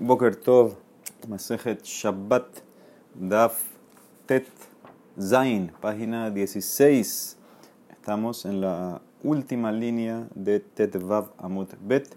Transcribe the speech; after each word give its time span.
Boker 0.00 0.34
Tov, 0.34 0.74
Masejet 1.28 1.84
Shabbat, 1.84 2.62
Daf 3.14 3.62
Tet 4.26 4.48
Zain, 5.20 5.70
página 5.80 6.30
16. 6.30 7.36
Estamos 7.90 8.46
en 8.46 8.62
la 8.62 9.02
última 9.22 9.70
línea 9.70 10.28
de 10.34 10.60
Tet 10.60 10.96
Vav 10.96 11.32
Amut 11.36 11.74
Bet. 11.80 12.08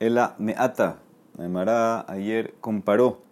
Ela 0.00 0.34
Meata, 0.38 0.98
Mara 1.38 2.04
ayer 2.10 2.54
comparó 2.60 3.22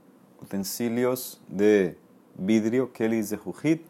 utensilios 0.40 1.40
de 1.48 1.98
vidrio, 2.36 2.92
kelis 2.92 3.30
de 3.30 3.38
jujit, 3.38 3.86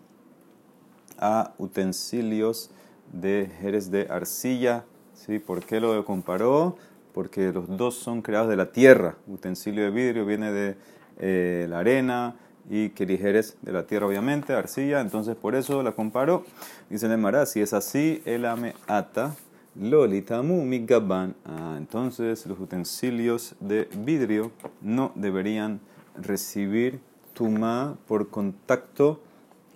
a 1.19 1.53
utensilios 1.59 2.71
de 3.13 3.51
jerez 3.61 3.91
de 3.91 4.07
arcilla. 4.09 4.87
¿Sí? 5.13 5.39
¿Por 5.39 5.63
qué 5.63 5.79
lo 5.79 6.05
comparó? 6.05 6.77
Porque 7.15 7.53
los 7.53 7.75
dos 7.77 7.95
son 7.95 8.21
creados 8.21 8.51
de 8.51 8.57
la 8.57 8.73
tierra. 8.73 9.17
Utensilio 9.27 9.85
de 9.85 9.91
vidrio 9.91 10.27
viene 10.27 10.53
de 10.53 10.77
eh, 11.19 11.67
la 11.71 11.79
arena 11.79 12.37
y 12.69 12.91
jerez 12.95 13.57
de 13.63 13.73
la 13.73 13.87
tierra, 13.87 14.07
obviamente, 14.07 14.53
arcilla. 14.53 15.01
Entonces, 15.01 15.37
por 15.37 15.55
eso 15.55 15.83
la 15.83 15.93
comparó. 15.93 16.45
Dice 16.91 17.09
Nemara, 17.09 17.47
si 17.47 17.61
es 17.61 17.73
así, 17.73 18.21
el 18.25 18.45
ame 18.45 18.75
ata. 18.87 19.35
Lolitamu 19.81 20.65
migaban. 20.65 21.35
Ah, 21.45 21.75
entonces, 21.79 22.47
los 22.47 22.59
utensilios 22.59 23.55
de 23.61 23.89
vidrio 23.99 24.51
no 24.81 25.13
deberían 25.15 25.81
recibir 26.17 27.01
tuma 27.33 27.97
por 28.07 28.29
contacto 28.29 29.21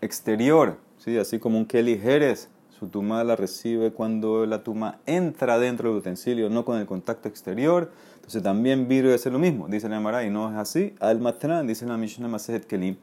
exterior. 0.01 0.77
¿sí? 0.98 1.19
Así 1.19 1.39
como 1.39 1.59
un 1.59 1.67
keli 1.67 1.98
jerez 1.98 2.48
su 2.79 2.89
tuma 2.89 3.25
la 3.25 3.35
recibe 3.35 3.93
cuando 3.93 4.47
la 4.47 4.63
tuma 4.63 5.01
entra 5.05 5.59
dentro 5.59 5.89
del 5.89 5.99
utensilio, 5.99 6.49
no 6.49 6.65
con 6.65 6.79
el 6.79 6.87
contacto 6.87 7.29
exterior. 7.29 7.91
Entonces 8.15 8.43
también 8.43 8.87
vidrio 8.87 9.13
es 9.13 9.27
lo 9.27 9.39
mismo, 9.39 9.69
dice 9.69 9.89
la 9.89 9.99
Mara, 10.01 10.23
no 10.31 10.51
es 10.51 10.57
así. 10.57 10.95
Al 11.01 11.21
matran, 11.21 11.67
dice 11.67 11.87
la 11.87 11.97
Mishnah 11.97 12.29
Masejet 12.29 12.67
Kelim, 12.67 12.97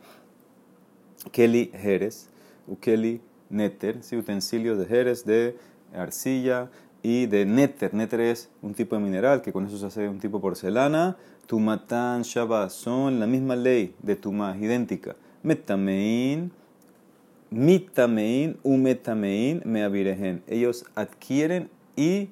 Keli 1.32 1.72
Jerez, 1.74 2.30
Ukeli 2.68 3.22
Neter, 3.50 4.02
¿sí? 4.02 4.16
utensilios 4.16 4.78
de 4.78 4.86
Jerez, 4.86 5.26
de 5.26 5.58
arcilla 5.94 6.70
y 7.04 7.26
de 7.26 7.46
Neter. 7.46 7.94
Neter 7.94 8.22
es 8.22 8.50
un 8.62 8.74
tipo 8.74 8.96
de 8.96 9.02
mineral 9.02 9.42
que 9.42 9.52
con 9.52 9.66
eso 9.66 9.78
se 9.78 9.86
hace 9.88 10.08
un 10.08 10.20
tipo 10.20 10.38
de 10.38 10.42
porcelana. 10.42 11.18
Tumatán, 11.48 12.22
Shabbat 12.22 12.70
son 12.70 13.20
la 13.20 13.28
misma 13.28 13.56
ley 13.56 13.94
de 14.02 14.16
tuma, 14.16 14.58
idéntica. 14.58 15.16
Metamein 15.44 16.52
mitamein, 17.56 18.58
umetamein, 18.64 19.62
meavirehen. 19.64 20.44
Ellos 20.46 20.86
adquieren 20.94 21.70
y 21.96 22.30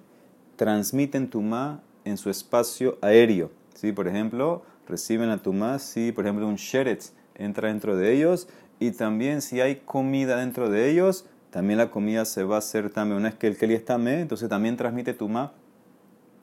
transmiten 0.58 1.30
tumá 1.30 1.82
en 2.04 2.18
su 2.18 2.30
espacio 2.30 2.98
aéreo. 3.02 3.50
¿Sí? 3.74 3.94
Por 3.94 4.10
ejemplo, 4.10 4.64
reciben 4.86 5.30
a 5.30 5.42
tumá 5.42 5.80
si, 5.80 6.12
por 6.12 6.26
ejemplo, 6.26 6.46
un 6.46 6.56
sheretz 6.56 7.14
entra 7.36 7.70
dentro 7.70 7.96
de 7.96 8.14
ellos 8.14 8.50
y 8.80 8.92
también 8.92 9.42
si 9.42 9.62
hay 9.62 9.78
comida 9.78 10.38
dentro 10.38 10.70
de 10.70 10.92
ellos, 10.92 11.26
también 11.52 11.78
la 11.78 11.90
comida 11.90 12.26
se 12.26 12.44
va 12.44 12.56
a 12.56 12.60
hacer 12.60 12.90
también. 12.90 13.18
Una 13.18 13.30
vez 13.30 13.40
que 13.40 13.48
el 13.48 13.58
keli 13.58 13.76
está 13.76 13.98
me, 13.98 14.20
entonces 14.20 14.50
también 14.50 14.76
transmite 14.76 15.14
tumá 15.14 15.54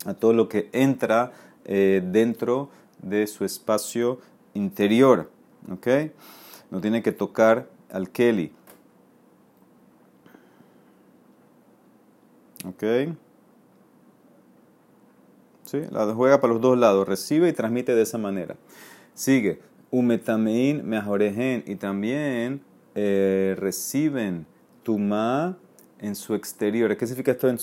a 0.06 0.14
todo 0.14 0.32
lo 0.32 0.48
que 0.48 0.70
entra 0.72 1.32
eh, 1.66 2.02
dentro 2.02 2.70
de 3.02 3.26
su 3.26 3.44
espacio 3.44 4.20
interior. 4.54 5.30
¿Ok? 5.70 5.86
No 6.70 6.80
tiene 6.80 7.02
que 7.02 7.12
tocar 7.12 7.68
al 7.90 8.08
keli. 8.08 8.52
¿Ok? 12.64 12.84
¿Sí? 15.64 15.82
La 15.90 16.12
juega 16.14 16.40
para 16.40 16.52
los 16.52 16.62
dos 16.62 16.76
lados, 16.78 17.06
recibe 17.06 17.48
y 17.48 17.52
transmite 17.52 17.94
de 17.94 18.02
esa 18.02 18.18
manera. 18.18 18.56
Sigue, 19.14 19.60
umetamein 19.90 20.86
mejorejen 20.88 21.64
y 21.66 21.76
también 21.76 22.62
eh, 22.94 23.54
reciben 23.58 24.46
tuma 24.82 25.56
en 26.00 26.14
su 26.14 26.34
exterior. 26.34 26.96
¿Qué 26.96 27.06
significa 27.06 27.32
esto 27.32 27.48
en 27.48 27.58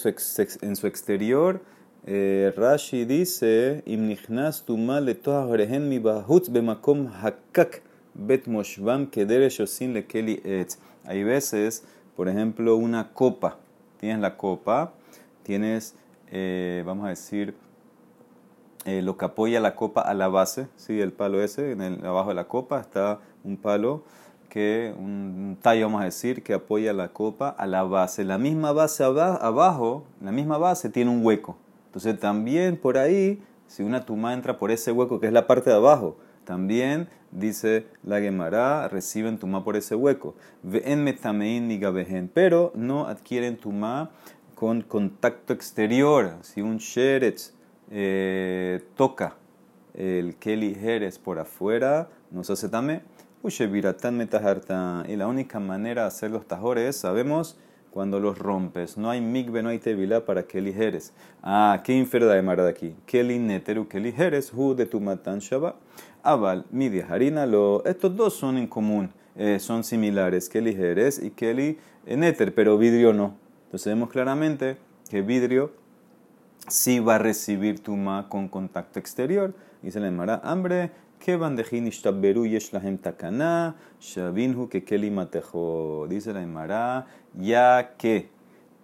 su, 0.76 0.88
exterior? 0.88 1.62
Eh, 2.06 2.54
Rashi 2.56 3.06
dice, 3.06 3.84
imnichnas 3.86 4.64
tuma 4.64 5.02
le 5.02 5.16
tohajorejen 5.16 5.90
mi 5.90 6.00
bahutz 6.00 6.50
bemakom 6.50 7.08
hakak 7.08 7.82
bet 8.14 8.48
moshvam 8.48 9.08
kedere 9.12 9.50
shosin 9.50 9.94
le 9.94 10.06
keli 10.06 10.42
etz. 10.46 10.78
Hay 11.04 11.24
veces, 11.24 11.84
por 12.16 12.30
ejemplo, 12.30 12.78
una 12.78 13.14
copa 13.14 13.60
tienes 14.00 14.20
la 14.20 14.38
copa, 14.38 14.94
tienes, 15.44 15.96
eh, 16.32 16.84
vamos 16.86 17.06
a 17.06 17.10
decir, 17.10 17.56
eh, 18.86 19.02
lo 19.02 19.18
que 19.18 19.26
apoya 19.26 19.60
la 19.60 19.76
copa 19.76 20.02
a 20.02 20.14
la 20.14 20.28
base, 20.30 20.68
¿sí? 20.78 21.02
el 21.02 21.12
palo 21.12 21.42
ese, 21.42 21.72
en 21.72 21.82
el, 21.82 22.06
abajo 22.06 22.30
de 22.30 22.36
la 22.36 22.48
copa 22.48 22.80
está 22.80 23.20
un 23.44 23.58
palo 23.58 24.04
que, 24.50 24.94
un 24.98 25.58
tallo 25.62 25.88
vamos 25.88 26.02
a 26.02 26.06
decir, 26.06 26.42
que 26.42 26.54
apoya 26.54 26.94
la 26.94 27.10
copa 27.10 27.50
a 27.50 27.68
la 27.68 27.84
base. 27.84 28.24
La 28.24 28.38
misma 28.38 28.72
base 28.72 29.04
abajo, 29.04 30.06
la 30.22 30.32
misma 30.32 30.58
base 30.58 30.90
tiene 30.90 31.12
un 31.12 31.26
hueco. 31.26 31.58
Entonces 31.88 32.20
también 32.20 32.78
por 32.78 32.98
ahí, 32.98 33.42
si 33.68 33.84
una 33.84 34.06
tuma 34.06 34.34
entra 34.34 34.58
por 34.58 34.72
ese 34.72 34.92
hueco 34.92 35.20
que 35.20 35.28
es 35.28 35.34
la 35.34 35.48
parte 35.48 35.70
de 35.70 35.76
abajo, 35.76 36.18
también 36.46 37.10
dice 37.32 37.88
la 38.04 38.20
Gemara, 38.20 38.88
reciben 38.88 39.38
tuma 39.38 39.64
por 39.64 39.76
ese 39.76 39.96
hueco. 39.96 40.36
Ven 40.64 41.04
metamein 41.04 41.68
ni 41.68 41.80
pero 42.34 42.72
no 42.76 43.08
adquieren 43.08 43.58
tuma 43.58 44.12
con 44.56 44.82
contacto 44.82 45.54
exterior. 45.54 46.38
Si 46.42 46.62
un 46.62 46.78
sheretz 46.78 47.54
eh, 47.92 48.84
toca 48.96 49.36
el 49.94 50.36
keli 50.36 50.76
jerez 50.76 51.20
por 51.20 51.40
afuera, 51.40 52.10
no 52.32 52.44
se 52.44 52.54
hace 52.54 52.70
tame. 52.70 53.02
Y 53.44 55.16
la 55.16 55.28
única 55.28 55.60
manera 55.60 56.02
de 56.02 56.08
hacer 56.08 56.32
los 56.32 56.48
tajores, 56.48 56.98
sabemos, 56.98 57.58
cuando 57.92 58.20
los 58.20 58.38
rompes. 58.38 58.98
No 58.98 59.10
hay 59.10 59.22
migbe, 59.22 59.64
no 59.64 59.70
hay 59.70 59.80
tevilá 59.80 60.26
para 60.26 60.44
que 60.44 60.62
ligeres. 60.62 61.14
Ah, 61.42 61.82
¿qué 61.84 61.94
inferda 61.94 62.34
de 62.34 62.42
Mara 62.42 62.64
de 62.64 62.70
aquí? 62.70 62.96
Keli 63.06 63.40
neteru, 63.40 63.88
que 63.88 64.00
ligeres, 64.00 64.54
hu 64.54 64.76
de 64.76 64.86
tu 64.86 65.00
matan 65.00 65.40
shaba. 65.40 65.78
Aval, 66.28 66.66
midia 66.72 67.08
harina, 67.10 67.46
lo. 67.46 67.86
Estos 67.86 68.14
dos 68.18 68.34
son 68.34 68.58
en 68.58 68.68
común, 68.68 69.14
eh, 69.38 69.60
son 69.62 69.86
similares. 69.86 70.50
Keli 70.50 70.72
ligeres 70.72 71.24
y 71.24 71.30
keli 71.30 71.78
neter, 72.06 72.54
pero 72.54 72.78
vidrio 72.78 73.14
no. 73.14 73.38
Entonces 73.64 73.94
vemos 73.94 74.10
claramente 74.10 74.76
que 75.10 75.22
vidrio 75.22 75.72
sí 76.68 77.00
va 77.00 77.16
a 77.16 77.18
recibir 77.18 77.80
tuma 77.80 78.28
con 78.28 78.50
contacto 78.50 79.00
exterior. 79.00 79.54
Dice 79.82 80.02
la 80.02 80.12
Mara, 80.12 80.42
hambre, 80.44 80.92
que 81.18 81.38
bandejin 81.38 81.88
ishtaberu 81.88 82.46
yesh 82.46 82.74
lahem 82.74 82.98
takana, 82.98 83.78
shavinhu 84.02 84.68
que 84.68 84.84
keli 84.84 85.10
matejo. 85.10 86.08
Dice 86.10 86.34
la 86.34 86.42
Emara, 86.42 87.08
ya 87.36 87.96
que 87.98 88.30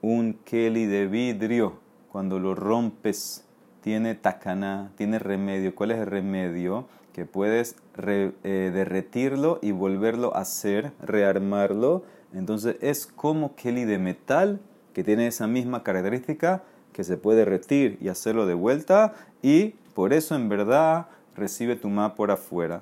un 0.01 0.39
keli 0.45 0.85
de 0.85 1.07
vidrio, 1.07 1.73
cuando 2.09 2.39
lo 2.39 2.55
rompes, 2.55 3.43
tiene 3.83 4.15
takana, 4.15 4.91
tiene 4.95 5.19
remedio. 5.19 5.75
¿Cuál 5.75 5.91
es 5.91 5.99
el 5.99 6.05
remedio? 6.05 6.87
Que 7.11 7.25
puedes 7.25 7.75
eh, 8.07 8.31
derretirlo 8.73 9.59
y 9.61 9.71
volverlo 9.71 10.35
a 10.35 10.39
hacer, 10.39 10.93
rearmarlo. 11.01 12.03
Entonces 12.33 12.77
es 12.79 13.05
como 13.05 13.55
keli 13.55 13.83
de 13.83 13.99
metal 13.99 14.61
que 14.93 15.03
tiene 15.03 15.27
esa 15.27 15.47
misma 15.47 15.83
característica 15.83 16.63
que 16.93 17.03
se 17.03 17.17
puede 17.17 17.39
derretir 17.39 17.97
y 17.99 18.07
hacerlo 18.07 18.45
de 18.45 18.53
vuelta 18.53 19.13
y 19.41 19.75
por 19.93 20.13
eso 20.13 20.35
en 20.35 20.47
verdad 20.47 21.07
recibe 21.35 21.75
tu 21.75 21.89
ma 21.89 22.15
por 22.15 22.31
afuera. 22.31 22.81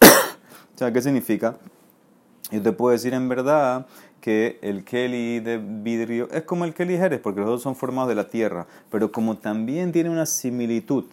o 0.00 0.78
sea, 0.78 0.92
¿qué 0.92 1.02
significa? 1.02 1.56
Yo 2.52 2.62
te 2.62 2.72
puedo 2.72 2.92
decir 2.92 3.14
en 3.14 3.28
verdad 3.28 3.86
que 4.20 4.58
el 4.62 4.84
Kelly 4.84 5.40
de 5.40 5.58
vidrio 5.58 6.28
es 6.30 6.42
como 6.42 6.64
el 6.64 6.74
Kelly 6.74 6.96
Jerez, 6.96 7.20
porque 7.20 7.40
los 7.40 7.48
dos 7.48 7.62
son 7.62 7.76
formados 7.76 8.08
de 8.08 8.14
la 8.14 8.28
tierra, 8.28 8.66
pero 8.90 9.10
como 9.10 9.36
también 9.38 9.92
tiene 9.92 10.10
una 10.10 10.26
similitud 10.26 11.04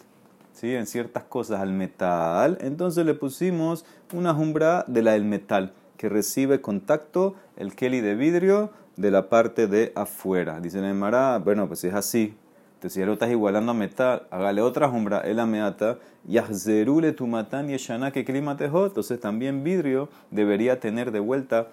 ¿sí? 0.52 0.74
en 0.74 0.86
ciertas 0.86 1.24
cosas 1.24 1.60
al 1.60 1.72
metal, 1.72 2.58
entonces 2.60 3.04
le 3.06 3.14
pusimos 3.14 3.84
una 4.12 4.34
jumbra 4.34 4.84
de 4.86 5.02
la 5.02 5.12
del 5.12 5.24
metal, 5.24 5.72
que 5.96 6.08
recibe 6.08 6.60
contacto 6.60 7.34
el 7.56 7.74
Kelly 7.74 8.00
de 8.00 8.14
vidrio 8.14 8.70
de 8.96 9.10
la 9.10 9.28
parte 9.28 9.66
de 9.66 9.92
afuera. 9.94 10.60
Dice 10.60 10.80
Neymar, 10.80 11.42
bueno, 11.42 11.66
pues 11.66 11.84
es 11.84 11.94
así, 11.94 12.34
entonces, 12.78 12.94
si 12.94 13.00
ya 13.00 13.06
lo 13.06 13.14
estás 13.14 13.30
igualando 13.32 13.72
a 13.72 13.74
metal, 13.74 14.22
hágale 14.30 14.62
otra 14.62 14.88
jumbra, 14.88 15.18
el 15.18 15.40
ameata, 15.40 15.98
yahzerule 16.28 17.10
tu 17.10 17.26
matan 17.26 17.66
yeshana 17.66 18.12
que 18.12 18.24
klimatejo. 18.24 18.86
Entonces, 18.86 19.18
también 19.18 19.64
vidrio 19.64 20.08
debería 20.30 20.78
tener 20.78 21.10
de 21.10 21.18
vuelta 21.18 21.66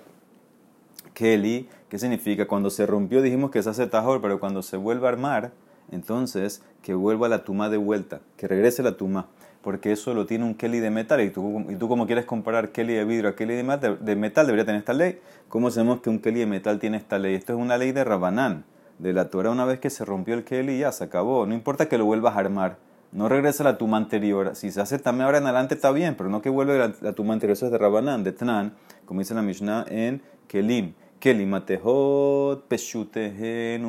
keli. 1.15 1.67
¿Qué 1.89 1.97
significa? 1.97 2.47
Cuando 2.47 2.69
se 2.69 2.85
rompió 2.85 3.23
dijimos 3.23 3.49
que 3.49 3.63
se 3.63 3.71
hace 3.71 3.87
tajor, 3.87 4.21
pero 4.21 4.39
cuando 4.39 4.61
se 4.61 4.77
vuelve 4.77 5.07
a 5.07 5.09
armar, 5.09 5.51
entonces 5.91 6.61
que 6.83 6.93
vuelva 6.93 7.27
la 7.27 7.43
tuma 7.43 7.69
de 7.69 7.77
vuelta, 7.77 8.21
que 8.37 8.47
regrese 8.47 8.83
la 8.83 8.95
tuma. 8.97 9.25
Porque 9.63 9.91
eso 9.91 10.13
lo 10.13 10.27
tiene 10.27 10.45
un 10.45 10.53
keli 10.53 10.79
de 10.79 10.91
metal. 10.91 11.21
Y 11.21 11.31
tú, 11.31 11.65
y 11.71 11.75
tú 11.75 11.87
como 11.87 12.05
quieres 12.05 12.25
comparar 12.25 12.69
keli 12.69 12.93
de 12.93 13.03
vidrio 13.03 13.31
a 13.31 13.35
keli 13.35 13.55
de 13.55 13.63
metal, 13.63 13.97
de 13.99 14.15
metal, 14.15 14.45
debería 14.45 14.63
tener 14.63 14.77
esta 14.77 14.93
ley. 14.93 15.19
¿Cómo 15.49 15.71
sabemos 15.71 16.01
que 16.01 16.11
un 16.11 16.19
keli 16.19 16.41
de 16.41 16.45
metal 16.45 16.77
tiene 16.77 16.97
esta 16.97 17.17
ley? 17.17 17.33
Esto 17.33 17.53
es 17.53 17.59
una 17.59 17.75
ley 17.75 17.91
de 17.91 18.03
Rabanán 18.03 18.65
de 18.99 19.13
la 19.13 19.29
Torah 19.29 19.51
una 19.51 19.65
vez 19.65 19.79
que 19.79 19.89
se 19.89 20.05
rompió 20.05 20.35
el 20.35 20.43
Keli 20.43 20.79
ya 20.79 20.91
se 20.91 21.03
acabó. 21.03 21.45
No 21.45 21.53
importa 21.53 21.87
que 21.87 21.97
lo 21.97 22.05
vuelvas 22.05 22.35
a 22.35 22.39
armar. 22.39 22.77
no 23.11 23.29
regresa 23.29 23.63
la 23.63 23.77
tuma 23.77 23.97
anterior. 23.97 24.55
Si 24.55 24.71
se 24.71 24.81
hace 24.81 24.99
también 24.99 25.25
ahora 25.25 25.37
en 25.37 25.45
adelante 25.45 25.75
está 25.75 25.91
bien, 25.91 26.15
pero 26.15 26.29
no 26.29 26.41
que 26.41 26.49
vuelve 26.49 26.81
a 26.81 26.93
la, 26.99 27.13
tuma 27.13 27.33
anterior. 27.33 27.53
Eso 27.53 27.67
es 27.67 27.71
de 27.71 27.77
Rabanán, 27.77 28.23
de 28.23 28.33
Tnan, 28.33 28.73
como 29.05 29.21
dice 29.21 29.33
la 29.33 29.41
Mishnah 29.41 29.85
en 29.89 30.21
Kelim. 30.47 30.93
Kelim 31.19 31.49
matehot, 31.49 32.67
peshutehen, 32.67 33.83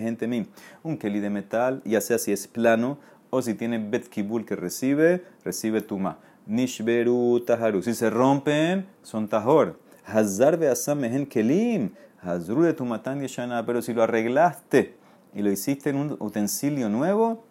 gente 0.00 0.26
mim. 0.26 0.46
Un 0.82 0.96
keli 0.96 1.20
de 1.20 1.30
metal, 1.30 1.82
ya 1.84 2.00
sea 2.00 2.18
si 2.18 2.32
es 2.32 2.46
plano 2.46 2.98
o 3.30 3.42
si 3.42 3.54
tiene 3.54 3.78
bet 3.78 4.08
kibul 4.08 4.44
que 4.44 4.56
recibe, 4.56 5.24
recibe 5.44 5.80
tuma. 5.80 6.18
Nishberu 6.46 7.40
taharu. 7.46 7.82
Si 7.82 7.94
se 7.94 8.10
rompen, 8.10 8.86
son 9.02 9.28
tahor. 9.28 9.78
Hazar 10.04 10.58
beasam 10.58 11.00
mehen 11.00 11.26
kelim. 11.26 11.90
Hazru 12.20 12.62
de 12.62 12.72
tumatán 12.72 13.20
yeshana. 13.20 13.64
Pero 13.64 13.82
si 13.82 13.94
lo 13.94 14.02
arreglaste 14.02 14.94
y 15.34 15.42
lo 15.42 15.50
hiciste 15.50 15.90
en 15.90 15.96
un 15.96 16.16
utensilio 16.20 16.88
nuevo, 16.88 17.44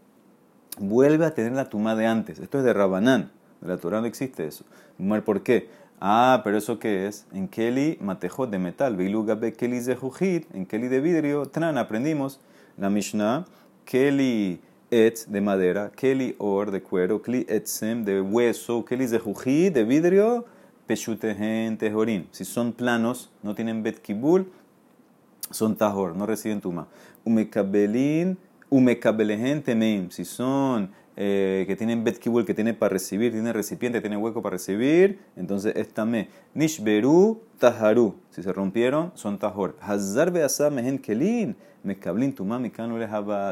vuelve 0.77 1.25
a 1.25 1.33
tener 1.33 1.53
la 1.53 1.69
tuma 1.69 1.95
de 1.95 2.05
antes. 2.05 2.39
Esto 2.39 2.59
es 2.59 2.63
de 2.63 2.73
Rabanán. 2.73 3.31
De 3.61 3.67
la 3.67 3.77
Torah 3.77 4.01
no 4.01 4.07
existe 4.07 4.45
eso. 4.45 4.65
¿Por 5.25 5.43
qué? 5.43 5.69
Ah, 6.03 6.41
pero 6.43 6.57
eso 6.57 6.79
qué 6.79 7.05
es? 7.05 7.27
En 7.31 7.47
Keli 7.47 7.99
matejot 8.01 8.49
de 8.49 8.57
metal. 8.57 8.95
Bilugabe 8.95 9.53
Keli 9.53 9.79
de 9.81 10.45
En 10.51 10.65
Keli 10.65 10.87
de 10.87 10.99
vidrio. 10.99 11.45
Tran 11.45 11.77
aprendimos 11.77 12.39
la 12.75 12.89
Mishnah. 12.89 13.45
Keli 13.85 14.59
et 14.89 15.27
de 15.27 15.41
madera. 15.41 15.91
Keli 15.95 16.35
or 16.39 16.71
de 16.71 16.81
cuero. 16.81 17.21
Keli 17.21 17.45
etzem 17.47 18.03
de 18.03 18.19
hueso. 18.19 18.83
Keli 18.83 19.05
de 19.05 19.19
de 19.69 19.83
vidrio. 19.83 20.45
Peshutehen 20.87 21.77
tejorin. 21.77 22.27
Si 22.31 22.45
son 22.45 22.73
planos, 22.73 23.29
no 23.43 23.53
tienen 23.53 23.83
bet 23.83 24.01
kibul, 24.01 24.51
son 25.51 25.75
tajor, 25.75 26.15
no 26.15 26.25
reciben 26.25 26.59
tuma. 26.59 26.87
Umekabelin 27.23 28.37
Umekabelehen 28.71 29.61
temeim. 29.61 30.09
Si 30.11 30.23
son 30.23 30.89
eh, 31.17 31.65
que 31.67 31.75
tienen 31.75 32.03
bet 32.03 32.17
kibul, 32.17 32.45
que 32.45 32.53
tiene 32.53 32.73
para 32.73 32.93
recibir, 32.93 33.31
tiene 33.31 33.53
recipiente, 33.53 34.01
tiene 34.01 34.17
hueco 34.17 34.41
para 34.41 34.53
recibir, 34.53 35.19
entonces 35.35 35.75
es 35.75 35.93
tamé. 35.93 36.29
Nishberu 36.53 37.41
taharu. 37.59 38.15
Si 38.29 38.41
se 38.43 38.53
rompieron, 38.53 39.11
son 39.15 39.37
tahor. 39.37 39.75
Hazar 39.81 40.31
beasa 40.31 40.69
mehen 40.69 40.99
kelin. 40.99 41.55
Mekablin 41.83 42.35
tu 42.35 42.45
mami 42.45 42.71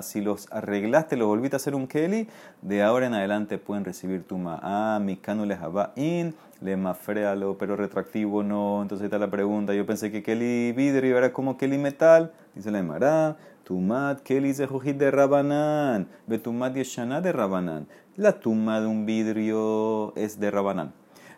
Si 0.04 0.22
los 0.22 0.48
arreglaste, 0.52 1.18
los 1.18 1.28
volviste 1.28 1.56
a 1.56 1.58
hacer 1.58 1.74
un 1.74 1.88
keli, 1.88 2.28
de 2.62 2.84
ahora 2.84 3.08
en 3.08 3.16
adelante 3.16 3.58
pueden 3.58 3.84
recibir 3.84 4.24
tuma. 4.24 4.60
Ah, 4.62 5.00
mikanu 5.02 5.46
lehaba 5.46 5.94
in, 5.96 6.36
le 6.62 6.78
mafrealo, 6.78 7.58
pero 7.58 7.76
retractivo 7.76 8.44
no. 8.44 8.84
Entonces 8.84 9.06
está 9.06 9.18
la 9.18 9.32
pregunta. 9.32 9.74
Yo 9.74 9.86
pensé 9.86 10.12
que 10.12 10.22
keli 10.22 10.74
vidrio 10.74 11.18
era 11.18 11.34
como 11.34 11.58
keli 11.58 11.80
metal. 11.80 12.32
Dice 12.54 12.70
la 12.70 12.80
Emara. 12.80 13.38
Tumat 13.70 14.24
Keli 14.24 14.52
Zehujit 14.52 14.98
de 14.98 15.12
Rabanán, 15.12 16.08
Betumat 16.26 16.74
Yeshana 16.74 17.22
de 17.22 17.32
Rabanán. 17.32 17.86
La 18.18 18.40
tuma 18.40 18.82
de 18.82 18.88
un 18.88 19.06
vidrio 19.06 20.12
es 20.16 20.40
de 20.40 20.50
Rabanán. 20.50 20.92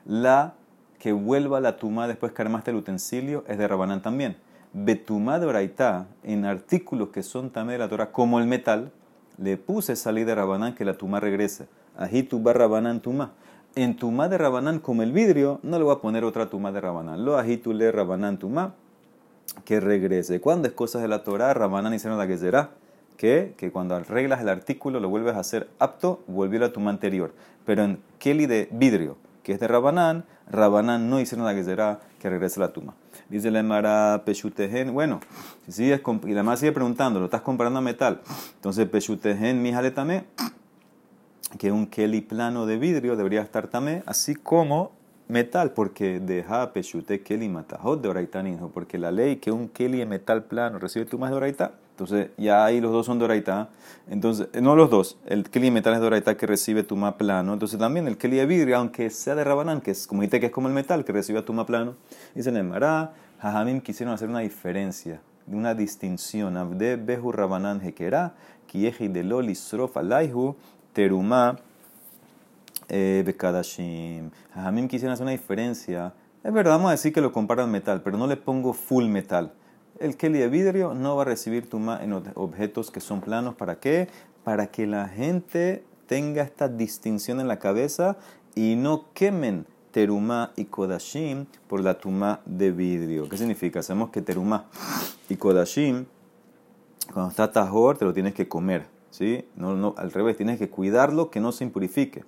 La 0.05 0.53
que 0.97 1.11
vuelva 1.11 1.59
la 1.59 1.75
tuma 1.75 2.07
después 2.07 2.31
que 2.31 2.41
armaste 2.41 2.71
el 2.71 2.77
utensilio 2.77 3.43
es 3.49 3.57
de 3.57 3.67
Rabanán 3.67 4.01
también. 4.01 4.37
Betumá 4.71 5.39
de 5.39 6.05
en 6.23 6.45
artículos 6.45 7.09
que 7.09 7.21
son 7.21 7.49
también 7.49 7.79
de 7.79 7.83
la 7.83 7.89
Torah, 7.89 8.13
como 8.13 8.39
el 8.39 8.47
metal, 8.47 8.93
le 9.37 9.57
puse 9.57 9.97
salir 9.97 10.25
de 10.25 10.33
Rabanán 10.33 10.73
que 10.73 10.85
la 10.85 10.93
tuma 10.93 11.19
regrese. 11.19 11.67
Ají 11.97 12.23
tuba 12.23 12.53
Rabanán. 12.53 13.01
En 13.75 13.97
tuma 13.97 14.29
de 14.29 14.37
Rabanán, 14.37 14.79
como 14.79 15.03
el 15.03 15.11
vidrio, 15.11 15.59
no 15.63 15.77
le 15.77 15.83
voy 15.83 15.95
a 15.95 15.99
poner 15.99 16.23
otra 16.23 16.49
tuma 16.49 16.71
de 16.71 16.79
Rabanán. 16.79 17.25
Lo 17.25 17.41
le 17.41 17.91
Rabanán 17.91 18.37
tuma 18.37 18.75
que 19.65 19.79
regrese. 19.79 20.39
Cuando 20.39 20.67
es 20.67 20.73
cosas 20.73 21.01
de 21.01 21.07
la 21.07 21.23
Torah, 21.23 21.53
Rabanán 21.53 21.93
hicieron 21.93 22.17
la 22.17 22.27
que 22.27 22.37
será, 22.37 22.71
que, 23.17 23.53
que 23.57 23.71
cuando 23.71 23.95
arreglas 23.95 24.41
el 24.41 24.49
artículo 24.49 24.99
lo 24.99 25.09
vuelves 25.09 25.35
a 25.35 25.39
hacer 25.39 25.69
apto, 25.79 26.23
volvió 26.27 26.63
a 26.65 26.73
tuma 26.73 26.89
anterior. 26.89 27.33
Pero 27.65 27.83
en 27.83 27.99
Keli 28.19 28.45
de 28.47 28.67
vidrio, 28.71 29.17
que 29.43 29.53
es 29.53 29.59
de 29.59 29.67
Rabanán, 29.67 30.25
Rabanán 30.49 31.09
no 31.09 31.19
hicieron 31.19 31.45
la 31.45 31.53
que 31.53 31.63
será, 31.63 31.99
que 32.19 32.29
regrese 32.29 32.59
la 32.59 32.73
tuma. 32.73 32.95
Dice 33.29 33.51
la 33.51 33.59
Emara 33.59 34.23
Peshutehen, 34.25 34.93
bueno, 34.93 35.21
si 35.65 35.71
sigues, 35.71 36.01
y 36.25 36.31
la 36.33 36.43
más 36.43 36.59
sigue 36.59 36.71
preguntando, 36.71 37.19
lo 37.19 37.25
estás 37.25 37.41
comparando 37.41 37.79
a 37.79 37.81
metal. 37.81 38.21
Entonces 38.55 38.87
Peshutehen, 38.89 39.61
mi 39.61 39.71
tamé, 39.91 40.25
que 41.57 41.71
un 41.71 41.87
Keli 41.87 42.21
plano 42.21 42.65
de 42.65 42.77
vidrio 42.77 43.15
debería 43.15 43.41
estar 43.41 43.67
tamé, 43.67 44.03
así 44.05 44.35
como 44.35 44.91
metal, 45.31 45.71
porque 45.71 46.19
deja 46.19 46.73
peshute 46.73 47.21
keli 47.23 47.47
matajot 47.47 48.01
de 48.01 48.09
oraita 48.09 48.43
porque 48.73 48.97
la 48.97 49.11
ley 49.11 49.37
que 49.37 49.51
un 49.51 49.69
keli 49.69 49.99
de 49.99 50.05
metal 50.05 50.43
plano 50.43 50.77
recibe 50.77 51.05
tú 51.05 51.17
más 51.17 51.31
de 51.31 51.37
oraita, 51.37 51.71
entonces 51.91 52.31
ya 52.37 52.65
ahí 52.65 52.81
los 52.81 52.91
dos 52.91 53.05
son 53.05 53.17
de 53.17 53.25
oraita, 53.25 53.69
entonces, 54.09 54.49
eh, 54.53 54.61
no 54.61 54.75
los 54.75 54.89
dos, 54.89 55.17
el 55.25 55.49
keli 55.49 55.67
de 55.67 55.71
metal 55.71 55.93
es 55.93 56.01
de 56.01 56.07
oraita 56.07 56.35
que 56.35 56.45
recibe 56.45 56.83
tu 56.83 56.97
más 56.97 57.13
plano, 57.13 57.53
entonces 57.53 57.79
también 57.79 58.07
el 58.07 58.17
keli 58.17 58.37
de 58.37 58.45
vidrio, 58.45 58.77
aunque 58.77 59.09
sea 59.09 59.33
de 59.35 59.43
rabanán, 59.45 59.79
que 59.79 59.91
es 59.91 60.05
como 60.05 60.21
dice 60.21 60.39
que 60.41 60.47
es 60.47 60.51
como 60.51 60.67
el 60.67 60.73
metal 60.73 61.05
que 61.05 61.13
recibe 61.13 61.41
tu 61.43 61.53
más 61.53 61.65
plano, 61.65 61.95
dicen 62.35 62.57
en 62.57 62.67
Mará, 62.67 63.13
Jajamim 63.39 63.79
quisieron 63.79 64.13
hacer 64.13 64.27
una 64.27 64.39
diferencia, 64.39 65.21
una 65.47 65.73
distinción, 65.73 66.77
de 66.77 66.97
behu 66.97 67.31
rabanán 67.31 67.81
hekera, 67.81 68.33
kieji 68.67 69.07
de 69.07 69.23
loli 69.23 69.55
srof 69.55 69.95
terumá, 70.93 71.57
Bekadashim. 72.91 74.31
Jajamim 74.53 74.87
quisieran 74.87 75.13
hacer 75.13 75.23
una 75.23 75.31
diferencia. 75.31 76.13
Es 76.43 76.51
verdad, 76.51 76.71
vamos 76.71 76.89
a 76.89 76.91
decir 76.91 77.13
que 77.13 77.21
lo 77.21 77.31
comparan 77.31 77.71
metal, 77.71 78.01
pero 78.01 78.17
no 78.17 78.27
le 78.27 78.35
pongo 78.35 78.73
full 78.73 79.05
metal. 79.05 79.53
El 79.99 80.17
Keli 80.17 80.39
de 80.39 80.49
vidrio 80.49 80.93
no 80.93 81.15
va 81.15 81.21
a 81.21 81.25
recibir 81.25 81.69
tuma 81.69 82.03
en 82.03 82.13
objetos 82.35 82.91
que 82.91 82.99
son 82.99 83.21
planos. 83.21 83.55
¿Para 83.55 83.79
qué? 83.79 84.09
Para 84.43 84.67
que 84.67 84.87
la 84.87 85.07
gente 85.07 85.85
tenga 86.07 86.41
esta 86.41 86.67
distinción 86.67 87.39
en 87.39 87.47
la 87.47 87.59
cabeza 87.59 88.17
y 88.55 88.75
no 88.75 89.05
quemen 89.13 89.65
terumá 89.91 90.51
y 90.55 90.65
kodashim 90.65 91.45
por 91.67 91.81
la 91.81 91.99
tuma 91.99 92.41
de 92.45 92.71
vidrio. 92.71 93.29
¿Qué 93.29 93.37
significa? 93.37 93.83
Sabemos 93.83 94.09
que 94.09 94.21
terumá 94.21 94.65
y 95.29 95.35
kodashim, 95.35 96.05
cuando 97.13 97.29
está 97.29 97.51
tajor, 97.51 97.97
te 97.97 98.05
lo 98.05 98.13
tienes 98.13 98.33
que 98.33 98.47
comer. 98.47 98.87
¿sí? 99.11 99.45
No, 99.55 99.75
no, 99.75 99.93
al 99.97 100.11
revés, 100.11 100.37
tienes 100.37 100.57
que 100.57 100.69
cuidarlo 100.69 101.29
que 101.29 101.39
no 101.39 101.51
se 101.51 101.63
impurifique 101.63 102.23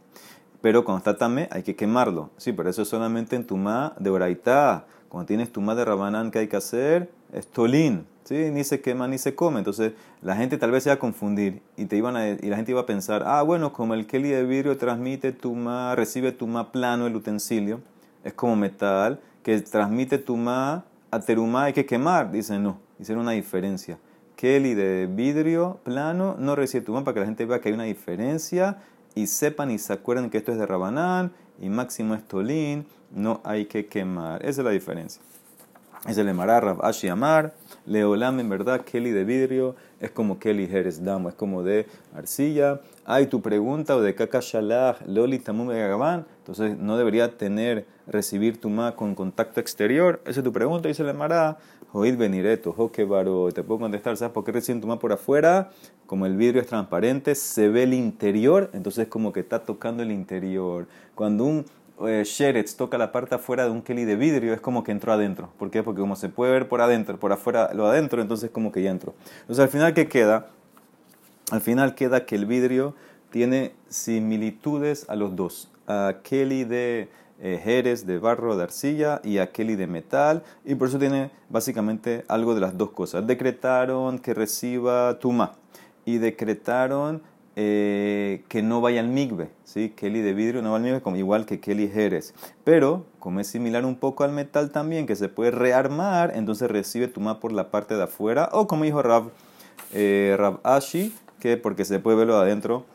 pero 0.63 0.85
tamé 1.19 1.49
hay 1.51 1.61
que 1.61 1.75
quemarlo. 1.75 2.29
Sí, 2.37 2.53
pero 2.53 2.69
eso 2.69 2.83
es 2.83 2.87
solamente 2.87 3.35
en 3.35 3.45
tumá 3.45 3.95
de 3.99 4.09
oraitá. 4.09 4.85
Cuando 5.09 5.27
tienes 5.27 5.51
tumá 5.51 5.75
de 5.75 5.83
rabanán, 5.83 6.31
¿qué 6.31 6.39
hay 6.39 6.47
que 6.47 6.55
hacer? 6.55 7.11
Es 7.33 7.47
tolín. 7.47 8.07
¿sí? 8.23 8.49
Ni 8.49 8.63
se 8.63 8.79
quema 8.79 9.09
ni 9.09 9.17
se 9.17 9.35
come. 9.35 9.57
Entonces 9.57 9.91
la 10.21 10.37
gente 10.37 10.57
tal 10.57 10.71
vez 10.71 10.83
se 10.83 10.89
va 10.89 10.93
a 10.93 10.99
confundir 10.99 11.61
y, 11.75 11.83
te 11.87 11.97
iban 11.97 12.15
a, 12.15 12.29
y 12.29 12.47
la 12.47 12.55
gente 12.55 12.71
iba 12.71 12.79
a 12.79 12.85
pensar, 12.85 13.23
ah, 13.25 13.41
bueno, 13.41 13.73
como 13.73 13.93
el 13.93 14.07
keli 14.07 14.29
de 14.29 14.45
vidrio 14.45 14.77
transmite 14.77 15.33
tumá, 15.33 15.95
recibe 15.95 16.31
tumá 16.31 16.71
plano 16.71 17.07
el 17.07 17.15
utensilio, 17.17 17.81
es 18.23 18.31
como 18.31 18.55
metal, 18.55 19.19
que 19.43 19.59
transmite 19.59 20.17
tumá 20.17 20.85
a 21.11 21.19
terumá 21.19 21.65
hay 21.65 21.73
que 21.73 21.85
quemar. 21.85 22.31
Dicen, 22.31 22.63
no, 22.63 22.79
hicieron 23.01 23.23
una 23.23 23.33
diferencia. 23.33 23.99
Keli 24.37 24.75
de 24.75 25.07
vidrio 25.07 25.81
plano 25.83 26.37
no 26.39 26.55
recibe 26.55 26.85
tumá 26.85 27.03
para 27.03 27.15
que 27.15 27.19
la 27.19 27.25
gente 27.25 27.45
vea 27.45 27.59
que 27.59 27.67
hay 27.67 27.75
una 27.75 27.83
diferencia 27.83 28.77
y 29.15 29.27
sepan 29.27 29.71
y 29.71 29.79
se 29.79 29.93
acuerden 29.93 30.29
que 30.29 30.37
esto 30.37 30.51
es 30.51 30.57
de 30.57 30.65
Rabanán 30.65 31.31
y 31.59 31.69
máximo 31.69 32.15
es 32.15 32.27
Tolín, 32.27 32.85
no 33.11 33.41
hay 33.43 33.65
que 33.65 33.85
quemar. 33.85 34.43
Esa 34.45 34.61
es 34.61 34.65
la 34.65 34.71
diferencia. 34.71 35.21
Es 36.07 36.17
el 36.17 36.27
Emarar 36.27 36.65
Rav 36.65 36.83
Ashi 36.83 37.07
Amar, 37.07 37.53
Leolam 37.85 38.37
en 38.41 38.49
verdad, 38.49 38.81
Kelly 38.81 39.11
de 39.11 39.23
vidrio, 39.23 39.75
es 40.01 40.11
como 40.11 40.37
Kelly 40.37 40.67
Jerez 40.67 41.01
Damo, 41.01 41.29
es 41.29 41.35
como 41.35 41.63
de 41.63 41.87
arcilla. 42.13 42.81
Hay 43.05 43.27
tu 43.27 43.41
pregunta 43.41 43.95
o 43.95 44.01
de 44.01 44.13
Kakashalach, 44.13 44.97
Loli 45.07 45.39
Tamum 45.39 45.71
entonces 45.71 46.77
no 46.77 46.97
debería 46.97 47.37
tener, 47.37 47.85
recibir 48.05 48.59
tu 48.59 48.69
ma 48.69 48.97
con 48.97 49.15
contacto 49.15 49.61
exterior. 49.61 50.21
Esa 50.25 50.41
es 50.41 50.43
tu 50.43 50.51
pregunta, 50.51 50.89
dice 50.89 51.03
el 51.03 51.09
Emara. 51.09 51.57
Oíd 51.95 52.17
venireto, 52.17 52.75
baro. 53.07 53.51
Te 53.51 53.61
puedo 53.61 53.81
contestar, 53.81 54.17
¿sabes 54.17 54.33
por 54.33 54.43
qué 54.43 54.51
reciben 54.51 54.81
tu 54.81 54.87
ma 54.87 54.97
por 54.97 55.13
afuera? 55.13 55.69
Como 56.07 56.25
el 56.25 56.35
vidrio 56.35 56.59
es 56.59 56.67
transparente, 56.67 57.35
se 57.35 57.69
ve 57.69 57.83
el 57.83 57.93
interior, 57.93 58.71
entonces 58.73 59.07
como 59.07 59.31
que 59.31 59.41
está 59.41 59.59
tocando 59.59 60.01
el 60.01 60.11
interior. 60.11 60.87
Cuando 61.13 61.43
un 61.45 61.65
eh, 62.07 62.23
Sheretz 62.25 62.77
toca 62.77 62.97
la 62.97 63.11
parte 63.11 63.35
afuera 63.35 63.65
de 63.65 63.69
un 63.69 63.83
Kelly 63.83 64.05
de 64.05 64.15
vidrio, 64.15 64.55
es 64.55 64.59
como 64.59 64.83
que 64.83 64.91
entró 64.91 65.13
adentro. 65.13 65.51
¿Por 65.59 65.69
qué? 65.69 65.83
Porque 65.83 66.01
como 66.01 66.15
se 66.15 66.29
puede 66.29 66.51
ver 66.51 66.67
por 66.67 66.81
adentro, 66.81 67.19
por 67.19 67.31
afuera 67.31 67.71
lo 67.75 67.85
adentro, 67.85 68.23
entonces 68.23 68.49
como 68.49 68.71
que 68.71 68.81
ya 68.81 68.89
entró. 68.89 69.13
Entonces 69.41 69.63
al 69.63 69.69
final, 69.69 69.93
¿qué 69.93 70.07
queda? 70.07 70.47
Al 71.51 71.61
final 71.61 71.93
queda 71.93 72.25
que 72.25 72.33
el 72.33 72.47
vidrio 72.47 72.95
tiene 73.29 73.75
similitudes 73.87 75.07
a 75.09 75.15
los 75.15 75.35
dos. 75.35 75.69
A 75.85 76.15
Kelly 76.23 76.63
de 76.63 77.09
Jerez, 77.43 78.05
de 78.05 78.19
barro, 78.19 78.55
de 78.55 78.63
arcilla, 78.63 79.19
y 79.23 79.37
a 79.37 79.51
Kelly 79.51 79.75
de 79.75 79.87
metal. 79.87 80.43
Y 80.65 80.75
por 80.75 80.87
eso 80.87 80.97
tiene 80.97 81.31
básicamente 81.49 82.23
algo 82.27 82.55
de 82.55 82.61
las 82.61 82.77
dos 82.77 82.91
cosas. 82.91 83.27
Decretaron 83.27 84.19
que 84.19 84.33
reciba 84.33 85.19
Tuma. 85.19 85.53
Y 86.05 86.17
decretaron 86.17 87.21
eh, 87.55 88.43
que 88.47 88.63
no 88.63 88.81
vaya 88.81 88.99
al 88.99 89.09
migbe, 89.09 89.51
¿sí? 89.63 89.93
Kelly 89.95 90.21
de 90.21 90.33
vidrio 90.33 90.63
no 90.63 90.71
va 90.71 90.77
al 90.77 90.83
migbe, 90.83 91.01
como, 91.01 91.17
igual 91.17 91.45
que 91.45 91.59
Kelly 91.59 91.87
Jerez. 91.87 92.33
Pero, 92.63 93.05
como 93.19 93.41
es 93.41 93.47
similar 93.47 93.85
un 93.85 93.95
poco 93.95 94.23
al 94.23 94.31
metal 94.31 94.71
también, 94.71 95.05
que 95.05 95.15
se 95.15 95.29
puede 95.29 95.51
rearmar, 95.51 96.31
entonces 96.35 96.71
recibe 96.71 97.07
tuma 97.07 97.39
por 97.39 97.51
la 97.51 97.69
parte 97.69 97.95
de 97.95 98.03
afuera, 98.03 98.49
o 98.53 98.65
como 98.65 98.85
dijo 98.85 99.03
Rab, 99.03 99.29
eh, 99.93 100.35
Ashi, 100.63 101.13
que 101.39 101.57
porque 101.57 101.85
se 101.85 101.99
puede 101.99 102.17
verlo 102.17 102.39
de 102.39 102.41
adentro, 102.41 102.85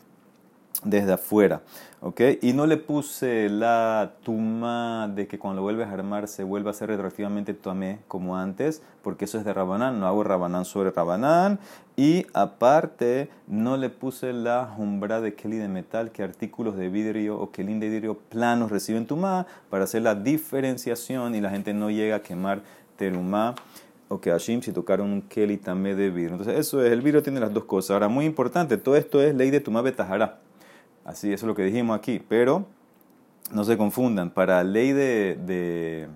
desde 0.83 1.13
afuera. 1.13 1.61
¿ok? 2.01 2.21
Y 2.41 2.53
no 2.53 2.65
le 2.65 2.77
puse 2.77 3.49
la 3.49 4.13
tuma 4.23 5.11
de 5.13 5.27
que 5.27 5.37
cuando 5.37 5.57
lo 5.57 5.63
vuelves 5.63 5.87
a 5.87 5.91
armar 5.91 6.27
se 6.27 6.43
vuelva 6.43 6.69
a 6.69 6.71
hacer 6.71 6.89
retroactivamente 6.89 7.53
tuamé 7.53 7.99
como 8.07 8.37
antes, 8.37 8.81
porque 9.01 9.25
eso 9.25 9.37
es 9.37 9.45
de 9.45 9.53
rabanán, 9.53 9.99
no 9.99 10.07
hago 10.07 10.23
rabanán 10.23 10.65
sobre 10.65 10.91
rabanán. 10.91 11.59
Y 11.97 12.27
aparte, 12.33 13.29
no 13.47 13.75
le 13.75 13.89
puse 13.89 14.31
la 14.31 14.65
jumbra 14.65 15.19
de 15.19 15.33
keli 15.33 15.57
de 15.57 15.67
metal, 15.67 16.11
que 16.11 16.23
artículos 16.23 16.77
de 16.77 16.87
vidrio 16.87 17.37
o 17.37 17.51
kelin 17.51 17.81
de 17.81 17.89
vidrio 17.89 18.17
planos 18.17 18.71
reciben 18.71 19.05
tuma, 19.05 19.47
para 19.69 19.83
hacer 19.83 20.03
la 20.03 20.15
diferenciación 20.15 21.35
y 21.35 21.41
la 21.41 21.49
gente 21.49 21.73
no 21.73 21.89
llega 21.89 22.17
a 22.17 22.21
quemar 22.21 22.61
terumá 22.95 23.55
o 24.07 24.19
que 24.19 24.31
Hashim 24.31 24.61
si 24.61 24.71
tocaron 24.71 25.11
un 25.11 25.21
keli 25.21 25.57
tamé 25.57 25.93
de 25.93 26.09
vidrio. 26.09 26.31
Entonces, 26.31 26.57
eso 26.57 26.83
es, 26.83 26.91
el 26.91 27.01
vidrio 27.01 27.21
tiene 27.21 27.39
las 27.39 27.53
dos 27.53 27.65
cosas. 27.65 27.91
Ahora, 27.91 28.07
muy 28.07 28.25
importante, 28.25 28.77
todo 28.77 28.95
esto 28.95 29.21
es 29.21 29.35
ley 29.35 29.51
de 29.51 29.59
tumá 29.59 29.81
betajara. 29.81 30.39
Así, 31.09 31.33
eso 31.33 31.45
es 31.45 31.47
lo 31.47 31.55
que 31.55 31.63
dijimos 31.63 31.97
aquí. 31.97 32.21
Pero 32.29 32.67
no 33.51 33.63
se 33.63 33.77
confundan, 33.77 34.29
para 34.29 34.63
ley 34.63 34.91
de, 34.91 36.07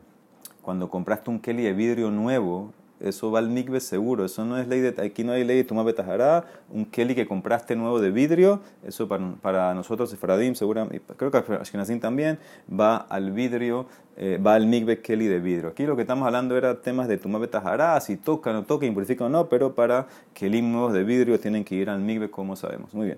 cuando 0.62 0.88
compraste 0.88 1.32
un 1.32 1.40
Kelly 1.40 1.64
de 1.64 1.74
vidrio 1.74 2.12
nuevo, 2.12 2.72
eso 3.00 3.32
va 3.32 3.40
al 3.40 3.50
mikve 3.50 3.80
seguro. 3.80 4.24
Eso 4.24 4.46
no 4.46 4.56
es 4.60 4.68
ley 4.68 4.82
de. 4.82 4.90
Aquí 5.02 5.24
no 5.24 5.32
hay 5.32 5.44
ley 5.44 5.58
de 5.58 5.64
Tumá 5.64 5.82
Betajará. 5.82 6.46
Un 6.70 6.86
Kelly 6.86 7.16
que 7.16 7.26
compraste 7.26 7.76
nuevo 7.76 8.00
de 8.00 8.12
vidrio, 8.12 8.62
eso 8.86 9.08
para, 9.08 9.34
para 9.42 9.74
nosotros, 9.74 10.16
Faradim, 10.16 10.54
seguramente, 10.54 11.02
creo 11.18 11.32
que 11.32 11.40
Ashkenazim 11.40 12.00
también, 12.00 12.38
va 12.72 12.98
al 12.98 13.32
vidrio, 13.32 13.88
eh, 14.16 14.40
va 14.46 14.54
al 14.54 14.68
mikve 14.68 15.02
Kelly 15.02 15.26
de 15.26 15.40
vidrio. 15.40 15.70
Aquí 15.70 15.88
lo 15.88 15.96
que 15.96 16.04
estamos 16.04 16.28
hablando 16.28 16.56
era 16.56 16.82
temas 16.82 17.08
de 17.08 17.18
Tumá 17.18 17.40
Betajará, 17.40 18.00
si 18.00 18.16
toca, 18.16 18.54
no 18.54 18.64
toca, 18.64 18.86
impurifica 18.86 19.26
o 19.26 19.30
no, 19.30 19.50
pero 19.50 19.74
para 19.74 20.06
Kelly 20.36 20.62
nuevos 20.62 20.94
de 20.94 21.04
vidrio 21.04 21.40
tienen 21.40 21.64
que 21.64 21.74
ir 21.74 21.90
al 21.90 22.00
mikve, 22.00 22.30
como 22.30 22.56
sabemos. 22.56 22.94
Muy 22.94 23.08
bien. 23.08 23.18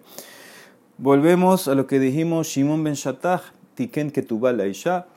Volvemos 0.98 1.68
a 1.68 1.76
lo 1.76 1.88
que 1.88 2.00
dijimos, 2.00 2.48
Shimon 2.48 2.82
ben 2.82 2.94
Shatach, 2.94 3.42
Tiken 3.74 4.12
Ketubá 4.12 4.54
la 4.54 4.66
Isha, 4.66 5.08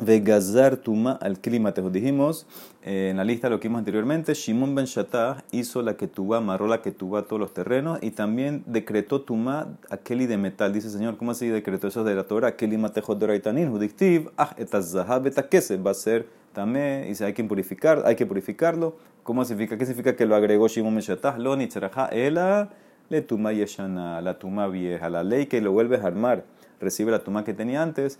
Vegazar 0.00 0.78
Tuma 0.78 1.12
al 1.12 1.38
clima. 1.38 1.72
Te 1.72 1.90
dijimos 1.90 2.48
eh, 2.82 3.10
en 3.10 3.18
la 3.18 3.22
lista 3.22 3.48
lo 3.48 3.60
que 3.60 3.68
vimos 3.68 3.78
anteriormente, 3.78 4.34
Shimon 4.34 4.74
ben 4.74 4.86
Shatach 4.86 5.44
hizo 5.52 5.80
la 5.82 5.96
Ketubá, 5.96 6.38
amarró 6.38 6.66
la 6.66 6.82
Ketubá 6.82 7.20
a 7.20 7.22
todos 7.22 7.38
los 7.38 7.54
terrenos 7.54 8.00
y 8.02 8.10
también 8.10 8.64
decretó 8.66 9.20
Tuma 9.20 9.78
a 9.90 9.96
Keli 9.96 10.26
de 10.26 10.38
metal. 10.38 10.72
Dice 10.72 10.90
Señor, 10.90 11.18
¿cómo 11.18 11.30
así 11.30 11.46
decretó 11.46 11.86
eso 11.86 12.02
de 12.02 12.16
la 12.16 12.24
Torah? 12.24 12.56
Keli 12.56 12.76
Matejot 12.76 13.16
de 13.20 13.28
Raitanin, 13.28 13.70
Judiktiv, 13.70 14.30
Ah, 14.36 14.56
etazahab 14.58 15.22
betakese, 15.22 15.76
va 15.76 15.92
a 15.92 15.94
ser 15.94 16.26
tamé, 16.52 17.04
dice 17.04 17.24
hay 17.26 17.32
que 17.32 17.44
purificar, 17.44 18.02
hay 18.06 18.16
que 18.16 18.26
purificarlo. 18.26 18.96
¿Cómo 19.22 19.44
significa? 19.44 19.78
¿Qué 19.78 19.86
significa 19.86 20.16
que 20.16 20.26
lo 20.26 20.34
agregó 20.34 20.66
Shimon 20.66 20.94
ben 20.96 21.02
Shatach? 21.04 21.38
Lo 21.38 21.54
ni 21.54 21.68
ela 22.10 22.70
le 23.08 23.22
tuma 23.22 23.52
yeshana, 23.52 24.20
la 24.20 24.38
tuma 24.38 24.68
vieja, 24.68 25.08
la 25.08 25.22
ley 25.22 25.46
que 25.46 25.60
lo 25.60 25.72
vuelves 25.72 26.02
a 26.02 26.06
armar, 26.06 26.44
recibe 26.80 27.10
la 27.10 27.20
tuma 27.20 27.44
que 27.44 27.54
tenía 27.54 27.82
antes. 27.82 28.18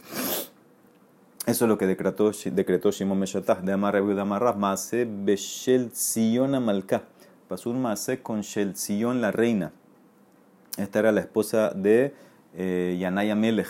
Eso 1.47 1.65
es 1.67 1.69
lo 1.69 1.77
que 1.77 1.87
decretó, 1.87 2.31
decretó 2.53 2.91
Shimon 2.91 3.19
Meshatah, 3.19 3.57
de 3.57 3.73
Amar 3.73 4.03
de 4.03 4.21
Amarraf, 4.21 4.57
Maase 4.57 5.07
Beshel 5.07 5.91
Sion 5.93 6.55
Amalka. 6.55 7.03
Pasó 7.49 7.69
un 7.69 7.83
Maase 7.83 8.23
con 8.23 8.41
Shel 8.41 8.75
la 9.21 9.31
reina. 9.31 9.73
Esta 10.79 10.99
era 11.01 11.13
la 11.13 11.21
esposa 11.21 11.71
de 11.71 12.15
eh, 12.57 12.97
Yanaya 12.99 13.35
Melech. 13.35 13.69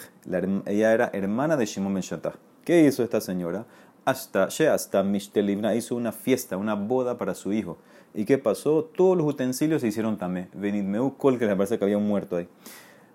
ella 0.67 0.93
era 0.93 1.11
hermana 1.13 1.57
de 1.57 1.67
Shimon 1.67 1.93
Meshatah. 1.93 2.35
¿Qué 2.65 2.87
hizo 2.87 3.03
esta 3.03 3.21
señora? 3.21 3.67
Hasta, 4.05 4.45
hasta 4.45 5.03
Mishtelibna 5.03 5.75
hizo 5.75 5.97
una 5.97 6.13
fiesta, 6.13 6.57
una 6.57 6.75
boda 6.75 7.19
para 7.19 7.35
su 7.35 7.53
hijo. 7.53 7.79
¿Y 8.15 8.25
qué 8.25 8.39
pasó? 8.39 8.85
Todos 8.97 9.19
los 9.19 9.27
utensilios 9.27 9.81
se 9.81 9.89
hicieron 9.89 10.17
también. 10.17 10.49
Venidmeu 10.55 11.17
kol, 11.17 11.37
que 11.37 11.47
le 11.47 11.57
parece 11.57 11.79
que 11.79 11.85
había 11.85 11.99
un 11.99 12.07
muerto 12.07 12.37
ahí. 12.37 12.49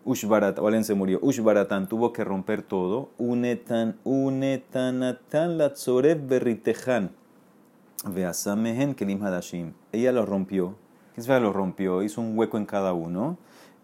Ushbarat, 0.04 0.60
Valen 0.60 0.84
se 0.84 0.94
murió. 0.94 1.20
Ushbaratan 1.22 1.88
tuvo 1.88 2.12
que 2.12 2.26
romper 2.26 2.64
todo. 2.64 3.10
Unetan, 3.18 3.98
unetanatan 4.04 5.58
latzorev 5.58 6.28
berritejan. 6.28 7.12
Veasamehen 8.06 8.94
kelim 8.94 9.24
hadashim. 9.24 9.72
Ella 9.94 10.12
los 10.12 10.28
rompió. 10.28 10.76
¿Qué 11.16 11.22
se 11.22 11.40
Los 11.40 11.56
rompió. 11.56 12.04
Hizo 12.04 12.20
un 12.20 12.38
hueco 12.38 12.58
en 12.58 12.66
cada 12.66 12.92
uno. 12.92 13.38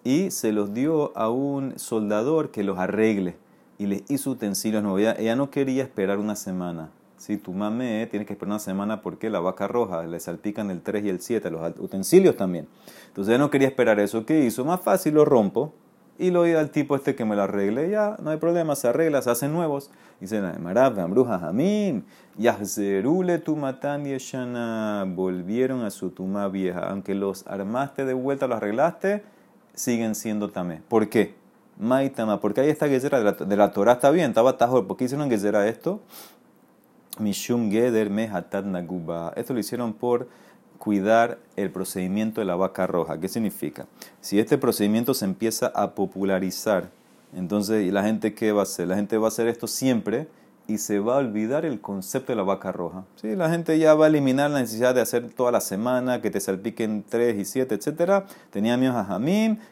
Y 0.04 0.32
se 0.32 0.52
los 0.52 0.74
dio 0.74 1.18
a 1.18 1.30
un 1.30 1.80
soldador 1.80 2.52
que 2.52 2.64
los 2.64 2.78
arregle. 2.78 3.38
Y 3.78 3.88
les 3.88 4.04
hizo 4.10 4.32
utensilios 4.32 4.84
nuevos. 4.84 5.02
ella 5.18 5.36
no 5.36 5.50
quería 5.50 5.84
esperar 5.84 6.20
una 6.20 6.36
semana. 6.36 6.92
Si 7.18 7.38
tu 7.38 7.54
mame 7.54 8.08
tienes 8.08 8.28
que 8.28 8.34
esperar 8.34 8.52
una 8.52 8.60
semana 8.60 9.02
porque 9.02 9.30
la 9.30 9.40
vaca 9.40 9.68
roja 9.68 10.04
le 10.04 10.20
salpican 10.20 10.70
el 10.70 10.82
3 10.82 11.06
y 11.06 11.10
el 11.10 11.22
7, 11.22 11.50
los 11.50 11.80
utensilios 11.80 12.36
también. 12.36 12.68
Entonces 13.08 13.32
ella 13.32 13.40
no 13.40 13.50
quería 13.50 13.68
esperar 13.68 14.00
eso. 14.00 14.26
¿Qué 14.26 14.46
hizo? 14.46 14.66
Más 14.66 14.82
fácil 14.82 15.14
lo 15.14 15.26
rompo 15.26 15.74
y 16.18 16.32
lo 16.32 16.40
doy 16.42 16.54
al 16.54 16.70
tipo 16.70 16.96
este 16.96 17.16
que 17.16 17.26
me 17.26 17.36
lo 17.36 17.44
arregle. 17.44 17.90
Ya, 17.90 18.18
no 18.22 18.30
hay 18.30 18.38
problema, 18.38 18.76
se 18.76 18.88
arregla, 18.88 19.22
se 19.22 19.32
hacen 19.32 19.54
nuevos. 19.54 19.92
Dice 20.20 20.42
la 20.42 20.54
Marab, 20.54 20.96
bruja 21.10 21.40
Jamim, 21.40 22.04
Yahzerule 22.38 23.40
tu 23.40 23.56
matan 23.56 24.06
yeshana. 24.06 25.06
Volvieron 25.08 25.84
a 25.84 25.92
su 25.92 26.12
tuma 26.12 26.48
vieja. 26.48 26.90
Aunque 26.90 27.16
los 27.16 27.46
armaste 27.48 28.06
de 28.06 28.14
vuelta, 28.14 28.48
los 28.48 28.58
arreglaste, 28.58 29.24
siguen 29.74 30.16
siendo 30.16 30.50
tamé. 30.50 30.82
¿Por 30.88 31.10
qué? 31.10 31.36
Maitama, 31.78 32.40
porque 32.40 32.62
ahí 32.62 32.70
esta 32.70 32.88
guerrera 32.88 33.18
de 33.18 33.24
la, 33.26 33.32
de 33.34 33.58
la 33.58 33.72
Torah 33.72 33.94
está 33.94 34.10
bien, 34.12 34.30
estaba 34.30 34.58
tajo. 34.58 34.88
¿Por 34.88 34.96
qué 34.96 35.06
hicieron 35.06 35.30
guerrera 35.30 35.68
esto? 35.68 36.00
Mishum 37.20 37.72
Geder 37.72 38.10
Mehatat 38.10 38.66
Naguba. 38.66 39.34
Esto 39.36 39.54
lo 39.54 39.60
hicieron 39.60 39.94
por 39.94 40.28
cuidar 40.78 41.40
el 41.56 41.72
procedimiento 41.72 42.42
de 42.42 42.46
la 42.46 42.56
vaca 42.56 42.88
roja. 42.88 43.20
¿Qué 43.20 43.28
significa? 43.28 43.88
Si 44.22 44.40
este 44.40 44.58
procedimiento 44.58 45.14
se 45.14 45.26
empieza 45.26 45.68
a 45.68 45.96
popularizar, 45.96 46.90
entonces 47.36 47.92
la 47.92 48.04
gente 48.04 48.34
qué 48.34 48.52
va 48.52 48.62
a 48.62 48.64
hacer? 48.64 48.88
La 48.88 48.96
gente 48.96 49.18
va 49.18 49.26
a 49.26 49.30
hacer 49.30 49.48
esto 49.48 49.68
siempre 49.68 50.28
y 50.68 50.80
se 50.80 51.00
va 51.00 51.16
a 51.16 51.18
olvidar 51.18 51.66
el 51.66 51.80
concepto 51.80 52.32
de 52.32 52.38
la 52.38 52.44
vaca 52.44 52.72
roja. 52.72 53.06
¿Sí? 53.16 53.36
La 53.36 53.50
gente 53.50 53.78
ya 53.78 53.94
va 53.94 54.06
a 54.06 54.08
eliminar 54.08 54.50
la 54.50 54.60
necesidad 54.60 54.96
de 54.96 55.02
hacer 55.02 55.30
toda 55.30 55.52
la 55.52 55.62
semana, 55.62 56.22
que 56.22 56.32
te 56.32 56.40
salpiquen 56.40 57.04
3 57.08 57.38
y 57.38 57.46
7, 57.46 57.76
etc. 57.76 58.24
Tenía 58.50 58.78
miedo 58.78 58.98
a 58.98 59.22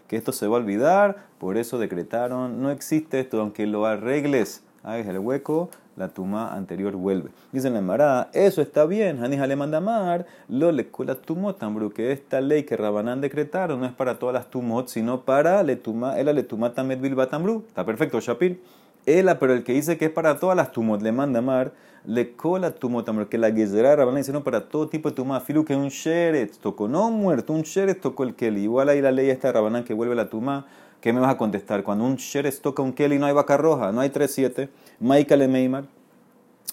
que 0.08 0.16
esto 0.16 0.32
se 0.32 0.48
va 0.48 0.58
a 0.58 0.60
olvidar, 0.60 1.26
por 1.40 1.58
eso 1.58 1.78
decretaron, 1.80 2.62
no 2.62 2.70
existe 2.70 3.20
esto, 3.20 3.42
aunque 3.42 3.66
lo 3.66 3.86
arregles, 3.86 4.64
hagas 4.84 5.08
el 5.08 5.20
hueco, 5.20 5.70
la 5.96 6.10
tuma 6.10 6.54
anterior 6.54 6.96
vuelve. 6.96 7.30
Dice 7.52 7.70
la 7.70 7.80
Emara, 7.80 8.30
eso 8.34 8.62
está 8.62 8.86
bien, 8.86 9.24
Hanija 9.24 9.48
le 9.48 9.56
manda 9.56 9.78
amar, 9.78 10.26
lo 10.50 10.72
le 10.72 10.88
la 11.06 11.16
tumot, 11.16 11.60
que 11.94 12.12
esta 12.12 12.42
ley 12.42 12.64
que 12.64 12.78
Rabanán 12.78 13.22
decretaron 13.22 13.80
no 13.80 13.86
es 13.86 13.92
para 13.92 14.20
todas 14.20 14.34
las 14.34 14.50
tumot, 14.50 14.88
sino 14.88 15.22
para 15.22 15.64
le 15.64 15.76
tuma, 15.76 16.20
el 16.20 16.34
le 16.34 16.44
tuma 16.44 16.74
tamet 16.74 17.00
bilbatambru. 17.00 17.64
Está 17.68 17.86
perfecto, 17.86 18.20
Shapir. 18.20 18.62
Ela, 19.06 19.38
pero 19.38 19.54
el 19.54 19.64
que 19.64 19.74
dice 19.74 19.98
que 19.98 20.06
es 20.06 20.12
para 20.12 20.40
todas 20.40 20.56
las 20.56 20.72
tumot, 20.72 21.02
le 21.02 21.12
manda 21.12 21.40
amar, 21.40 21.74
le 22.06 22.36
cola 22.36 22.72
tumot, 22.72 23.28
que 23.28 23.38
la 23.38 23.52
gezerá 23.52 23.96
Rabanán 23.96 24.22
hicieron 24.22 24.44
para 24.44 24.70
todo 24.70 24.88
tipo 24.88 25.10
de 25.10 25.16
tumot, 25.16 25.44
filu 25.44 25.66
que 25.66 25.76
un 25.76 25.90
sheret 25.90 26.58
tocó, 26.58 26.88
no 26.88 27.12
muerto, 27.12 27.54
un 27.54 27.64
sheret 27.64 28.00
tocó 28.00 28.24
el 28.24 28.36
keli. 28.36 28.64
Igual 28.64 28.90
ahí 28.90 29.02
la 29.02 29.12
ley 29.12 29.30
esta 29.30 29.50
de 29.50 29.54
Rabanán 29.54 29.84
que 29.84 29.94
vuelve 29.94 30.16
la 30.16 30.30
tuma, 30.30 30.66
¿qué 31.04 31.12
me 31.12 31.20
vas 31.20 31.32
a 31.32 31.38
contestar? 31.38 31.84
Cuando 31.84 32.06
un 32.06 32.16
sheret 32.16 32.62
toca 32.62 32.82
un 32.82 32.94
keli 32.94 33.20
no 33.20 33.26
hay 33.26 33.34
vaca 33.34 33.58
roja, 33.58 33.92
no 33.92 34.00
hay 34.00 34.10
3-7 34.10 34.70
Maika 35.02 35.36
le 35.36 35.50
Meimar. 35.50 35.84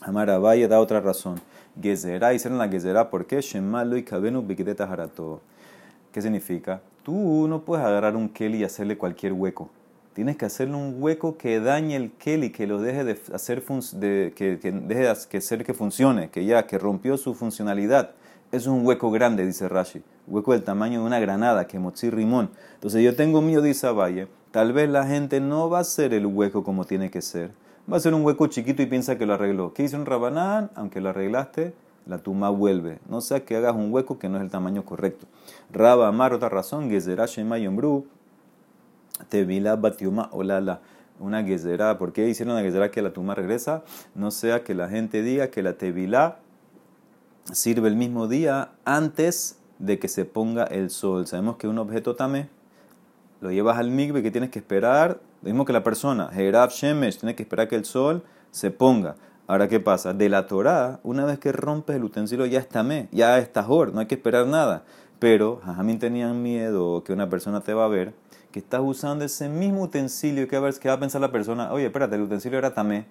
Amara 0.03 0.39
Valle 0.39 0.69
da 0.69 0.79
otra 0.79 1.01
razón. 1.01 1.41
Gezerá, 1.83 2.33
hicieron 2.33 2.57
la 2.57 2.69
Gezerá, 2.69 3.11
¿por 3.11 3.27
qué? 3.27 3.41
Shemalo 3.41 3.97
y 3.97 4.05
Kabenu 4.05 4.41
Bikideta 4.41 4.85
Harato. 4.85 5.41
¿Qué 6.13 6.23
significa? 6.23 6.81
Tú 7.03 7.49
no 7.49 7.63
puedes 7.63 7.85
agarrar 7.85 8.15
un 8.15 8.29
Keli 8.29 8.59
y 8.59 8.65
hacerle 8.65 8.97
cualquier 8.97 9.33
hueco. 9.33 9.69
Tienes 10.13 10.37
que 10.37 10.45
hacerle 10.45 10.77
un 10.77 11.03
hueco 11.03 11.37
que 11.37 11.59
dañe 11.59 11.97
el 11.97 12.13
Keli, 12.13 12.51
que 12.51 12.69
lo 12.69 12.81
deje 12.81 13.03
de 13.03 13.21
hacer, 13.35 13.65
de, 13.65 14.33
que, 14.37 14.61
que 14.61 14.71
deje 14.71 15.13
de 15.33 15.41
ser 15.41 15.65
que 15.65 15.75
funcione, 15.75 16.31
que 16.31 16.45
ya, 16.45 16.69
que 16.69 16.79
rompió 16.79 17.17
su 17.17 17.35
funcionalidad. 17.35 18.13
Es 18.53 18.69
un 18.69 18.87
hueco 18.87 19.11
grande, 19.11 19.45
dice 19.45 19.69
Rashi. 19.69 20.03
Hueco 20.31 20.53
del 20.53 20.63
tamaño 20.63 21.01
de 21.01 21.07
una 21.07 21.21
granada, 21.21 21.67
que 21.67 21.79
mochi 21.79 22.09
rimón. 22.09 22.51
Entonces 22.75 23.03
yo 23.05 23.15
tengo 23.15 23.43
mío, 23.43 23.61
dice 23.61 23.91
Valle. 23.91 24.29
Tal 24.51 24.73
vez 24.73 24.89
la 24.89 25.07
gente 25.07 25.41
no 25.41 25.69
va 25.69 25.79
a 25.79 25.81
hacer 25.83 26.15
el 26.15 26.27
hueco 26.27 26.65
como 26.65 26.85
tiene 26.87 27.11
que 27.11 27.21
ser 27.21 27.53
va 27.91 27.97
a 27.97 28.01
ser 28.01 28.15
un 28.15 28.25
hueco 28.25 28.47
chiquito 28.47 28.83
y 28.83 28.87
piensa 28.87 29.19
que 29.19 29.27
lo 29.27 29.35
arregló. 29.35 29.75
¿Qué 29.75 29.83
hizo 29.83 29.97
un 29.97 30.07
rabanán? 30.07 30.71
Aunque 30.75 31.01
lo 31.01 31.09
arreglaste, 31.11 31.75
la 32.07 32.19
tuma 32.19 32.51
vuelve. 32.51 32.99
No 33.09 33.21
sea 33.21 33.45
que 33.45 33.57
hagas 33.57 33.75
un 33.75 33.93
hueco 33.93 34.19
que 34.19 34.29
no 34.29 34.37
es 34.37 34.43
el 34.43 34.51
tamaño 34.51 34.85
correcto. 34.85 35.27
Raba 35.73 36.09
Amar, 36.09 36.33
otra 36.33 36.49
razón, 36.49 36.91
Gezerá 36.91 37.27
Tevila 39.29 39.77
Batiuma 39.77 40.29
Olala. 40.33 40.81
Una 41.19 41.43
Gezerá, 41.45 41.99
¿por 41.99 42.13
qué 42.13 42.29
hicieron 42.29 42.55
una 42.55 42.63
Gezerá 42.63 42.91
que 42.91 43.03
la 43.03 43.13
tuma 43.13 43.35
regresa? 43.35 43.83
No 44.15 44.31
sea 44.31 44.65
que 44.65 44.75
la 44.75 44.89
gente 44.89 45.23
diga 45.23 45.49
que 45.49 45.63
la 45.63 45.75
Tevilá 45.75 46.39
sirve 47.53 47.89
el 47.89 47.97
mismo 47.97 48.29
día 48.29 48.71
antes 48.85 49.60
de 49.81 49.99
que 49.99 50.07
se 50.07 50.25
ponga 50.25 50.65
el 50.65 50.91
sol. 50.91 51.27
Sabemos 51.27 51.57
que 51.57 51.67
un 51.67 51.79
objeto 51.79 52.15
tame 52.15 52.49
lo 53.41 53.51
llevas 53.51 53.79
al 53.79 53.91
migbe 53.91 54.23
que 54.23 54.31
tienes 54.31 54.51
que 54.51 54.61
esperar 54.61 55.21
lo 55.43 55.49
mismo 55.49 55.65
que 55.65 55.73
la 55.73 55.83
persona, 55.83 56.29
Herab 56.35 56.71
Shemesh, 56.71 57.19
tiene 57.19 57.35
que 57.35 57.43
esperar 57.43 57.67
que 57.67 57.77
el 57.77 57.87
sol 57.87 58.23
se 58.51 58.71
ponga. 58.71 59.17
Ahora, 59.47 59.69
¿qué 59.69 59.81
pasa? 59.81 60.13
De 60.13 60.29
la 60.29 60.47
Torah, 60.47 61.01
una 61.03 61.25
vez 61.25 61.39
que 61.39 61.51
rompes 61.51 61.97
el 61.97 62.05
utensilio, 62.05 62.45
ya 62.45 62.59
está 62.59 62.83
me, 62.83 63.09
ya 63.11 63.39
está 63.39 63.63
jor, 63.63 63.95
no 63.95 64.01
hay 64.01 64.07
que 64.07 64.17
esperar 64.17 64.47
nada. 64.47 64.85
Pero, 65.19 65.61
Jajamín 65.65 65.99
tenían 65.99 66.43
miedo 66.43 67.03
que 67.05 67.15
una 67.15 67.31
persona 67.31 67.63
te 67.63 67.73
va 67.73 67.87
a 67.87 67.89
ver, 67.89 68.13
que 68.53 68.59
estás 68.59 68.83
usando 68.85 69.25
ese 69.25 69.49
mismo 69.49 69.83
utensilio 69.83 70.47
que 70.47 70.59
va 70.59 70.69
a 70.69 71.01
pensar 71.01 71.23
la 71.23 71.33
persona, 71.33 71.73
oye, 71.73 71.87
espérate, 71.87 72.17
el 72.17 72.23
utensilio 72.23 72.59
era 72.59 72.75
tamé, 72.75 73.07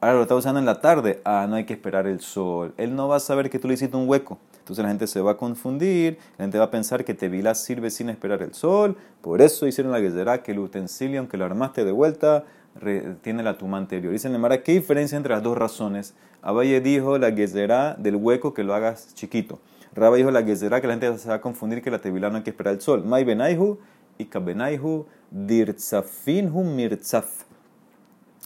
ahora 0.00 0.16
lo 0.16 0.22
está 0.22 0.34
usando 0.34 0.60
en 0.60 0.66
la 0.66 0.80
tarde, 0.80 1.22
ah, 1.24 1.46
no 1.48 1.56
hay 1.56 1.64
que 1.64 1.72
esperar 1.72 2.06
el 2.06 2.20
sol. 2.20 2.74
Él 2.76 2.94
no 2.94 3.08
va 3.08 3.16
a 3.16 3.20
saber 3.20 3.48
que 3.48 3.58
tú 3.58 3.68
le 3.68 3.74
hiciste 3.74 3.96
un 3.96 4.08
hueco. 4.08 4.38
Entonces 4.70 4.84
la 4.84 4.90
gente 4.90 5.08
se 5.08 5.20
va 5.20 5.32
a 5.32 5.36
confundir, 5.36 6.16
la 6.38 6.44
gente 6.44 6.56
va 6.56 6.66
a 6.66 6.70
pensar 6.70 7.04
que 7.04 7.12
Tevilá 7.12 7.56
sirve 7.56 7.90
sin 7.90 8.08
esperar 8.08 8.40
el 8.40 8.54
sol. 8.54 8.96
Por 9.20 9.42
eso 9.42 9.66
hicieron 9.66 9.90
la 9.90 9.98
guerrera 9.98 10.44
que 10.44 10.52
el 10.52 10.60
utensilio, 10.60 11.18
aunque 11.18 11.36
lo 11.36 11.44
armaste 11.44 11.84
de 11.84 11.90
vuelta, 11.90 12.44
tiene 13.20 13.42
la 13.42 13.58
tuma 13.58 13.78
anterior. 13.78 14.12
Dicen 14.12 14.40
Mara, 14.40 14.62
¿qué 14.62 14.70
diferencia 14.70 15.16
entre 15.16 15.34
las 15.34 15.42
dos 15.42 15.58
razones? 15.58 16.14
Abaye 16.40 16.80
dijo 16.80 17.18
la 17.18 17.32
guerrera 17.32 17.96
del 17.98 18.14
hueco 18.14 18.54
que 18.54 18.62
lo 18.62 18.72
hagas 18.72 19.12
chiquito. 19.16 19.58
Raba 19.92 20.14
dijo 20.14 20.30
la 20.30 20.42
guerrera 20.42 20.80
que 20.80 20.86
la 20.86 20.92
gente 20.92 21.18
se 21.18 21.28
va 21.28 21.34
a 21.34 21.40
confundir 21.40 21.82
que 21.82 21.90
la 21.90 21.98
Tevilá 21.98 22.30
no 22.30 22.36
hay 22.36 22.44
que 22.44 22.50
esperar 22.50 22.74
el 22.74 22.80
sol. 22.80 23.04
Mai 23.04 23.24
benaihu 23.24 23.80
y 24.18 24.26
kabenaihu 24.26 25.04
dirzafinhu 25.32 26.62
mirtzaf. 26.62 27.42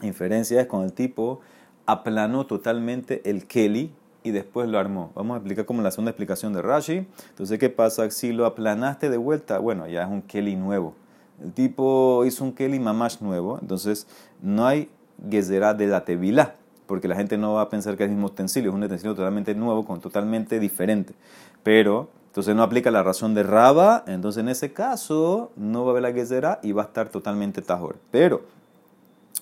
Inferencia 0.01 0.59
es 0.59 0.67
con 0.69 0.85
el 0.85 0.95
tipo 0.95 1.43
aplanó 1.85 2.47
totalmente 2.47 3.21
el 3.29 3.47
Keli 3.47 3.93
y 4.25 4.31
después 4.31 4.69
lo 4.69 4.79
armó. 4.79 5.13
Vamos 5.15 5.35
a 5.35 5.39
explicar 5.39 5.67
como 5.67 5.83
la 5.83 5.93
segunda 5.93 6.11
explicación 6.11 6.55
de 6.55 6.63
Rashi. 6.63 7.07
Entonces, 7.29 7.59
¿qué 7.59 7.69
pasa? 7.69 8.11
Si 8.11 8.33
lo 8.33 8.47
aplanaste 8.47 9.11
de 9.11 9.19
vuelta, 9.19 9.59
bueno, 9.59 9.87
ya 9.87 10.03
es 10.03 10.09
un 10.09 10.23
Keli 10.23 10.57
nuevo. 10.57 10.95
El 11.43 11.53
tipo 11.53 12.25
hizo 12.25 12.43
un 12.43 12.53
Keli 12.53 12.81
mamash 12.81 13.21
nuevo, 13.21 13.59
entonces 13.61 14.07
no 14.41 14.67
hay 14.67 14.89
gezerá 15.31 15.75
de 15.75 15.87
la 15.87 16.05
tevilá, 16.05 16.55
porque 16.87 17.07
la 17.07 17.17
gente 17.17 17.37
no 17.37 17.55
va 17.55 17.63
a 17.63 17.69
pensar 17.69 17.97
que 17.97 18.05
es 18.05 18.09
el 18.09 18.15
mismo 18.15 18.29
utensilio, 18.29 18.71
es 18.71 18.75
un 18.75 18.83
utensilio 18.83 19.15
totalmente 19.15 19.55
nuevo, 19.55 19.85
con 19.85 20.01
totalmente 20.01 20.59
diferente. 20.59 21.15
Pero, 21.63 22.09
entonces 22.29 22.57
no 22.57 22.63
aplica 22.63 22.91
la 22.91 23.03
razón 23.03 23.35
de 23.35 23.43
Raba, 23.43 24.05
entonces 24.07 24.41
en 24.41 24.49
ese 24.49 24.73
caso 24.73 25.53
no 25.57 25.85
va 25.85 25.89
a 25.89 25.91
haber 25.91 26.03
la 26.03 26.13
gezerá 26.13 26.61
y 26.63 26.73
va 26.73 26.83
a 26.83 26.87
estar 26.87 27.11
totalmente 27.11 27.61
tajor. 27.63 27.97
Pero 28.11 28.43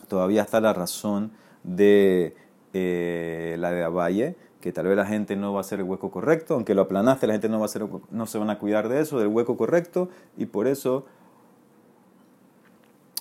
todavía 0.09 0.43
está 0.43 0.61
la 0.61 0.73
razón 0.73 1.31
de 1.63 2.35
eh, 2.75 3.57
la 3.59 3.71
de 3.71 3.85
Abaye, 3.85 4.37
que 4.63 4.73
tal 4.73 4.87
vez 4.87 4.97
la 4.97 5.05
gente 5.05 5.37
no 5.37 5.53
va 5.53 5.59
a 5.59 5.61
hacer 5.63 5.81
el 5.81 5.85
hueco 5.85 6.11
correcto, 6.11 6.55
aunque 6.55 6.75
lo 6.75 6.83
aplanaste, 6.83 7.27
la 7.27 7.35
gente 7.35 7.49
no 7.49 7.59
va 7.59 7.65
a 7.65 7.67
hacer, 7.67 7.85
no 8.11 8.27
se 8.27 8.39
van 8.39 8.49
a 8.49 8.59
cuidar 8.59 8.89
de 8.89 9.01
eso, 9.01 9.19
del 9.19 9.29
hueco 9.29 9.57
correcto, 9.57 10.09
y 10.39 10.47
por 10.47 10.69
eso, 10.69 11.05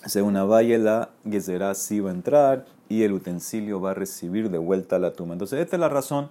según 0.06 0.36
Abaye, 0.36 0.78
la 0.78 1.10
Gezerá 1.28 1.74
sí 1.74 1.98
va 2.00 2.10
a 2.10 2.14
entrar 2.14 2.66
y 2.88 3.02
el 3.02 3.12
utensilio 3.12 3.80
va 3.80 3.90
a 3.90 3.94
recibir 3.94 4.50
de 4.50 4.58
vuelta 4.58 4.98
la 5.00 5.12
tumba. 5.12 5.34
Entonces, 5.34 5.58
esta 5.58 5.76
es 5.76 5.80
la 5.80 5.88
razón. 5.88 6.30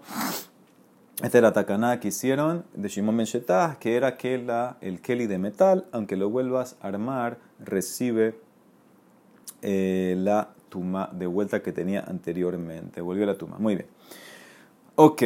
Esta 1.22 1.38
era 1.38 1.50
la 1.50 1.54
tacaná 1.54 2.00
que 2.00 2.08
hicieron 2.08 2.64
de 2.74 2.88
Shimon 2.88 3.18
Ben 3.18 3.28
que 3.80 3.96
era 3.96 4.18
que 4.18 4.38
la, 4.38 4.78
el 4.80 5.02
keli 5.02 5.28
de 5.28 5.38
metal, 5.38 5.86
aunque 5.92 6.16
lo 6.16 6.30
vuelvas 6.30 6.78
a 6.82 6.88
armar, 6.88 7.38
recibe 7.60 8.40
eh, 9.62 10.16
la 10.18 10.50
tuma 10.70 11.10
de 11.12 11.28
vuelta 11.28 11.62
que 11.62 11.74
tenía 11.74 12.06
anteriormente. 12.08 13.02
Volvió 13.02 13.26
la 13.26 13.38
tuma. 13.38 13.58
Muy 13.60 13.76
bien. 13.76 13.88
Ok. 15.04 15.24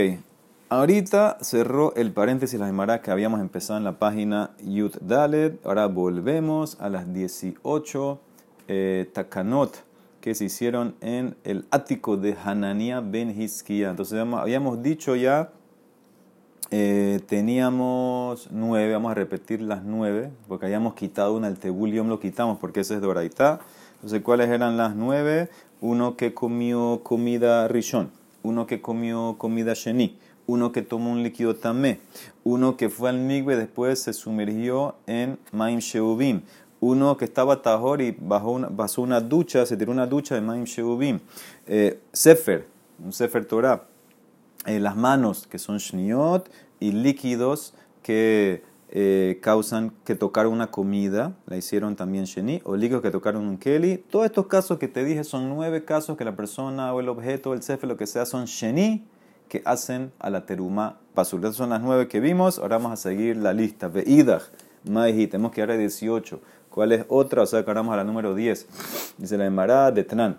Ahorita 0.70 1.38
cerró 1.42 1.94
el 1.96 2.14
paréntesis 2.14 2.58
la 2.58 2.68
Gemara 2.68 3.02
que 3.02 3.12
habíamos 3.12 3.42
empezado 3.42 3.78
en 3.78 3.84
la 3.84 4.00
página 4.00 4.52
Yud 4.64 4.96
Dalet. 5.02 5.60
Ahora 5.66 5.88
volvemos 5.88 6.80
a 6.80 6.88
las 6.88 7.14
18 7.14 8.20
eh, 8.70 9.10
takanot 9.12 9.84
que 10.22 10.34
se 10.34 10.46
hicieron 10.46 10.96
en 11.02 11.36
el 11.44 11.66
ático 11.72 12.16
de 12.16 12.38
Hanania 12.42 13.02
ben 13.02 13.30
Hizkiah. 13.38 13.90
Entonces 13.90 14.18
habíamos 14.18 14.82
dicho 14.82 15.18
ya, 15.18 15.50
eh, 16.72 17.20
teníamos 17.28 18.48
nueve, 18.52 18.94
vamos 18.94 19.12
a 19.12 19.16
repetir 19.16 19.62
las 19.62 19.84
nueve, 19.84 20.32
porque 20.48 20.68
habíamos 20.68 20.94
quitado 20.94 21.36
una, 21.36 21.50
el 21.50 21.58
tebulium 21.58 22.08
lo 22.08 22.22
quitamos 22.22 22.60
porque 22.60 22.80
ese 22.80 22.96
es 22.96 23.02
de 23.02 23.08
Oraitá. 23.08 23.60
Entonces, 23.96 24.22
¿cuáles 24.22 24.48
eran 24.48 24.78
las 24.78 24.96
nueve? 24.96 25.50
Uno 25.82 26.16
que 26.16 26.34
comió 26.34 27.02
comida 27.04 27.68
rishon, 27.68 28.10
uno 28.46 28.68
que 28.68 28.82
comió 28.82 29.36
comida 29.38 29.74
sheni, 29.74 30.18
uno 30.48 30.72
que 30.72 30.84
tomó 30.84 31.12
un 31.12 31.24
líquido 31.24 31.56
tamé, 31.56 32.00
uno 32.44 32.78
que 32.78 32.90
fue 32.90 33.10
al 33.10 33.18
migbe 33.18 33.58
después 33.58 34.00
se 34.00 34.14
sumergió 34.14 34.96
en 35.08 35.40
maim 35.52 35.80
sheubim, 35.80 36.42
uno 36.80 37.18
que 37.18 37.26
estaba 37.26 37.62
tajor 37.64 38.02
y 38.02 38.16
bajó 38.18 38.52
una, 38.52 38.70
pasó 38.70 39.02
una 39.02 39.20
ducha, 39.20 39.66
se 39.66 39.76
tiró 39.76 39.92
una 39.92 40.06
ducha 40.06 40.36
de 40.36 40.42
maim 40.42 40.66
sheubim, 40.66 41.20
eh, 41.66 42.00
sefer, 42.14 42.68
un 43.04 43.12
sefer 43.12 43.46
Torah, 43.46 43.88
eh, 44.68 44.80
las 44.80 44.96
manos 44.96 45.48
que 45.48 45.58
son 45.58 45.78
shniot 45.80 46.50
y 46.80 46.92
líquidos 46.92 47.74
que 48.04 48.64
eh, 48.98 49.40
causan 49.42 49.92
que 50.06 50.16
tocaron 50.16 50.54
una 50.54 50.72
comida, 50.72 51.34
la 51.48 51.58
hicieron 51.58 51.98
también 51.98 52.24
Sheni, 52.24 52.62
o 52.64 52.78
líquidos 52.78 53.02
que 53.02 53.12
tocaron 53.12 53.46
un 53.46 53.58
Keli. 53.58 53.98
Todos 53.98 54.26
estos 54.26 54.48
casos 54.48 54.80
que 54.80 54.88
te 54.88 55.04
dije 55.04 55.26
son 55.26 55.50
nueve 55.50 55.84
casos 55.84 56.16
que 56.16 56.24
la 56.24 56.38
persona 56.38 56.94
o 56.94 57.02
el 57.02 57.10
objeto, 57.10 57.54
el 57.54 57.62
cefe, 57.62 57.88
lo 57.88 57.98
que 57.98 58.08
sea, 58.08 58.26
son 58.26 58.46
Sheni 58.46 59.06
que 59.50 59.62
hacen 59.66 60.14
a 60.18 60.30
la 60.30 60.46
teruma 60.46 60.98
pasul. 61.14 61.42
Esas 61.42 61.58
son 61.58 61.72
las 61.72 61.82
nueve 61.82 62.08
que 62.08 62.22
vimos. 62.22 62.58
Ahora 62.58 62.78
vamos 62.78 62.94
a 62.94 62.96
seguir 62.96 63.36
la 63.36 63.52
lista. 63.52 63.90
Veidach, 63.90 64.44
Maihi, 64.90 65.28
tenemos 65.28 65.52
que 65.52 65.60
ir 65.60 65.70
a 65.70 65.76
18. 65.76 66.40
¿Cuál 66.70 66.94
es 66.94 67.06
otra? 67.10 67.42
O 67.42 67.46
sea, 67.46 67.66
que 67.66 67.70
ahora 67.70 67.82
vamos 67.82 67.96
a 67.96 67.98
la 67.98 68.06
número 68.06 68.34
10. 68.34 69.16
Dice 69.18 69.38
la 69.38 69.46
Emara 69.46 69.92
de 69.92 70.06
Tnan. 70.06 70.38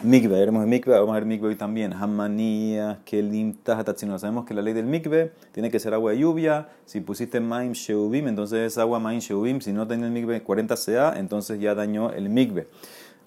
Mikve, 0.00 0.38
veremos 0.38 0.62
el 0.62 0.68
mikve, 0.68 0.92
vamos 0.92 1.10
a 1.10 1.14
ver 1.14 1.24
mikve 1.24 1.48
hoy 1.48 1.56
también. 1.56 1.92
Hamanía, 1.92 3.00
kelim, 3.04 3.52
tajatatzino. 3.52 4.16
Sabemos 4.16 4.44
que 4.46 4.54
la 4.54 4.62
ley 4.62 4.72
del 4.72 4.86
mikve 4.86 5.32
tiene 5.50 5.72
que 5.72 5.80
ser 5.80 5.92
agua 5.92 6.12
de 6.12 6.20
lluvia. 6.20 6.68
Si 6.86 7.00
pusiste 7.00 7.40
maim 7.40 7.72
sheubim, 7.72 8.28
entonces 8.28 8.60
es 8.60 8.78
agua 8.78 9.00
maim 9.00 9.18
sheubim. 9.18 9.60
Si 9.60 9.72
no 9.72 9.88
tenía 9.88 10.06
el 10.06 10.12
mikve 10.12 10.40
40 10.40 10.76
CA, 10.76 11.14
entonces 11.16 11.58
ya 11.58 11.74
dañó 11.74 12.12
el 12.12 12.28
mikve. 12.28 12.68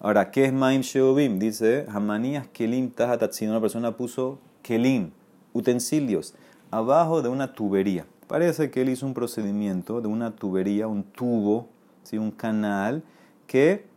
Ahora, 0.00 0.30
¿qué 0.30 0.46
es 0.46 0.52
maim 0.54 0.80
sheubim? 0.80 1.38
Dice, 1.38 1.84
hamanías, 1.90 2.46
kelim, 2.46 2.88
tajatatzino. 2.88 3.50
Una 3.50 3.60
persona 3.60 3.94
puso 3.94 4.38
kelim, 4.62 5.10
utensilios, 5.52 6.34
abajo 6.70 7.20
de 7.20 7.28
una 7.28 7.52
tubería. 7.52 8.06
Parece 8.28 8.70
que 8.70 8.80
él 8.80 8.88
hizo 8.88 9.04
un 9.04 9.12
procedimiento 9.12 10.00
de 10.00 10.08
una 10.08 10.30
tubería, 10.30 10.86
un 10.86 11.02
tubo, 11.02 11.68
¿sí? 12.02 12.16
un 12.16 12.30
canal 12.30 13.02
que 13.46 13.91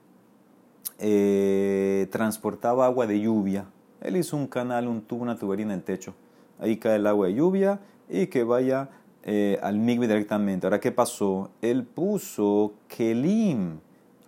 eh, 1.00 2.08
transportaba 2.12 2.86
agua 2.86 3.08
de 3.08 3.20
lluvia. 3.20 3.66
Él 4.02 4.18
hizo 4.18 4.38
un 4.38 4.48
canal, 4.48 4.88
un 4.88 5.02
tubo, 5.02 5.24
una 5.24 5.38
tubería 5.38 5.66
en 5.66 5.72
el 5.72 5.84
techo. 5.84 6.14
Ahí 6.60 6.78
cae 6.78 6.98
el 6.98 7.08
agua 7.08 7.28
de 7.28 7.34
lluvia 7.34 7.80
y 8.10 8.28
que 8.28 8.44
vaya 8.44 8.90
eh, 9.24 9.60
al 9.62 9.80
migbe 9.80 10.08
directamente. 10.08 10.68
Ahora, 10.68 10.80
¿qué 10.80 10.92
pasó? 10.92 11.50
Él 11.62 11.84
puso 11.84 12.74
kelim 12.88 13.80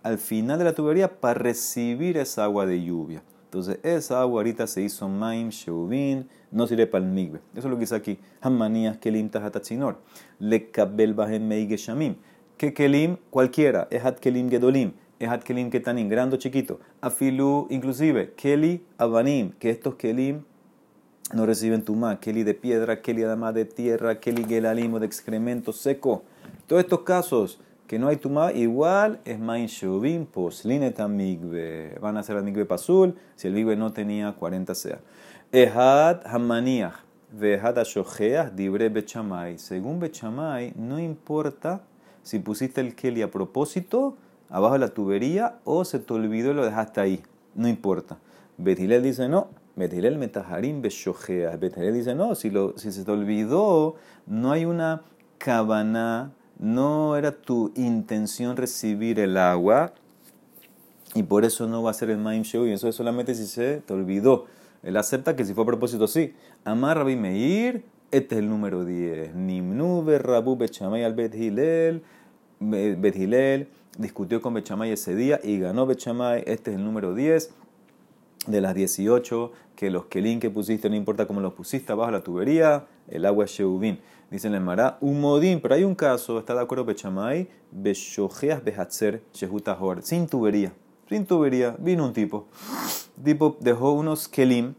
al 0.02 0.18
final 0.18 0.58
de 0.58 0.64
la 0.64 0.72
tubería 0.72 1.20
para 1.20 1.34
recibir 1.34 2.16
esa 2.16 2.44
agua 2.44 2.66
de 2.66 2.82
lluvia. 2.84 3.22
Entonces, 3.44 3.78
esa 3.82 4.20
agua 4.20 4.40
ahorita 4.40 4.66
se 4.66 4.82
hizo 4.82 5.08
maim, 5.08 5.48
sheubin, 5.48 6.28
no 6.50 6.66
sirve 6.66 6.86
para 6.86 7.04
el 7.04 7.10
migbe. 7.10 7.40
Eso 7.54 7.68
es 7.68 7.70
lo 7.70 7.76
que 7.76 7.80
dice 7.80 7.94
aquí. 7.94 8.18
Hamanías 8.42 8.98
kelim 8.98 9.30
tahatatzinor. 9.30 9.98
Le 10.38 10.70
kabel 10.70 11.14
bajen 11.14 11.48
meige 11.48 11.76
shamim. 11.78 12.16
¿Qué 12.58 12.74
kelim? 12.74 13.16
Cualquiera. 13.30 13.88
hat 14.02 14.18
kelim 14.20 14.50
gedolim 14.50 14.92
es 15.18 15.44
kelim 15.44 15.70
tan 15.70 16.08
grande 16.08 16.36
o 16.36 16.38
chiquito. 16.38 16.78
Afilu, 17.00 17.66
inclusive, 17.70 18.32
keli 18.36 18.82
abanim, 18.98 19.52
que 19.58 19.70
estos 19.70 19.94
kelim 19.96 20.42
no 21.34 21.44
reciben 21.44 21.82
tumá, 21.82 22.18
keli 22.20 22.42
de 22.42 22.54
piedra, 22.54 23.02
keli 23.02 23.24
además 23.24 23.54
de 23.54 23.64
tierra, 23.64 24.18
keli 24.18 24.44
gelalim 24.44 24.98
de 24.98 25.06
excremento 25.06 25.72
seco. 25.72 26.22
Todos 26.66 26.82
estos 26.82 27.00
casos 27.00 27.60
que 27.86 27.98
no 27.98 28.08
hay 28.08 28.16
tumá, 28.16 28.52
igual 28.52 29.20
es 29.24 29.38
main 29.38 29.66
shuvim 29.66 30.24
poslinetam 30.24 31.14
migbe. 31.14 31.98
Van 32.00 32.16
a 32.16 32.20
hacer 32.20 32.36
el 32.36 32.44
migbe 32.44 32.64
pasul 32.64 33.14
si 33.34 33.48
el 33.48 33.54
migbe 33.54 33.76
no 33.76 33.92
tenía 33.92 34.32
40 34.32 34.74
sea. 34.74 35.00
Ehad 35.52 36.26
hamaniach, 36.26 36.94
vehad 37.32 37.78
ashojeach, 37.78 38.52
dibre 38.52 38.88
bechamay. 38.88 39.58
Según 39.58 40.00
bechamay, 40.00 40.72
no 40.76 40.98
importa 40.98 41.82
si 42.22 42.38
pusiste 42.38 42.80
el 42.80 42.94
keli 42.94 43.22
a 43.22 43.30
propósito 43.30 44.16
abajo 44.50 44.74
de 44.74 44.80
la 44.80 44.88
tubería 44.88 45.58
o 45.64 45.84
se 45.84 45.98
te 45.98 46.12
olvidó 46.12 46.50
y 46.50 46.54
lo 46.54 46.64
dejaste 46.64 47.00
ahí. 47.00 47.22
No 47.54 47.68
importa. 47.68 48.18
Betilel 48.56 49.02
dice 49.02 49.28
no. 49.28 49.48
Betilel 49.76 50.18
metajarim 50.18 50.82
beshojea. 50.82 51.56
Betilel 51.56 51.94
dice 51.94 52.14
no. 52.14 52.34
Si, 52.34 52.50
se 52.76 53.04
te 53.04 53.10
olvidó, 53.10 53.96
no 54.26 54.52
hay 54.52 54.64
una 54.64 55.02
cabana, 55.38 56.32
no 56.58 57.16
era 57.16 57.32
tu 57.32 57.72
intención 57.76 58.56
recibir 58.56 59.20
el 59.20 59.36
agua 59.36 59.92
y 61.14 61.22
por 61.22 61.44
eso 61.44 61.66
no 61.66 61.82
va 61.82 61.92
a 61.92 61.94
ser 61.94 62.10
el 62.10 62.18
maim 62.18 62.42
show 62.42 62.66
y 62.66 62.72
eso 62.72 62.88
es 62.88 62.94
solamente 62.94 63.34
si 63.34 63.46
se 63.46 63.78
te 63.78 63.92
olvidó. 63.92 64.46
Él 64.82 64.96
acepta 64.96 65.34
que 65.34 65.44
si 65.44 65.54
fue 65.54 65.64
a 65.64 65.66
propósito, 65.66 66.06
sí. 66.06 66.34
Amar 66.64 66.98
Rabbi 66.98 67.16
Meir, 67.16 67.84
este 68.10 68.36
es 68.36 68.40
el 68.40 68.48
número 68.48 68.84
10. 68.84 69.34
Nimnu 69.34 70.04
rabu 70.18 70.56
bechamay 70.56 71.04
al 71.04 71.14
Bet 71.14 71.34
Hilel, 71.34 72.02
discutió 73.96 74.40
con 74.42 74.54
Bechamay 74.54 74.92
ese 74.92 75.14
día 75.14 75.40
y 75.42 75.58
ganó 75.58 75.86
Bechamay. 75.86 76.42
Este 76.46 76.70
es 76.70 76.76
el 76.76 76.84
número 76.84 77.14
10. 77.14 77.50
de 78.46 78.60
las 78.60 78.74
18, 78.74 79.52
que 79.76 79.90
los 79.90 80.06
kelin 80.06 80.40
que 80.40 80.48
pusiste, 80.48 80.88
no 80.88 80.96
importa 80.96 81.26
cómo 81.26 81.40
los 81.40 81.52
pusiste 81.52 81.92
abajo 81.92 82.10
la 82.10 82.22
tubería, 82.22 82.86
el 83.08 83.26
agua 83.26 83.44
es 83.44 83.50
sheubin. 83.50 84.00
Dice 84.30 84.48
el 84.48 84.60
Mará, 84.60 84.98
un 85.00 85.20
modín, 85.20 85.60
pero 85.60 85.74
hay 85.74 85.84
un 85.84 85.94
caso, 85.94 86.38
está 86.38 86.54
de 86.54 86.60
acuerdo 86.60 86.84
Bechamay, 86.84 87.48
Beshojeas 87.70 88.62
Behatzer 88.62 89.22
Shehutahor, 89.32 90.02
sin 90.02 90.26
tubería, 90.26 90.72
sin 91.08 91.26
tubería, 91.26 91.76
vino 91.78 92.04
un 92.04 92.12
tipo. 92.12 92.46
tipo 93.22 93.56
dejó 93.60 93.92
unos 93.92 94.28
kelim 94.28 94.74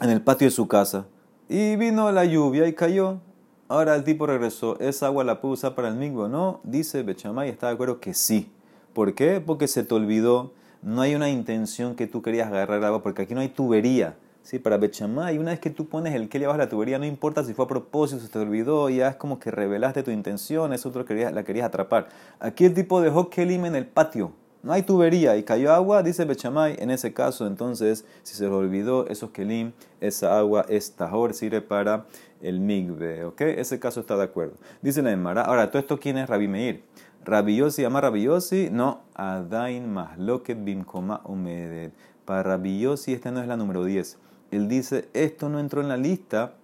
en 0.00 0.10
el 0.10 0.22
patio 0.22 0.46
de 0.46 0.50
su 0.50 0.68
casa 0.68 1.06
y 1.48 1.76
vino 1.76 2.10
la 2.12 2.24
lluvia 2.24 2.66
y 2.66 2.72
cayó. 2.74 3.20
Ahora 3.66 3.94
el 3.94 4.04
tipo 4.04 4.26
regresó, 4.26 4.78
¿esa 4.78 5.06
agua 5.06 5.24
la 5.24 5.40
puedo 5.40 5.54
usar 5.54 5.74
para 5.74 5.88
el 5.88 5.94
migbo? 5.94 6.28
No, 6.28 6.60
dice 6.64 7.02
Bechamay, 7.02 7.48
está 7.48 7.68
de 7.68 7.72
acuerdo 7.72 7.98
que 7.98 8.12
sí. 8.12 8.50
¿Por 8.92 9.14
qué? 9.14 9.40
Porque 9.40 9.68
se 9.68 9.82
te 9.84 9.94
olvidó, 9.94 10.52
no 10.82 11.00
hay 11.00 11.14
una 11.14 11.30
intención 11.30 11.94
que 11.94 12.06
tú 12.06 12.20
querías 12.20 12.48
agarrar 12.48 12.84
agua, 12.84 13.02
porque 13.02 13.22
aquí 13.22 13.34
no 13.34 13.40
hay 13.40 13.48
tubería. 13.48 14.16
Sí, 14.42 14.58
para 14.58 14.76
y 14.76 15.38
una 15.38 15.52
vez 15.52 15.60
que 15.60 15.70
tú 15.70 15.88
pones 15.88 16.14
el 16.14 16.28
que 16.28 16.38
le 16.38 16.46
bajas 16.46 16.58
la 16.58 16.68
tubería, 16.68 16.98
no 16.98 17.06
importa 17.06 17.42
si 17.42 17.54
fue 17.54 17.64
a 17.64 17.68
propósito, 17.68 18.20
se 18.20 18.28
te 18.28 18.38
olvidó, 18.38 18.90
ya 18.90 19.08
es 19.08 19.16
como 19.16 19.38
que 19.38 19.50
revelaste 19.50 20.02
tu 20.02 20.10
intención, 20.10 20.74
eso 20.74 20.90
otro 20.90 21.06
querías, 21.06 21.32
la 21.32 21.44
querías 21.44 21.66
atrapar. 21.66 22.08
Aquí 22.40 22.66
el 22.66 22.74
tipo 22.74 23.00
dejó 23.00 23.30
Kelim 23.30 23.64
en 23.64 23.76
el 23.76 23.86
patio, 23.86 24.32
no 24.64 24.72
hay 24.72 24.82
tubería 24.82 25.36
y 25.36 25.42
cayó 25.42 25.74
agua, 25.74 26.02
dice 26.02 26.24
Bechamay, 26.24 26.76
en 26.78 26.90
ese 26.90 27.12
caso 27.12 27.46
entonces, 27.46 28.06
si 28.22 28.34
se 28.34 28.44
le 28.44 28.50
olvidó 28.50 29.06
esos 29.08 29.30
Kelim, 29.30 29.72
esa 30.00 30.38
agua 30.38 30.64
es 30.70 30.92
tajor, 30.92 31.34
sirve 31.34 31.60
para 31.60 32.06
el 32.44 32.60
migbe, 32.60 33.24
¿ok? 33.24 33.40
Ese 33.40 33.80
caso 33.80 34.00
está 34.00 34.16
de 34.16 34.24
acuerdo. 34.24 34.54
Dice 34.82 35.02
la 35.02 35.10
Emara, 35.10 35.42
ahora, 35.42 35.70
¿todo 35.70 35.80
esto 35.80 35.98
quién 35.98 36.18
es 36.18 36.28
Rabi 36.28 36.48
Meir? 36.48 36.84
Rabiosi, 37.24 37.82
llama 37.82 38.00
Rabiosi, 38.00 38.68
no, 38.70 39.00
Adain 39.14 39.92
Mahloket 39.92 40.62
Bimkoma 40.62 41.22
Umedet. 41.24 41.92
Para 42.24 42.42
Rabiosi, 42.42 43.12
esta 43.12 43.30
no 43.30 43.40
es 43.40 43.48
la 43.48 43.56
número 43.56 43.84
10 43.84 44.18
él 44.54 44.68
dice, 44.68 45.08
esto 45.12 45.48
no 45.48 45.58
entró 45.58 45.80
en 45.80 45.88
la 45.88 45.96
lista, 45.96 46.54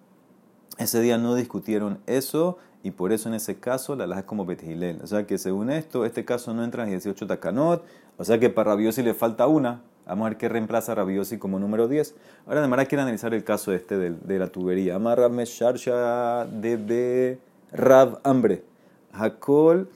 ese 0.79 1.01
día 1.01 1.19
no 1.19 1.35
discutieron 1.35 1.99
eso 2.07 2.59
y 2.83 2.93
por 2.93 3.13
eso 3.13 3.29
en 3.29 3.35
ese 3.35 3.59
caso 3.59 3.97
la 3.97 4.07
laja 4.07 4.21
es 4.21 4.27
como 4.27 4.47
Betihilel. 4.47 5.01
O 5.03 5.07
sea 5.07 5.27
que 5.27 5.39
según 5.39 5.71
esto, 5.71 6.05
este 6.05 6.25
caso 6.25 6.55
no 6.55 6.65
entra 6.65 6.85
en 6.85 6.91
18 6.91 7.27
takanot, 7.27 7.85
o 8.17 8.25
sea 8.25 8.39
que 8.39 8.49
para 8.49 8.71
Rabiosi 8.71 9.03
le 9.03 9.15
falta 9.15 9.47
una. 9.47 9.83
Vamos 10.11 10.27
a 10.27 10.29
ver 10.31 10.39
qué 10.39 10.49
reemplaza 10.49 10.93
a 10.93 10.95
Rabiosi 10.97 11.39
como 11.39 11.59
número 11.59 11.89
10. 11.89 12.15
Ahora, 12.47 12.61
además, 12.61 12.87
quiero 12.89 13.03
analizar 13.03 13.33
el 13.33 13.45
caso 13.45 13.73
este 13.73 13.97
de, 13.97 14.39
la 14.39 14.49
tubería. 14.49 14.97
Amarra 14.97 15.29
Mesharsha 15.29 16.47
de 16.47 17.39
Rab 17.73 18.21
Hambre. 18.25 18.65
Hakol 19.13 19.89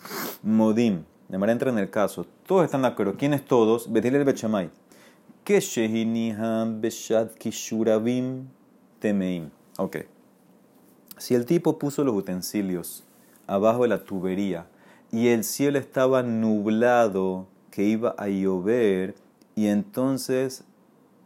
Modim. 0.43 1.05
De 1.29 1.39
manera 1.39 1.53
entra 1.53 1.71
en 1.71 1.79
el 1.79 1.91
caso. 1.91 2.27
Todos 2.47 2.65
están 2.65 2.83
de 2.83 2.89
acuerdo. 2.89 3.15
¿Quiénes 3.17 3.45
todos? 3.45 3.93
Betihilel 3.93 4.25
Bechamay 4.25 4.71
que 5.45 5.61
Beshat 6.81 7.35
Kishurabim 7.35 8.49
Temeim. 8.99 9.51
Ok. 9.77 9.99
Si 11.19 11.35
el 11.35 11.45
tipo 11.45 11.79
puso 11.79 12.03
los 12.03 12.15
utensilios 12.15 13.05
abajo 13.47 13.83
de 13.83 13.89
la 13.89 14.05
tubería 14.05 14.67
y 15.13 15.29
el 15.29 15.45
cielo 15.45 15.79
estaba 15.79 16.23
nublado, 16.23 17.47
que 17.71 17.85
iba 17.85 18.15
a 18.17 18.29
llover, 18.29 19.15
y 19.55 19.67
entonces 19.67 20.65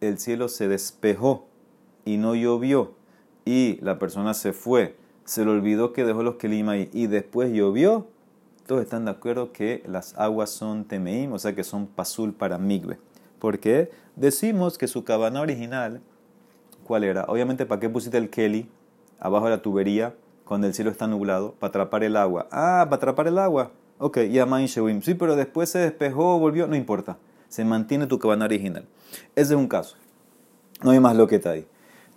el 0.00 0.18
cielo 0.18 0.48
se 0.48 0.68
despejó 0.68 1.46
y 2.04 2.16
no 2.16 2.34
llovió, 2.34 2.92
y 3.44 3.78
la 3.80 3.98
persona 3.98 4.34
se 4.34 4.52
fue, 4.52 4.96
se 5.24 5.44
le 5.44 5.50
olvidó 5.50 5.92
que 5.92 6.04
dejó 6.04 6.22
los 6.22 6.36
kelim 6.36 6.68
ahí 6.68 6.90
y 6.92 7.06
después 7.06 7.52
llovió, 7.52 8.06
todos 8.66 8.82
están 8.82 9.06
de 9.06 9.10
acuerdo 9.10 9.52
que 9.52 9.82
las 9.86 10.16
aguas 10.18 10.50
son 10.50 10.84
temeim, 10.84 11.32
o 11.32 11.38
sea 11.38 11.54
que 11.54 11.64
son 11.64 11.86
pasul 11.86 12.34
para 12.34 12.58
migbe. 12.58 12.98
Porque 13.38 13.90
decimos 14.16 14.76
que 14.76 14.88
su 14.88 15.04
cabana 15.04 15.40
original, 15.40 16.02
¿cuál 16.84 17.04
era? 17.04 17.24
Obviamente, 17.28 17.64
¿para 17.64 17.80
qué 17.80 17.88
pusiste 17.88 18.18
el 18.18 18.28
Kelly 18.28 18.68
abajo 19.18 19.46
de 19.46 19.52
la 19.52 19.62
tubería 19.62 20.14
cuando 20.44 20.66
el 20.66 20.74
cielo 20.74 20.90
está 20.90 21.06
nublado? 21.06 21.52
Para 21.52 21.68
atrapar 21.70 22.04
el 22.04 22.16
agua. 22.16 22.46
Ah, 22.50 22.84
para 22.84 22.96
atrapar 22.96 23.28
el 23.28 23.38
agua. 23.38 23.70
Ok, 23.98 24.18
y 24.18 24.38
Shewim. 24.66 25.00
Sí, 25.00 25.14
pero 25.14 25.34
después 25.34 25.70
se 25.70 25.78
despejó, 25.78 26.38
volvió, 26.38 26.66
no 26.66 26.76
importa. 26.76 27.16
Se 27.48 27.64
mantiene 27.64 28.06
tu 28.06 28.18
cabana 28.18 28.44
original. 28.44 28.84
Ese 29.34 29.54
es 29.54 29.58
un 29.58 29.68
caso. 29.68 29.96
No 30.82 30.90
hay 30.90 31.00
más 31.00 31.16
lo 31.16 31.26
que 31.26 31.36
está 31.36 31.50
ahí. 31.50 31.66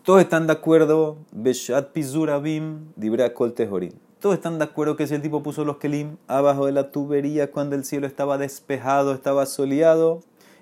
Todos 0.04 0.22
están 0.22 0.48
de 0.48 0.54
acuerdo, 0.54 1.18
Beshat 1.32 1.92
Pizurabim, 1.92 2.92
Dibra 2.96 3.36
Kol 3.36 3.54
Todos 3.54 4.36
están 4.36 4.58
de 4.58 4.64
acuerdo 4.64 4.96
que 4.96 5.06
si 5.06 5.14
el 5.14 5.22
tipo 5.22 5.44
puso 5.44 5.64
los 5.64 5.78
kelim 5.78 6.18
abajo 6.28 6.66
de 6.66 6.72
la 6.72 6.92
tubería 6.92 7.52
cuando 7.52 7.76
el 7.76 7.86
cielo 7.86 8.08
estaba 8.08 8.40
despejado, 8.40 9.14
estaba 9.14 9.46
soleado, 9.46 10.22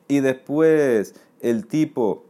y 0.10 0.20
después 0.20 1.16
el 1.40 1.68
tipo 1.68 2.26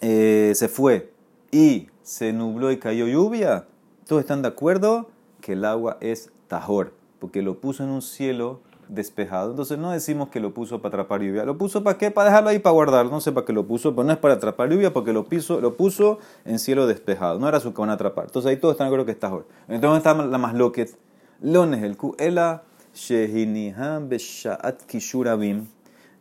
eh, 0.00 0.52
se 0.54 0.68
fue 0.68 1.10
y 1.50 1.88
se 2.02 2.32
nubló 2.32 2.70
y 2.70 2.78
cayó 2.78 3.08
lluvia, 3.08 3.66
todos 4.06 4.20
están 4.20 4.42
de 4.42 4.48
acuerdo 4.48 5.10
que 5.40 5.54
el 5.54 5.64
agua 5.64 5.96
es 6.00 6.30
tajor, 6.46 6.92
porque 7.18 7.42
lo 7.42 7.58
puso 7.58 7.82
en 7.82 7.90
un 7.90 8.02
cielo 8.02 8.60
despejado. 8.88 9.50
Entonces 9.50 9.78
no 9.78 9.90
decimos 9.90 10.28
que 10.28 10.40
lo 10.40 10.54
puso 10.54 10.80
para 10.80 10.88
atrapar 10.94 11.20
lluvia. 11.22 11.44
¿Lo 11.44 11.58
puso 11.58 11.82
para 11.82 11.98
qué? 11.98 12.10
Para 12.10 12.30
dejarlo 12.30 12.50
ahí 12.50 12.58
para 12.58 12.72
guardar. 12.72 13.06
No 13.06 13.20
sé 13.20 13.32
para 13.32 13.46
qué 13.46 13.52
lo 13.52 13.66
puso, 13.66 13.94
pero 13.94 14.04
no 14.04 14.12
es 14.12 14.18
para 14.18 14.34
atrapar 14.34 14.70
lluvia 14.70 14.92
porque 14.92 15.12
lo 15.12 15.24
puso, 15.24 15.60
lo 15.60 15.76
puso 15.76 16.18
en 16.44 16.58
cielo 16.58 16.86
despejado. 16.86 17.38
No 17.38 17.48
era 17.48 17.60
su 17.60 17.72
que 17.72 17.80
van 17.80 17.90
a 17.90 17.94
atrapar. 17.94 18.26
Entonces 18.26 18.50
ahí 18.50 18.56
todos 18.56 18.74
están 18.74 18.86
acuerdo 18.86 19.04
que 19.04 19.12
es 19.12 19.20
tajor. 19.20 19.46
Entonces 19.68 19.98
está 19.98 20.14
la 20.14 20.38
más 20.38 20.54
loquet. 20.54 20.96
Lones 21.40 21.82
el 21.82 21.96
Q. 21.96 22.16
Ela 22.18 22.62
shehinihan 22.94 24.08
beshaat 24.08 24.84
kishurabim. 24.86 25.66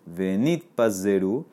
Venit 0.06 0.64
pazeru, 0.76 1.46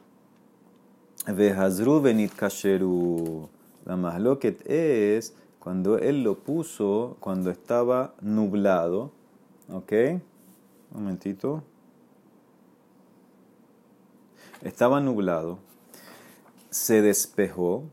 vehazru 1.26 2.00
venit 2.00 2.34
kasheru. 2.34 3.48
La 3.84 3.96
mahloket 3.96 4.68
es 4.70 5.34
cuando 5.58 5.98
él 5.98 6.22
lo 6.22 6.38
puso 6.38 7.16
cuando 7.20 7.50
estaba 7.50 8.14
nublado. 8.20 9.10
¿Ok? 9.72 9.92
Un 10.94 11.02
momentito. 11.02 11.62
Estaba 14.62 15.00
nublado, 15.00 15.58
se 16.70 17.02
despejó 17.02 17.84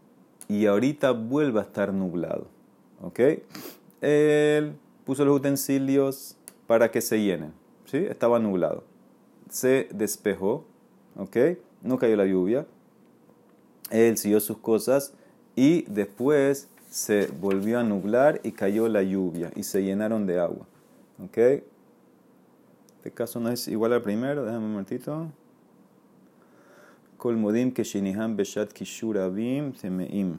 y 0.47 0.67
ahorita 0.67 1.11
vuelve 1.11 1.59
a 1.59 1.63
estar 1.63 1.93
nublado. 1.93 2.47
¿Ok? 3.01 3.19
Él 4.01 4.75
puso 5.05 5.25
los 5.25 5.37
utensilios 5.37 6.35
para 6.67 6.91
que 6.91 7.01
se 7.01 7.21
llenen. 7.21 7.53
¿Sí? 7.85 7.97
Estaba 7.97 8.39
nublado 8.39 8.83
se 9.49 9.87
despejó, 9.91 10.65
¿ok? 11.17 11.37
No 11.81 11.97
cayó 11.97 12.15
la 12.15 12.25
lluvia. 12.25 12.65
Él 13.89 14.17
siguió 14.17 14.39
sus 14.39 14.57
cosas 14.57 15.13
y 15.55 15.83
después 15.83 16.69
se 16.89 17.27
volvió 17.27 17.79
a 17.79 17.83
nublar 17.83 18.39
y 18.43 18.51
cayó 18.51 18.87
la 18.87 19.03
lluvia 19.03 19.51
y 19.55 19.63
se 19.63 19.83
llenaron 19.83 20.25
de 20.25 20.39
agua, 20.39 20.65
¿ok? 21.23 21.63
Este 23.09 23.17
caso 23.17 23.39
no 23.39 23.49
es 23.49 23.67
igual 23.67 23.91
al 23.93 24.03
primero, 24.03 24.45
déjame 24.45 24.65
un 24.65 24.71
momentito. 24.73 25.31
Kolmodim 27.17 27.71
que 27.71 27.83
shinihan 27.83 28.37
beshat 28.37 28.71
kishurabim 28.71 29.71
temeim. 29.71 30.37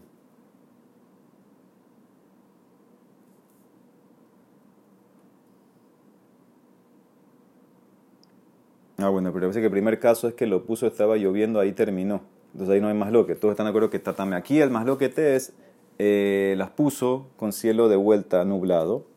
Ah, 8.99 9.09
bueno, 9.09 9.33
pero 9.33 9.47
parece 9.47 9.59
que 9.59 9.67
el 9.67 9.73
primer 9.73 9.99
caso 9.99 10.29
es 10.29 10.35
que 10.35 10.47
lo 10.47 10.65
puso, 10.65 10.87
estaba 10.87 11.17
lloviendo, 11.17 11.59
ahí 11.59 11.73
terminó. 11.73 12.21
Entonces 12.53 12.73
ahí 12.73 12.81
no 12.81 12.87
hay 12.87 12.95
más 12.95 13.11
lo 13.11 13.27
que. 13.27 13.35
Todos 13.35 13.55
están 13.55 13.67
de 13.67 13.71
acuerdo 13.71 13.91
que 13.91 13.99
también. 13.99 14.35
Aquí 14.35 14.61
el 14.61 14.71
más 14.71 14.87
lo 14.87 14.97
que 14.97 15.09
te 15.09 15.35
es, 15.35 15.55
eh, 15.99 16.55
las 16.57 16.71
puso 16.71 17.27
con 17.37 17.53
cielo 17.53 17.89
de 17.89 17.97
vuelta 17.97 18.45
nublado. 18.45 19.10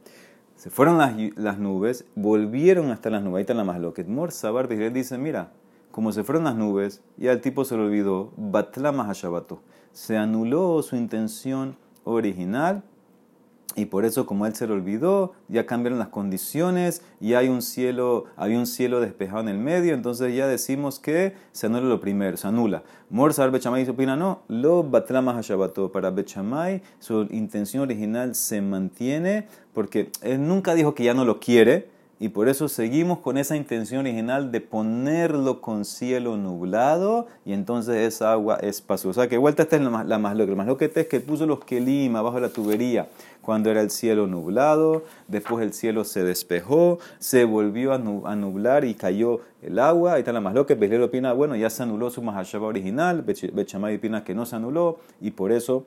Se 0.64 0.70
fueron 0.70 0.98
las, 0.98 1.14
las 1.36 1.60
nubes, 1.60 2.06
volvieron 2.16 2.90
hasta 2.92 3.10
las 3.10 3.22
nubes. 3.22 3.36
Ahí 3.36 3.42
está 3.42 3.54
la 3.54 3.66
más 3.66 3.82
lo 3.82 3.94
que. 3.94 4.06
Mor 4.06 4.32
Sabar 4.32 4.70
dice: 4.70 5.18
Mira, 5.18 5.52
como 5.92 6.14
se 6.14 6.24
fueron 6.24 6.46
las 6.46 6.56
nubes, 6.56 7.04
y 7.18 7.28
al 7.28 7.42
tipo 7.42 7.66
se 7.66 7.76
le 7.76 7.84
olvidó, 7.84 8.32
Batla 8.38 8.94
Mahashabato. 8.94 9.62
Se 9.92 10.16
anuló 10.16 10.82
su 10.82 10.96
intención 10.96 11.76
original 12.06 12.82
y 13.76 13.86
por 13.86 14.06
eso, 14.06 14.26
como 14.26 14.46
él 14.46 14.56
se 14.56 14.68
lo 14.68 14.76
olvidó, 14.76 15.34
ya 15.48 15.66
cambiaron 15.66 16.00
las 16.00 16.10
condiciones 16.10 17.02
y 17.20 17.34
hay 17.34 17.48
un 17.48 17.62
cielo, 17.62 18.26
hay 18.36 18.56
un 18.56 18.68
cielo 18.68 19.00
despejado 19.00 19.42
en 19.42 19.50
el 19.50 19.58
medio, 19.58 19.94
entonces 19.94 20.36
ya 20.36 20.48
decimos 20.48 21.00
que 21.00 21.34
se 21.52 21.66
anula 21.66 21.88
lo 21.88 22.00
primero, 22.00 22.38
se 22.38 22.48
anula. 22.48 22.84
Morsar 23.10 23.52
Bechamay 23.52 23.88
opina 23.90 24.16
no, 24.16 24.42
lo 24.48 24.84
batlama 24.84 25.38
hashabato. 25.38 25.92
Para 25.92 26.12
Bechamay, 26.12 26.82
su 27.00 27.28
intención 27.32 27.84
original 27.84 28.36
se 28.36 28.62
mantiene 28.62 29.48
porque 29.74 30.12
él 30.22 30.48
nunca 30.48 30.76
dijo 30.76 30.94
que 30.94 31.04
ya 31.04 31.14
no 31.14 31.26
lo 31.26 31.40
quiere, 31.40 31.90
y 32.20 32.30
por 32.30 32.48
eso 32.48 32.70
seguimos 32.70 33.20
con 33.20 33.38
esa 33.38 33.56
intención 33.56 34.02
original 34.02 34.52
de 34.52 34.62
ponerlo 34.62 35.62
con 35.62 35.84
cielo 35.84 36.38
nublado 36.38 37.28
y 37.46 37.54
entonces 37.54 37.96
esa 37.96 38.32
agua 38.32 38.58
es. 38.62 38.84
O 38.88 39.14
sea 39.14 39.28
que 39.28 39.38
vuelta 39.38 39.64
esta 39.64 39.76
es 39.76 39.82
la 39.82 39.90
más, 39.90 40.06
la 40.06 40.20
más 40.20 40.38
loca. 40.38 40.76
es 40.84 41.08
que 41.08 41.20
puso 41.20 41.46
los 41.46 41.66
kelim 41.66 42.16
abajo 42.16 42.36
de 42.36 42.42
la 42.42 42.50
tubería 42.50 43.08
cuando 43.42 43.70
era 43.70 43.82
el 43.82 43.90
cielo 43.90 44.26
nublado, 44.26 45.04
después 45.28 45.64
el 45.64 45.74
cielo 45.74 46.06
se 46.06 46.24
despejó, 46.24 47.00
se 47.20 47.44
volvió 47.44 47.92
a 47.94 47.98
nublar 48.36 48.86
y 48.86 48.94
cayó 48.94 49.42
el 49.62 49.80
agua. 49.80 50.14
Ahí 50.14 50.20
está 50.20 50.32
la 50.32 50.40
más 50.40 50.54
loca. 50.54 50.76
Belero 50.76 51.06
opina, 51.06 51.34
bueno, 51.34 51.56
ya 51.56 51.70
se 51.70 51.84
anuló 51.84 52.10
su 52.10 52.22
mahashaba 52.22 52.68
original. 52.68 53.22
Bechamay 53.22 53.98
opina 53.98 54.24
que 54.24 54.34
no 54.34 54.46
se 54.46 54.56
anuló 54.56 55.00
y 55.20 55.32
por 55.32 55.52
eso 55.52 55.84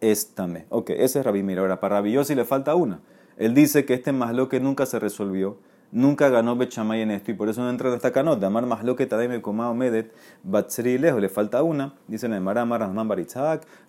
es 0.00 0.34
tamé. 0.34 0.66
Ok, 0.68 0.90
ese 0.90 1.20
es 1.20 1.24
Rabbi 1.24 1.42
Mira. 1.42 1.62
Ahora, 1.62 1.80
para 1.80 1.96
Rabbi 1.96 2.12
le 2.12 2.44
falta 2.44 2.74
una. 2.74 3.00
Él 3.40 3.54
dice 3.54 3.86
que 3.86 3.94
este 3.94 4.12
que 4.50 4.60
nunca 4.60 4.84
se 4.84 4.98
resolvió, 4.98 5.56
nunca 5.92 6.28
ganó 6.28 6.56
Bechamay 6.56 7.00
en 7.00 7.10
esto 7.10 7.30
y 7.30 7.34
por 7.34 7.48
eso 7.48 7.62
no 7.62 7.70
entra 7.70 7.88
en 7.88 7.94
esta 7.94 8.12
canot. 8.12 8.44
Amar 8.44 8.66
Masloque 8.66 9.06
Tademe 9.06 9.40
Komao 9.40 9.72
Medet 9.72 10.12
Batsri 10.42 10.98
lejos, 10.98 11.22
le 11.22 11.30
falta 11.30 11.62
una. 11.62 11.94
Dice 12.06 12.26
en 12.26 12.34
el 12.34 12.42
Maramar 12.42 12.80
Rahman 12.80 13.10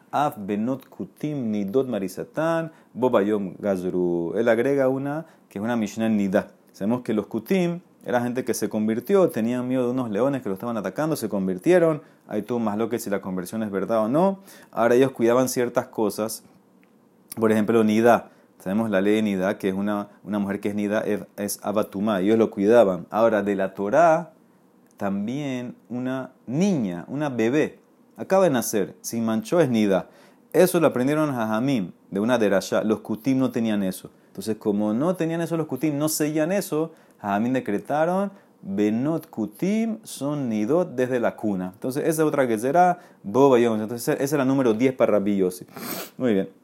Af 0.09 0.35
Benot 0.37 0.87
Kutim 0.87 1.51
Nidot 1.51 1.85
Marisatán, 1.89 2.71
Bobayom 2.93 3.55
Gazru. 3.59 4.35
Él 4.37 4.47
agrega 4.47 4.87
una 4.87 5.25
que 5.49 5.59
es 5.59 5.63
una 5.63 5.75
Mishnah 5.75 6.07
Nida. 6.07 6.47
Sabemos 6.71 7.01
que 7.01 7.13
los 7.13 7.27
Kutim 7.27 7.81
era 8.05 8.21
gente 8.21 8.45
que 8.45 8.53
se 8.53 8.69
convirtió, 8.69 9.27
tenían 9.31 9.67
miedo 9.67 9.83
de 9.83 9.91
unos 9.91 10.09
leones 10.11 10.43
que 10.43 10.47
lo 10.47 10.55
estaban 10.55 10.77
atacando, 10.77 11.17
se 11.17 11.27
convirtieron. 11.27 12.01
Hay 12.29 12.43
tú 12.43 12.57
más 12.59 12.77
lo 12.77 12.87
que 12.87 12.99
si 12.99 13.09
la 13.09 13.19
conversión 13.19 13.63
es 13.63 13.69
verdad 13.69 14.05
o 14.05 14.07
no. 14.07 14.39
Ahora 14.71 14.95
ellos 14.95 15.11
cuidaban 15.11 15.49
ciertas 15.49 15.87
cosas. 15.87 16.45
Por 17.35 17.51
ejemplo, 17.51 17.83
Nida 17.83 18.31
Sabemos 18.63 18.91
la 18.91 19.01
ley 19.01 19.15
de 19.15 19.21
Nida, 19.23 19.57
que 19.57 19.69
es 19.69 19.73
una, 19.73 20.09
una 20.23 20.37
mujer 20.37 20.59
que 20.59 20.69
es 20.69 20.75
Nida, 20.75 21.01
es, 21.01 21.21
es 21.35 21.59
Abatumá, 21.63 22.21
ellos 22.21 22.37
lo 22.37 22.51
cuidaban. 22.51 23.07
Ahora, 23.09 23.41
de 23.41 23.55
la 23.55 23.73
Torah, 23.73 24.33
también 24.97 25.75
una 25.89 26.31
niña, 26.45 27.05
una 27.07 27.29
bebé, 27.29 27.79
acaba 28.17 28.43
de 28.43 28.51
nacer, 28.51 28.95
sin 29.01 29.25
manchó 29.25 29.59
es 29.61 29.69
Nida. 29.69 30.09
Eso 30.53 30.79
lo 30.79 30.87
aprendieron 30.87 31.31
a 31.31 31.47
Jamim, 31.47 31.91
de 32.11 32.19
una 32.19 32.37
derasha. 32.37 32.83
Los 32.83 32.99
kutim 32.99 33.39
no 33.39 33.49
tenían 33.51 33.81
eso. 33.81 34.11
Entonces, 34.27 34.57
como 34.57 34.93
no 34.93 35.15
tenían 35.15 35.41
eso 35.41 35.57
los 35.57 35.65
kutim, 35.65 35.97
no 35.97 36.07
seguían 36.07 36.51
eso, 36.51 36.91
Jamim 37.19 37.53
decretaron 37.53 38.31
Benot 38.61 39.27
Kutim 39.29 39.97
son 40.03 40.47
nidot 40.47 40.93
desde 40.95 41.19
la 41.19 41.35
cuna. 41.35 41.71
Entonces, 41.73 42.07
esa 42.07 42.25
otra 42.25 42.47
que 42.47 42.59
será 42.59 42.99
Boba 43.23 43.59
Entonces, 43.59 44.07
esa 44.07 44.23
es 44.23 44.31
la 44.33 44.45
número 44.45 44.73
10 44.73 44.93
para 44.93 45.13
Rabbi 45.13 45.41
Muy 46.17 46.33
bien. 46.33 46.60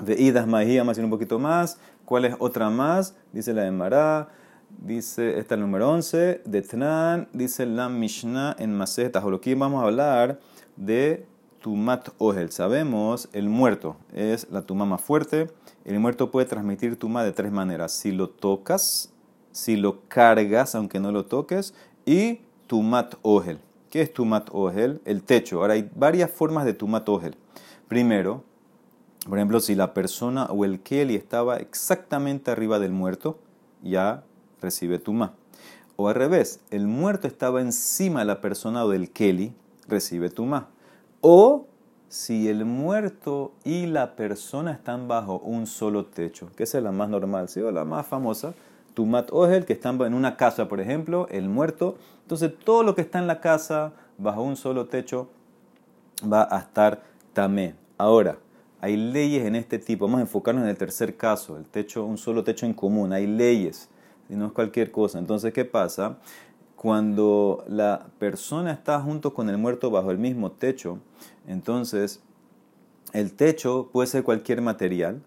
De 0.00 0.20
Idas 0.20 0.46
Mahía, 0.46 0.84
más 0.84 0.98
y 0.98 1.00
un 1.00 1.10
poquito 1.10 1.38
más. 1.38 1.78
¿Cuál 2.04 2.24
es 2.24 2.34
otra 2.38 2.70
más? 2.70 3.14
Dice 3.32 3.52
la 3.52 3.62
de 3.62 3.70
Mará. 3.70 4.28
Dice, 4.78 5.38
esta 5.38 5.54
es 5.54 5.58
el 5.58 5.60
número 5.60 5.90
11. 5.90 6.42
De 6.44 6.62
Tnan, 6.62 7.28
dice 7.32 7.66
la 7.66 7.88
Mishnah 7.88 8.56
en 8.58 8.76
Maseh 8.76 9.10
Aquí 9.14 9.54
vamos 9.54 9.82
a 9.82 9.86
hablar 9.86 10.40
de 10.76 11.26
Tumat 11.60 12.08
Ohel. 12.18 12.50
Sabemos, 12.50 13.28
el 13.32 13.48
muerto 13.48 13.96
es 14.14 14.48
la 14.50 14.62
tuma 14.62 14.86
más 14.86 15.00
fuerte. 15.00 15.50
El 15.84 15.98
muerto 16.00 16.30
puede 16.30 16.46
transmitir 16.46 16.98
tuma 16.98 17.22
de 17.24 17.32
tres 17.32 17.52
maneras. 17.52 17.92
Si 17.92 18.12
lo 18.12 18.30
tocas, 18.30 19.12
si 19.52 19.76
lo 19.76 20.02
cargas, 20.08 20.74
aunque 20.74 21.00
no 21.00 21.12
lo 21.12 21.26
toques, 21.26 21.74
y 22.06 22.40
Tumat 22.66 23.16
Ohel. 23.22 23.58
¿Qué 23.90 24.02
es 24.02 24.12
Tumat 24.12 24.48
Ohel? 24.52 25.00
El 25.04 25.22
techo. 25.22 25.60
Ahora 25.60 25.74
hay 25.74 25.90
varias 25.94 26.30
formas 26.30 26.64
de 26.64 26.74
Tumat 26.74 27.08
Ohel. 27.08 27.36
Primero, 27.88 28.44
por 29.28 29.38
ejemplo, 29.38 29.60
si 29.60 29.74
la 29.74 29.92
persona 29.92 30.46
o 30.46 30.64
el 30.64 30.80
Keli 30.80 31.14
estaba 31.14 31.56
exactamente 31.56 32.50
arriba 32.50 32.78
del 32.78 32.92
muerto, 32.92 33.38
ya 33.82 34.24
recibe 34.60 34.98
Tumá. 34.98 35.34
O 35.96 36.08
al 36.08 36.14
revés, 36.14 36.60
el 36.70 36.86
muerto 36.86 37.26
estaba 37.26 37.60
encima 37.60 38.20
de 38.20 38.26
la 38.26 38.40
persona 38.40 38.84
o 38.84 38.88
del 38.88 39.10
Keli, 39.10 39.52
recibe 39.88 40.30
Tumá. 40.30 40.68
O 41.20 41.66
si 42.08 42.48
el 42.48 42.64
muerto 42.64 43.52
y 43.62 43.86
la 43.86 44.16
persona 44.16 44.72
están 44.72 45.06
bajo 45.06 45.38
un 45.38 45.66
solo 45.66 46.06
techo, 46.06 46.50
que 46.56 46.64
es 46.64 46.74
la 46.74 46.90
más 46.90 47.08
normal, 47.08 47.48
¿sí? 47.48 47.60
o 47.60 47.70
la 47.70 47.84
más 47.84 48.06
famosa, 48.06 48.54
Tumat 48.94 49.30
Ohel, 49.32 49.64
que 49.64 49.72
están 49.72 50.00
en 50.02 50.14
una 50.14 50.36
casa, 50.36 50.66
por 50.66 50.80
ejemplo, 50.80 51.28
el 51.30 51.48
muerto. 51.48 51.96
Entonces, 52.22 52.52
todo 52.64 52.82
lo 52.82 52.94
que 52.94 53.02
está 53.02 53.18
en 53.18 53.26
la 53.26 53.40
casa, 53.40 53.92
bajo 54.18 54.42
un 54.42 54.56
solo 54.56 54.86
techo, 54.86 55.28
va 56.20 56.48
a 56.50 56.58
estar 56.58 57.02
tamé. 57.32 57.74
Ahora, 57.96 58.38
hay 58.80 58.96
leyes 58.96 59.46
en 59.46 59.56
este 59.56 59.78
tipo. 59.78 60.06
Vamos 60.06 60.18
a 60.18 60.22
enfocarnos 60.22 60.64
en 60.64 60.70
el 60.70 60.76
tercer 60.76 61.16
caso, 61.16 61.56
el 61.56 61.64
techo, 61.64 62.04
un 62.04 62.18
solo 62.18 62.44
techo 62.44 62.66
en 62.66 62.74
común. 62.74 63.12
Hay 63.12 63.26
leyes, 63.26 63.88
y 64.28 64.34
no 64.34 64.46
es 64.46 64.52
cualquier 64.52 64.90
cosa. 64.90 65.18
Entonces, 65.18 65.52
¿qué 65.52 65.64
pasa? 65.64 66.18
Cuando 66.76 67.64
la 67.68 68.06
persona 68.18 68.72
está 68.72 69.00
junto 69.00 69.34
con 69.34 69.50
el 69.50 69.58
muerto 69.58 69.90
bajo 69.90 70.10
el 70.10 70.18
mismo 70.18 70.52
techo, 70.52 70.98
entonces 71.46 72.22
el 73.12 73.34
techo 73.34 73.90
puede 73.92 74.06
ser 74.06 74.22
cualquier 74.22 74.62
material, 74.62 75.20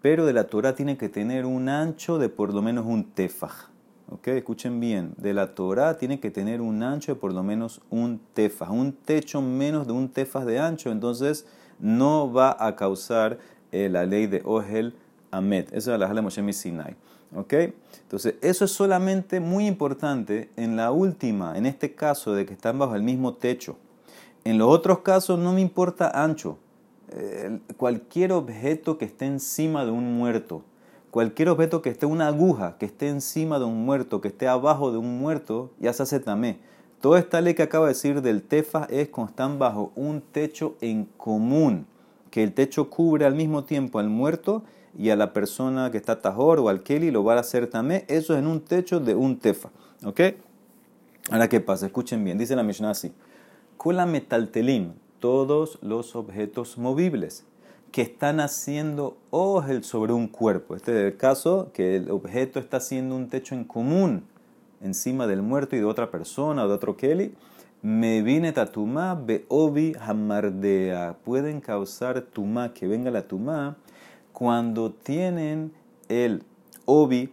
pero 0.00 0.24
de 0.24 0.32
la 0.32 0.44
Torah 0.44 0.74
tiene 0.74 0.96
que 0.96 1.08
tener 1.08 1.44
un 1.44 1.68
ancho 1.68 2.18
de 2.18 2.28
por 2.30 2.54
lo 2.54 2.62
menos 2.62 2.86
un 2.86 3.04
tefaj. 3.04 3.70
¿Ok? 4.10 4.28
Escuchen 4.28 4.80
bien, 4.80 5.14
de 5.16 5.34
la 5.34 5.54
Torah 5.54 5.96
tiene 5.98 6.20
que 6.20 6.30
tener 6.30 6.60
un 6.60 6.82
ancho 6.82 7.14
de 7.14 7.20
por 7.20 7.32
lo 7.32 7.42
menos 7.42 7.80
un 7.90 8.20
tefaj. 8.32 8.70
Un 8.70 8.92
techo 8.92 9.42
menos 9.42 9.86
de 9.86 9.92
un 9.92 10.08
tefaj 10.10 10.44
de 10.44 10.58
ancho, 10.58 10.90
entonces 10.90 11.46
no 11.78 12.32
va 12.32 12.56
a 12.58 12.76
causar 12.76 13.38
eh, 13.72 13.88
la 13.88 14.06
ley 14.06 14.26
de 14.26 14.42
Ohel 14.44 14.94
Amet. 15.30 15.72
Eso 15.72 15.92
es 15.92 15.98
la 15.98 16.08
de 16.08 16.22
Moshe 16.22 16.52
Sinai. 16.52 16.96
¿Ok? 17.34 17.52
Entonces, 18.02 18.36
eso 18.40 18.64
es 18.64 18.70
solamente 18.70 19.40
muy 19.40 19.66
importante 19.66 20.50
en 20.56 20.76
la 20.76 20.92
última, 20.92 21.58
en 21.58 21.66
este 21.66 21.94
caso 21.94 22.32
de 22.32 22.46
que 22.46 22.52
están 22.52 22.78
bajo 22.78 22.94
el 22.94 23.02
mismo 23.02 23.34
techo. 23.34 23.76
En 24.44 24.58
los 24.58 24.68
otros 24.68 25.00
casos 25.00 25.38
no 25.38 25.52
me 25.52 25.60
importa 25.60 26.10
ancho. 26.22 26.58
Eh, 27.08 27.58
cualquier 27.76 28.32
objeto 28.32 28.98
que 28.98 29.04
esté 29.04 29.26
encima 29.26 29.84
de 29.84 29.90
un 29.90 30.16
muerto, 30.16 30.62
cualquier 31.10 31.48
objeto 31.48 31.80
que 31.80 31.90
esté 31.90 32.06
una 32.06 32.28
aguja, 32.28 32.76
que 32.78 32.86
esté 32.86 33.08
encima 33.08 33.58
de 33.58 33.64
un 33.64 33.84
muerto, 33.84 34.20
que 34.20 34.28
esté 34.28 34.48
abajo 34.48 34.90
de 34.90 34.98
un 34.98 35.18
muerto, 35.18 35.70
ya 35.78 35.92
se 35.92 36.02
hace 36.02 36.20
tamé. 36.20 36.58
Toda 37.04 37.18
esta 37.18 37.42
ley 37.42 37.52
que 37.52 37.62
acaba 37.62 37.84
de 37.84 37.92
decir 37.92 38.22
del 38.22 38.42
tefa 38.42 38.86
es 38.88 39.10
cuando 39.10 39.32
están 39.32 39.58
bajo 39.58 39.92
un 39.94 40.22
techo 40.22 40.74
en 40.80 41.04
común, 41.18 41.86
que 42.30 42.42
el 42.42 42.54
techo 42.54 42.88
cubre 42.88 43.26
al 43.26 43.34
mismo 43.34 43.64
tiempo 43.64 43.98
al 43.98 44.08
muerto 44.08 44.64
y 44.96 45.10
a 45.10 45.16
la 45.16 45.34
persona 45.34 45.90
que 45.90 45.98
está 45.98 46.22
tajor 46.22 46.60
o 46.60 46.70
al 46.70 46.82
keli 46.82 47.10
lo 47.10 47.22
va 47.22 47.34
a 47.34 47.40
hacer 47.40 47.66
también. 47.66 48.06
Eso 48.08 48.32
es 48.32 48.38
en 48.38 48.46
un 48.46 48.62
techo 48.62 49.00
de 49.00 49.14
un 49.14 49.38
tefa. 49.38 49.68
¿Ok? 50.02 50.18
Ahora, 51.30 51.46
¿qué 51.50 51.60
pasa? 51.60 51.84
Escuchen 51.84 52.24
bien. 52.24 52.38
Dice 52.38 52.56
la 52.56 52.62
Mishnah 52.62 52.92
así. 52.92 53.12
Kula 53.76 54.06
metaltelim, 54.06 54.94
todos 55.20 55.78
los 55.82 56.16
objetos 56.16 56.78
movibles 56.78 57.44
que 57.92 58.00
están 58.00 58.40
haciendo 58.40 59.18
ojel 59.28 59.84
sobre 59.84 60.14
un 60.14 60.26
cuerpo. 60.26 60.74
Este 60.74 60.92
es 60.92 61.12
el 61.12 61.18
caso 61.18 61.70
que 61.74 61.96
el 61.96 62.10
objeto 62.10 62.60
está 62.60 62.78
haciendo 62.78 63.14
un 63.14 63.28
techo 63.28 63.54
en 63.54 63.64
común 63.64 64.24
encima 64.84 65.26
del 65.26 65.42
muerto 65.42 65.74
y 65.74 65.80
de 65.80 65.84
otra 65.84 66.10
persona 66.10 66.64
o 66.64 66.68
de 66.68 66.74
otro 66.74 66.96
Kelly, 66.96 67.34
me 67.82 68.22
vine 68.22 68.52
tatuma 68.52 69.14
beobi 69.14 69.94
hamardea. 70.00 71.16
Pueden 71.24 71.60
causar 71.60 72.20
tuma, 72.20 72.72
que 72.72 72.86
venga 72.86 73.10
la 73.10 73.26
tuma, 73.26 73.76
cuando 74.32 74.92
tienen 74.92 75.72
el 76.08 76.44
obi, 76.84 77.32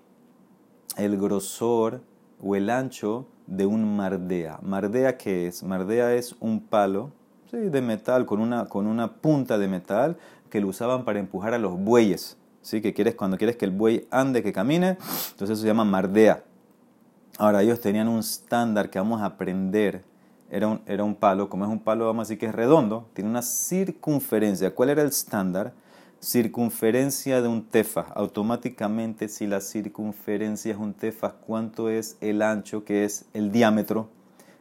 el 0.98 1.18
grosor 1.18 2.02
o 2.42 2.56
el 2.56 2.70
ancho 2.70 3.28
de 3.48 3.66
un 3.66 3.96
mardea. 3.96 4.60
¿Mardea 4.62 5.18
qué 5.18 5.48
es? 5.48 5.64
Mardea 5.64 6.14
es 6.16 6.36
un 6.40 6.60
palo 6.60 7.12
de 7.52 7.82
metal 7.82 8.26
con 8.26 8.40
una, 8.40 8.66
con 8.66 8.88
una 8.88 9.14
punta 9.16 9.58
de 9.58 9.68
metal 9.68 10.18
que 10.50 10.62
lo 10.62 10.68
usaban 10.68 11.06
para 11.06 11.20
empujar 11.20 11.54
a 11.54 11.60
los 11.60 11.78
bueyes. 11.78 12.38
¿sí? 12.62 12.82
Que 12.82 12.94
quieres, 12.94 13.16
cuando 13.16 13.38
quieres 13.38 13.58
que 13.58 13.66
el 13.66 13.72
buey 13.72 14.08
ande, 14.12 14.44
que 14.44 14.54
camine, 14.54 14.98
entonces 15.32 15.52
eso 15.52 15.62
se 15.62 15.68
llama 15.68 15.86
mardea. 15.86 16.44
Ahora, 17.42 17.64
ellos 17.64 17.82
tenían 17.82 18.08
un 18.08 18.20
estándar 18.20 18.92
que 18.92 19.00
vamos 19.00 19.20
a 19.20 19.26
aprender. 19.26 20.04
Era 20.52 20.68
un, 20.68 20.82
era 20.86 21.04
un 21.04 21.16
palo, 21.16 21.50
como 21.50 21.66
es 21.66 21.72
un 21.72 21.80
palo, 21.80 22.06
vamos 22.06 22.20
a 22.20 22.26
decir 22.26 22.38
que 22.38 22.46
es 22.46 22.54
redondo, 22.54 23.10
tiene 23.16 23.32
una 23.32 23.42
circunferencia. 23.42 24.76
¿Cuál 24.76 24.92
era 24.92 25.02
el 25.02 25.08
estándar? 25.08 25.74
Circunferencia 26.20 27.42
de 27.42 27.48
un 27.48 27.66
tefa. 27.66 28.02
Automáticamente, 28.14 29.28
si 29.28 29.48
la 29.48 29.60
circunferencia 29.60 30.72
es 30.72 30.78
un 30.78 30.94
tefa, 30.94 31.32
¿cuánto 31.32 31.90
es 31.90 32.16
el 32.22 32.44
ancho, 32.44 32.86
que 32.86 33.06
es 33.06 33.26
el 33.34 33.52
diámetro? 33.52 34.10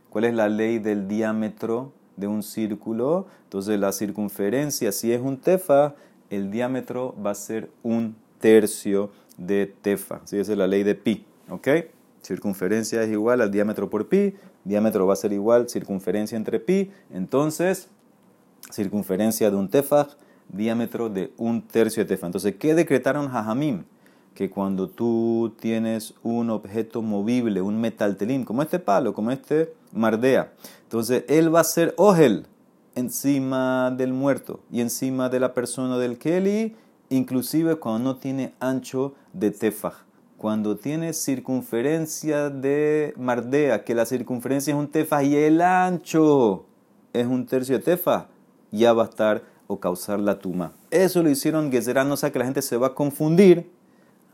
¿Cuál 0.09 0.25
es 0.25 0.33
la 0.33 0.49
ley 0.49 0.79
del 0.79 1.07
diámetro 1.07 1.93
de 2.16 2.29
un 2.29 2.43
círculo? 2.43 3.27
Entonces, 3.43 3.79
la 3.79 3.93
circunferencia, 3.93 4.90
si 4.90 5.12
es 5.12 5.21
un 5.21 5.37
tefa, 5.37 5.97
el 6.31 6.51
diámetro 6.51 7.14
va 7.23 7.33
a 7.33 7.35
ser 7.35 7.71
un 7.83 8.16
tercio 8.38 9.11
de 9.37 9.66
tefa. 9.66 10.23
¿Sí? 10.25 10.38
Esa 10.38 10.53
es 10.53 10.57
la 10.57 10.66
ley 10.66 10.83
de 10.83 10.95
pi. 10.95 11.27
¿Ok? 11.51 11.69
Circunferencia 12.22 13.02
es 13.02 13.11
igual 13.11 13.40
al 13.40 13.50
diámetro 13.50 13.88
por 13.88 14.09
pi, 14.09 14.35
diámetro 14.64 15.06
va 15.06 15.14
a 15.14 15.16
ser 15.16 15.33
igual 15.33 15.68
circunferencia 15.68 16.37
entre 16.37 16.61
pi, 16.61 16.90
entonces 17.12 17.88
circunferencia 18.70 19.50
de 19.50 19.56
un 19.56 19.68
tefaj, 19.68 20.09
diámetro 20.48 21.09
de 21.09 21.33
un 21.37 21.62
tercio 21.62 22.02
de 22.04 22.09
tefaj. 22.09 22.28
Entonces, 22.28 22.56
¿qué 22.56 22.74
decretaron 22.74 23.28
Jajamim? 23.28 23.85
que 24.35 24.48
cuando 24.48 24.88
tú 24.88 25.54
tienes 25.61 26.14
un 26.22 26.50
objeto 26.50 27.02
movible, 27.02 27.61
un 27.61 27.80
metaltelim, 27.80 28.44
como 28.44 28.62
este 28.62 28.78
palo, 28.78 29.12
como 29.12 29.30
este 29.30 29.74
mardea, 29.92 30.52
entonces 30.85 31.24
él 31.28 31.54
va 31.54 31.61
a 31.61 31.64
ser 31.64 31.94
ogel 31.96 32.46
encima 32.94 33.90
del 33.90 34.12
muerto 34.12 34.61
y 34.70 34.80
encima 34.80 35.28
de 35.28 35.40
la 35.40 35.52
persona 35.52 35.98
del 35.98 36.18
Kelly, 36.18 36.76
inclusive 37.09 37.76
cuando 37.76 38.12
no 38.12 38.16
tiene 38.16 38.54
ancho 38.61 39.14
de 39.33 39.50
tefaj. 39.50 40.04
Cuando 40.40 40.74
tiene 40.74 41.12
circunferencia 41.12 42.48
de 42.48 43.12
mardea, 43.18 43.85
que 43.85 43.94
la 43.94 44.07
circunferencia 44.07 44.72
es 44.72 44.79
un 44.79 44.88
tefaj 44.88 45.22
y 45.22 45.37
el 45.37 45.61
ancho 45.61 46.64
es 47.12 47.26
un 47.26 47.44
tercio 47.44 47.76
de 47.76 47.85
tefaj, 47.85 48.24
ya 48.70 48.94
va 48.94 49.03
a 49.03 49.09
estar 49.11 49.42
o 49.66 49.79
causar 49.79 50.18
la 50.18 50.38
tuma. 50.38 50.72
Eso 50.90 51.22
lo 51.22 51.29
hicieron 51.29 51.70
Gezerá, 51.70 52.05
no 52.05 52.16
sea 52.16 52.33
que 52.33 52.38
la 52.38 52.46
gente 52.46 52.62
se 52.62 52.79
va 52.79 52.87
a 52.87 52.94
confundir 52.94 53.70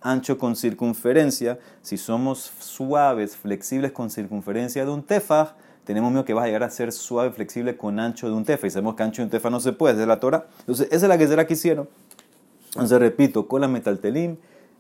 ancho 0.01 0.39
con 0.39 0.55
circunferencia. 0.55 1.59
Si 1.83 1.97
somos 1.97 2.53
suaves, 2.61 3.37
flexibles 3.37 3.91
con 3.91 4.09
circunferencia 4.09 4.85
de 4.85 4.93
un 4.93 5.03
tefaj, 5.03 5.55
tenemos 5.83 6.13
miedo 6.13 6.25
que 6.25 6.35
va 6.35 6.45
a 6.45 6.47
llegar 6.47 6.63
a 6.63 6.71
ser 6.71 6.93
suave, 6.93 7.33
flexible 7.33 7.77
con 7.77 7.99
ancho 7.99 8.29
de 8.29 8.35
un 8.37 8.45
tefa. 8.45 8.69
Y 8.69 8.71
sabemos 8.71 8.95
que 8.95 9.03
ancho 9.03 9.23
de 9.23 9.25
un 9.25 9.31
tefa 9.31 9.51
no 9.51 9.59
se 9.59 9.73
puede, 9.73 10.01
es 10.01 10.07
la 10.07 10.21
Torah. 10.21 10.47
Entonces, 10.61 10.87
esa 10.93 11.07
es 11.07 11.09
la 11.09 11.19
que 11.19 11.27
será 11.27 11.49
que 11.49 11.55
hicieron. 11.55 11.89
Entonces, 12.75 12.97
repito, 13.01 13.49
con 13.49 13.61
la 13.61 13.67
metaltelim, 13.67 14.37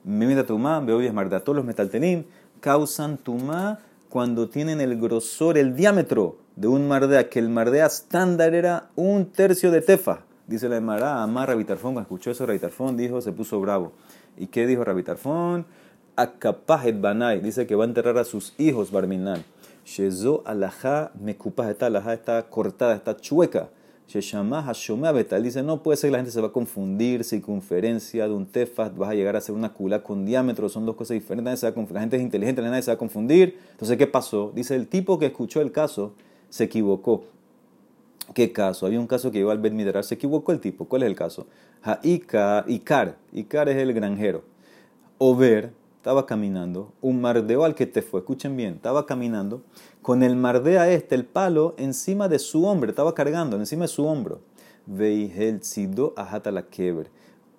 mimita 0.06 0.46
tumá, 0.46 0.80
veo 0.80 1.12
marda. 1.12 1.40
Todos 1.40 1.56
los 1.56 1.64
metaltelim 1.66 2.24
causan 2.60 3.18
tumá 3.18 3.80
cuando 4.08 4.48
tienen 4.48 4.80
el 4.80 4.98
grosor, 4.98 5.58
el 5.58 5.74
diámetro 5.74 6.38
de 6.54 6.68
un 6.68 6.88
mardea, 6.88 7.28
que 7.28 7.38
el 7.38 7.50
mardea 7.50 7.86
estándar 7.86 8.54
era 8.54 8.88
un 8.94 9.26
tercio 9.26 9.70
de 9.70 9.82
tefa. 9.82 10.20
Dice 10.46 10.68
la 10.68 10.76
Emara, 10.76 11.22
Amar 11.22 11.48
Rabitarfón, 11.48 11.94
cuando 11.94 12.02
escuchó 12.02 12.30
eso, 12.30 12.46
Rabitarfón 12.46 12.96
dijo, 12.96 13.20
se 13.20 13.32
puso 13.32 13.60
bravo. 13.60 13.92
¿Y 14.38 14.46
qué 14.46 14.66
dijo 14.66 14.84
Rabitarfón? 14.84 15.66
Akapajet 16.14 16.98
Banai, 17.00 17.40
dice 17.40 17.66
que 17.66 17.74
va 17.74 17.84
a 17.84 17.88
enterrar 17.88 18.16
a 18.16 18.24
sus 18.24 18.54
hijos 18.58 18.92
Barminan. 18.92 19.44
Shezo 19.84 20.42
alajá 20.46 21.10
mekupah, 21.20 21.70
esta 21.70 21.86
alajá 21.86 22.14
está 22.14 22.42
cortada, 22.44 22.94
está 22.94 23.16
chueca. 23.16 23.68
Sheshama 24.08 24.62
hashomea 24.62 25.10
betal, 25.10 25.42
dice, 25.42 25.62
no 25.62 25.82
puede 25.82 25.96
ser 25.96 26.08
que 26.08 26.12
la 26.12 26.18
gente 26.18 26.30
se 26.30 26.40
va 26.40 26.48
a 26.48 26.52
confundir, 26.52 27.24
circunferencia 27.24 28.28
de 28.28 28.34
un 28.34 28.46
tefas, 28.46 28.96
vas 28.96 29.10
a 29.10 29.14
llegar 29.14 29.34
a 29.34 29.38
hacer 29.38 29.54
una 29.54 29.72
cula 29.72 30.02
con 30.02 30.24
diámetro, 30.24 30.68
son 30.68 30.86
dos 30.86 30.94
cosas 30.94 31.14
diferentes, 31.14 31.62
la 31.62 32.00
gente 32.00 32.16
es 32.16 32.22
inteligente, 32.22 32.62
nadie 32.62 32.82
se 32.82 32.92
va 32.92 32.94
a 32.94 32.98
confundir. 32.98 33.58
Entonces, 33.72 33.96
¿qué 33.96 34.06
pasó? 34.06 34.52
Dice, 34.54 34.76
el 34.76 34.86
tipo 34.86 35.18
que 35.18 35.26
escuchó 35.26 35.60
el 35.60 35.72
caso 35.72 36.14
se 36.48 36.64
equivocó. 36.64 37.24
¿Qué 38.34 38.52
caso? 38.52 38.86
Había 38.86 39.00
un 39.00 39.06
caso 39.06 39.30
que 39.30 39.38
iba 39.38 39.52
al 39.52 39.58
Bet 39.58 40.02
se 40.02 40.14
equivocó 40.14 40.52
el 40.52 40.60
tipo. 40.60 40.86
¿Cuál 40.86 41.02
es 41.02 41.08
el 41.08 41.16
caso? 41.16 41.46
Haika, 41.82 42.64
Icar, 42.66 43.16
Icar 43.32 43.68
es 43.68 43.76
el 43.76 43.92
granjero. 43.92 44.42
Over, 45.18 45.72
estaba 46.06 46.24
caminando, 46.24 46.92
un 47.00 47.20
mardeo 47.20 47.64
al 47.64 47.74
que 47.74 47.84
te 47.84 48.00
fue, 48.00 48.20
escuchen 48.20 48.56
bien, 48.56 48.74
estaba 48.74 49.06
caminando 49.06 49.62
con 50.02 50.22
el 50.22 50.36
mardea 50.36 50.88
este, 50.92 51.16
el 51.16 51.24
palo, 51.24 51.74
encima 51.78 52.28
de 52.28 52.38
su 52.38 52.64
hombro, 52.64 52.88
estaba 52.88 53.12
cargando, 53.12 53.56
encima 53.56 53.86
de 53.86 53.88
su 53.88 54.06
hombro. 54.06 54.38
Veihel 54.86 55.60
ajata 56.14 56.52
la 56.52 56.62
keber. 56.62 57.10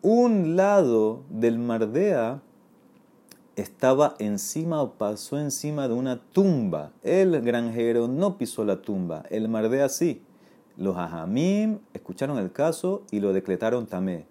Un 0.02 0.56
lado 0.56 1.24
del 1.30 1.60
mardea 1.60 2.42
estaba 3.58 4.16
encima 4.18 4.82
o 4.82 4.94
pasó 4.94 5.38
encima 5.38 5.90
de 5.90 5.96
una 5.96 6.22
tumba. 6.32 6.94
El 7.04 7.42
granjero 7.42 8.08
no 8.08 8.38
pisó 8.38 8.64
la 8.64 8.82
tumba, 8.82 9.26
el 9.30 9.50
mardea 9.50 9.90
sí. 9.90 10.22
Los 10.78 10.96
ajamim 10.96 11.80
escucharon 11.94 12.38
el 12.38 12.54
caso 12.54 13.04
y 13.12 13.20
lo 13.20 13.34
decretaron 13.34 13.88
tamé. 13.88 14.26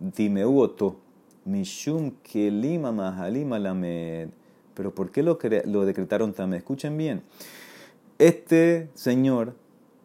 Dimeuoto, 0.00 0.96
mishum 1.44 2.12
kelima 2.22 2.92
mahalim 2.92 3.52
alamed. 3.52 4.28
Pero 4.74 4.94
¿por 4.94 5.10
qué 5.10 5.22
lo, 5.22 5.38
lo 5.66 5.84
decretaron 5.84 6.32
tamé? 6.32 6.56
Escuchen 6.58 6.96
bien. 6.96 7.22
Este 8.18 8.88
señor, 8.94 9.54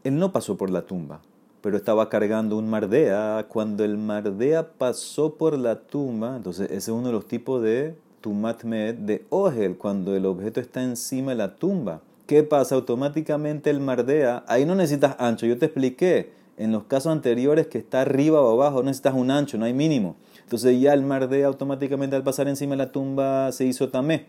él 0.04 0.18
no 0.18 0.32
pasó 0.32 0.58
por 0.58 0.70
la 0.70 0.84
tumba, 0.84 1.22
pero 1.62 1.78
estaba 1.78 2.10
cargando 2.10 2.58
un 2.58 2.70
mardea. 2.70 3.46
Cuando 3.50 3.84
el 3.84 3.98
mardea 3.98 4.68
pasó 4.74 5.36
por 5.36 5.58
la 5.58 5.80
tumba, 5.80 6.38
entonces 6.38 6.68
ese 6.68 6.78
es 6.78 6.90
uno 6.90 7.08
de 7.08 7.14
los 7.14 7.28
tipos 7.28 7.62
de 7.62 7.96
tumatmed 8.22 8.96
de 8.96 9.26
ogel, 9.30 9.78
cuando 9.78 10.16
el 10.16 10.26
objeto 10.26 10.60
está 10.60 10.84
encima 10.84 11.32
de 11.32 11.38
la 11.38 11.56
tumba. 11.56 12.02
¿Qué 12.28 12.44
pasa? 12.44 12.76
Automáticamente 12.76 13.70
el 13.70 13.80
mardea, 13.80 14.44
ahí 14.48 14.66
no 14.66 14.76
necesitas 14.76 15.16
ancho. 15.20 15.46
Yo 15.46 15.58
te 15.58 15.66
expliqué 15.66 16.32
en 16.58 16.72
los 16.72 16.84
casos 16.84 17.12
anteriores 17.12 17.68
que 17.68 17.78
está 17.78 18.02
arriba 18.02 18.42
o 18.42 18.52
abajo, 18.54 18.80
no 18.80 18.86
necesitas 18.86 19.16
un 19.16 19.32
ancho, 19.32 19.58
no 19.58 19.66
hay 19.66 19.74
mínimo. 19.74 20.16
Entonces 20.50 20.82
ya 20.82 20.96
el 20.96 21.04
mardea 21.04 21.46
automáticamente 21.46 22.16
al 22.16 22.24
pasar 22.24 22.48
encima 22.48 22.72
de 22.72 22.78
la 22.78 22.92
tumba 22.92 23.52
se 23.52 23.66
hizo 23.66 23.90
tamé. 23.90 24.26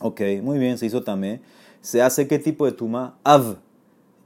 Ok, 0.00 0.20
muy 0.40 0.60
bien, 0.60 0.78
se 0.78 0.86
hizo 0.86 1.02
tamé. 1.02 1.40
¿Se 1.80 2.02
hace 2.02 2.28
qué 2.28 2.38
tipo 2.38 2.66
de 2.66 2.70
tuma? 2.70 3.18
Av. 3.24 3.56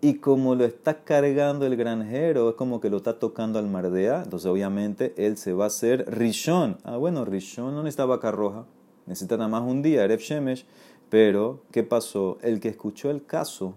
Y 0.03 0.17
como 0.17 0.55
lo 0.55 0.67
está 0.67 1.05
cargando 1.05 1.65
el 1.65 1.77
granjero, 1.77 2.51
es 2.51 2.57
como 2.57 2.83
que 2.83 2.91
lo 2.91 2.99
está 2.99 3.19
tocando 3.19 3.59
al 3.59 3.69
mardea, 3.69 4.21
entonces 4.23 4.51
obviamente 4.51 5.15
él 5.17 5.39
se 5.39 5.55
va 5.55 5.65
a 5.65 5.69
hacer 5.69 6.05
rishon. 6.15 6.77
Ah, 6.85 6.99
bueno, 6.99 7.25
rishon 7.25 7.75
no 7.75 7.83
necesita 7.83 8.05
vaca 8.05 8.31
roja, 8.31 8.67
necesita 9.07 9.39
nada 9.39 9.49
más 9.49 9.63
un 9.63 9.81
día, 9.81 10.05
Erev 10.05 10.21
Shemesh. 10.21 10.67
Pero, 11.09 11.63
¿qué 11.71 11.85
pasó? 11.85 12.37
El 12.43 12.61
que 12.61 12.69
escuchó 12.69 13.11
el 13.11 13.25
caso, 13.25 13.73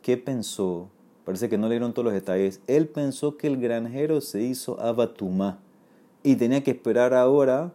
¿qué 0.00 0.16
pensó? 0.16 0.88
Parece 1.26 1.50
que 1.50 1.58
no 1.58 1.68
le 1.68 1.74
dieron 1.74 1.92
todos 1.92 2.06
los 2.06 2.14
detalles. 2.14 2.62
Él 2.66 2.88
pensó 2.88 3.36
que 3.36 3.48
el 3.48 3.58
granjero 3.58 4.22
se 4.22 4.40
hizo 4.40 4.80
abatumá 4.80 5.58
y 6.22 6.36
tenía 6.36 6.62
que 6.62 6.72
esperar 6.72 7.14
ahora 7.14 7.72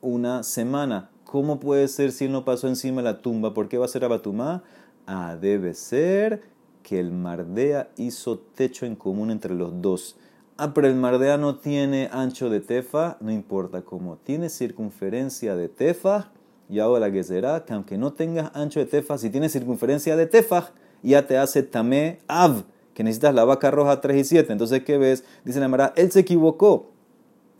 una 0.00 0.42
semana. 0.42 1.10
¿Cómo 1.24 1.60
puede 1.60 1.88
ser 1.88 2.12
si 2.12 2.26
él 2.26 2.32
no 2.32 2.44
pasó 2.44 2.68
encima 2.68 3.02
de 3.02 3.04
la 3.04 3.22
tumba? 3.22 3.54
¿Por 3.54 3.68
qué 3.68 3.78
va 3.78 3.86
a 3.86 3.88
ser 3.88 4.04
abatumá? 4.04 4.62
Ah, 5.06 5.36
debe 5.40 5.74
ser 5.74 6.42
que 6.82 7.00
el 7.00 7.10
Mardea 7.10 7.90
hizo 7.96 8.38
techo 8.38 8.86
en 8.86 8.94
común 8.94 9.30
entre 9.30 9.54
los 9.54 9.80
dos. 9.80 10.16
Ah, 10.56 10.72
pero 10.74 10.86
el 10.86 10.94
Mardea 10.94 11.36
no 11.36 11.56
tiene 11.56 12.08
ancho 12.12 12.50
de 12.50 12.60
tefa, 12.60 13.16
no 13.20 13.32
importa. 13.32 13.82
Como 13.82 14.16
tiene 14.16 14.48
circunferencia 14.48 15.56
de 15.56 15.68
tefa, 15.68 16.30
y 16.68 16.78
ahora 16.78 17.10
que 17.10 17.22
será 17.22 17.64
que 17.64 17.72
aunque 17.72 17.98
no 17.98 18.12
tengas 18.12 18.50
ancho 18.54 18.80
de 18.80 18.86
tefaj, 18.86 19.18
si 19.18 19.30
tienes 19.30 19.52
circunferencia 19.52 20.16
de 20.16 20.26
tefaj, 20.26 20.70
ya 21.02 21.26
te 21.26 21.36
hace 21.36 21.62
tamé 21.62 22.20
av, 22.28 22.64
que 22.94 23.04
necesitas 23.04 23.34
la 23.34 23.44
vaca 23.44 23.70
roja 23.70 24.00
3 24.00 24.16
y 24.16 24.24
7. 24.24 24.52
Entonces, 24.52 24.82
¿qué 24.84 24.96
ves? 24.96 25.24
Dice 25.44 25.60
la 25.60 25.68
Mara, 25.68 25.92
él 25.96 26.10
se 26.10 26.20
equivocó. 26.20 26.93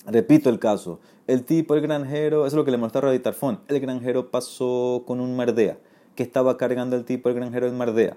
Repito 0.07 0.51
el 0.51 0.59
caso. 0.59 1.01
El 1.27 1.45
tipo, 1.45 1.75
el 1.75 1.81
granjero, 1.81 2.47
eso 2.47 2.49
es 2.49 2.55
lo 2.55 2.65
que 2.65 2.71
le 2.71 2.77
mostró 2.77 3.09
a 3.09 3.19
Tarfón. 3.19 3.61
El 3.69 3.81
granjero 3.81 4.31
pasó 4.31 5.05
con 5.07 5.21
un 5.21 5.37
mardea, 5.37 5.79
que 6.15 6.23
estaba 6.23 6.57
cargando 6.57 6.97
el 6.97 7.05
tipo, 7.05 7.29
el 7.29 7.35
granjero, 7.35 7.67
el 7.67 7.73
mardea 7.73 8.17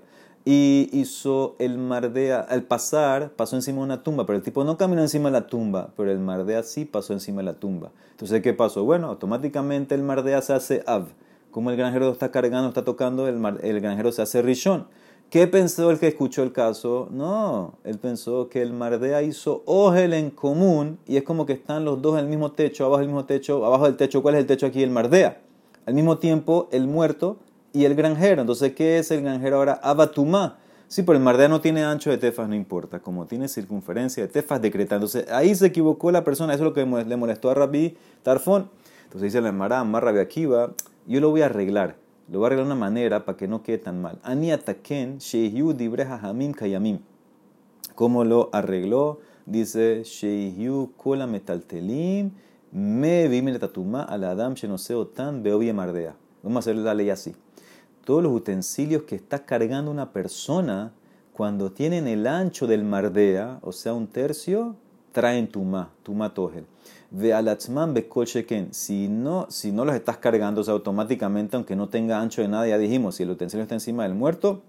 y 0.50 0.90
hizo 0.94 1.58
el 1.60 1.78
mardea, 1.78 2.40
al 2.40 2.64
pasar, 2.64 3.32
pasó 3.36 3.58
encima 3.58 3.80
de 3.80 3.84
una 3.84 4.04
tumba, 4.04 4.26
pero 4.26 4.38
el 4.38 4.44
tipo 4.44 4.64
no 4.64 4.78
caminó 4.78 5.02
encima 5.02 5.28
de 5.28 5.34
la 5.34 5.48
tumba, 5.48 5.90
pero 5.98 6.10
el 6.10 6.20
mardea 6.20 6.64
sí 6.64 6.86
pasó 6.86 7.12
encima 7.12 7.40
de 7.40 7.48
la 7.48 7.56
tumba. 7.56 7.92
Entonces, 8.12 8.42
¿qué 8.42 8.54
pasó? 8.54 8.86
Bueno, 8.86 9.08
automáticamente 9.08 9.94
el 9.94 10.04
mardea 10.04 10.42
se 10.42 10.54
hace 10.54 10.84
av. 10.88 11.08
Como 11.52 11.70
el 11.70 11.76
granjero 11.76 12.10
está 12.14 12.32
cargando, 12.32 12.70
está 12.70 12.86
tocando, 12.86 13.28
el, 13.28 13.44
el 13.62 13.82
granjero 13.82 14.14
se 14.14 14.22
hace 14.22 14.42
rishon. 14.42 14.88
¿Qué 15.30 15.46
pensó 15.46 15.92
el 15.92 16.00
que 16.00 16.08
escuchó 16.08 16.42
el 16.42 16.54
caso? 16.54 17.10
No, 17.12 17.74
él 17.84 17.98
pensó 17.98 18.48
que 18.48 18.62
el 18.62 18.72
mardea 18.72 19.22
hizo 19.24 19.62
ogel 19.66 20.14
en 20.14 20.30
común 20.30 21.00
y 21.06 21.18
es 21.18 21.24
como 21.24 21.46
que 21.46 21.52
están 21.52 21.84
los 21.84 22.02
dos 22.02 22.14
en 22.14 22.20
el 22.20 22.28
mismo 22.28 22.54
techo, 22.54 22.86
abajo 22.86 23.00
del 23.00 23.08
mismo 23.08 23.26
techo, 23.26 23.66
abajo 23.66 23.84
del 23.84 23.98
techo. 23.98 24.22
¿Cuál 24.22 24.36
es 24.36 24.42
el 24.42 24.48
techo 24.48 24.66
aquí? 24.68 24.82
El 24.82 24.90
mardea. 24.90 25.42
Al 25.86 25.96
mismo 25.96 26.18
tiempo, 26.18 26.70
el 26.72 26.88
muerto 26.88 27.40
y 27.74 27.84
el 27.84 27.94
granjero. 27.94 28.40
Entonces, 28.40 28.74
¿qué 28.74 29.00
es 29.00 29.12
el 29.12 29.22
granjero 29.22 29.58
ahora? 29.58 29.82
Abatumá. 29.84 30.60
Sí, 30.88 31.04
pero 31.04 31.18
el 31.18 31.24
mardea 31.26 31.50
no 31.50 31.60
tiene 31.60 31.84
ancho 31.84 32.10
de 32.10 32.18
tefas, 32.18 32.48
no 32.48 32.56
importa. 32.56 33.02
Como 33.02 33.26
tiene 33.26 33.50
circunferencia 33.50 34.24
de 34.24 34.30
tefas, 34.30 34.62
decreta. 34.62 34.96
Entonces, 34.96 35.30
ahí 35.30 35.54
se 35.56 35.66
equivocó 35.66 36.10
la 36.10 36.24
persona. 36.24 36.54
Eso 36.54 36.64
es 36.64 36.70
lo 36.70 36.74
que 36.74 36.86
le 36.86 37.18
molestó 37.18 37.50
a 37.50 37.54
Rabbi 37.54 37.98
Tarfón. 38.24 38.70
Entonces 39.04 39.34
dice 39.34 39.42
la 39.42 39.52
más 39.52 40.04
Rabbi 40.04 40.20
Akiva, 40.20 40.72
yo 41.06 41.20
lo 41.20 41.32
voy 41.32 41.42
a 41.42 41.48
arreglar. 41.48 41.98
Lo 42.30 42.40
voy 42.40 42.46
a 42.46 42.48
arreglar 42.48 42.68
de 42.68 42.74
una 42.74 42.80
manera 42.80 43.26
para 43.26 43.38
que 43.38 43.48
no 43.48 43.64
quede 43.64 43.78
tan 43.78 44.02
mal. 44.02 44.20
Ani 44.24 44.52
ataken 44.52 45.20
shehiu 45.20 45.74
dibreja 45.74 46.20
hamim 46.22 46.54
kayamim. 46.54 47.00
¿Cómo 47.96 48.24
lo 48.24 48.50
arregló? 48.52 49.20
Dice, 49.46 50.04
shehiu 50.04 50.92
kola 50.98 51.26
metaltelim 51.26 52.32
me 52.72 53.28
vi 53.28 53.42
tatuma 53.58 54.04
al 54.04 54.26
adam 54.26 54.56
shenoseo 54.56 55.08
tan 55.08 55.42
beobie 55.42 55.74
mardea. 55.74 56.16
Vamos 56.44 56.58
a 56.58 56.60
hacer 56.72 56.76
la 56.76 56.94
ley 56.94 57.10
así 57.10 57.34
todos 58.08 58.24
los 58.24 58.32
utensilios 58.32 59.04
que 59.04 59.16
está 59.16 59.44
cargando 59.44 59.92
una 59.92 60.14
persona, 60.14 60.94
cuando 61.34 61.74
tienen 61.74 62.08
el 62.08 62.26
ancho 62.26 62.66
del 62.66 62.86
mardea, 62.86 63.60
o 63.62 63.74
sea, 63.74 63.94
un 63.94 64.08
tercio, 64.08 64.78
traen 65.12 65.50
tuma, 65.50 65.92
tuma 66.04 66.34
tojel. 66.34 66.66
Ve 67.10 67.34
alatzman 67.34 67.94
bekol 67.94 68.26
sheken. 68.26 68.74
Si 68.74 69.08
no, 69.08 69.48
si 69.50 69.72
no 69.72 69.86
los 69.86 69.96
estás 69.96 70.18
cargando, 70.18 70.62
automáticamente, 70.70 71.56
aunque 71.56 71.76
no 71.76 71.88
tenga 71.88 72.20
ancho 72.20 72.42
de 72.42 72.48
nada, 72.48 72.68
ya 72.68 72.78
dijimos, 72.78 73.16
si 73.16 73.24
el 73.24 73.32
utensilio 73.32 73.64
está 73.64 73.76
encima 73.76 74.04
del 74.04 74.14
muerto, 74.14 74.62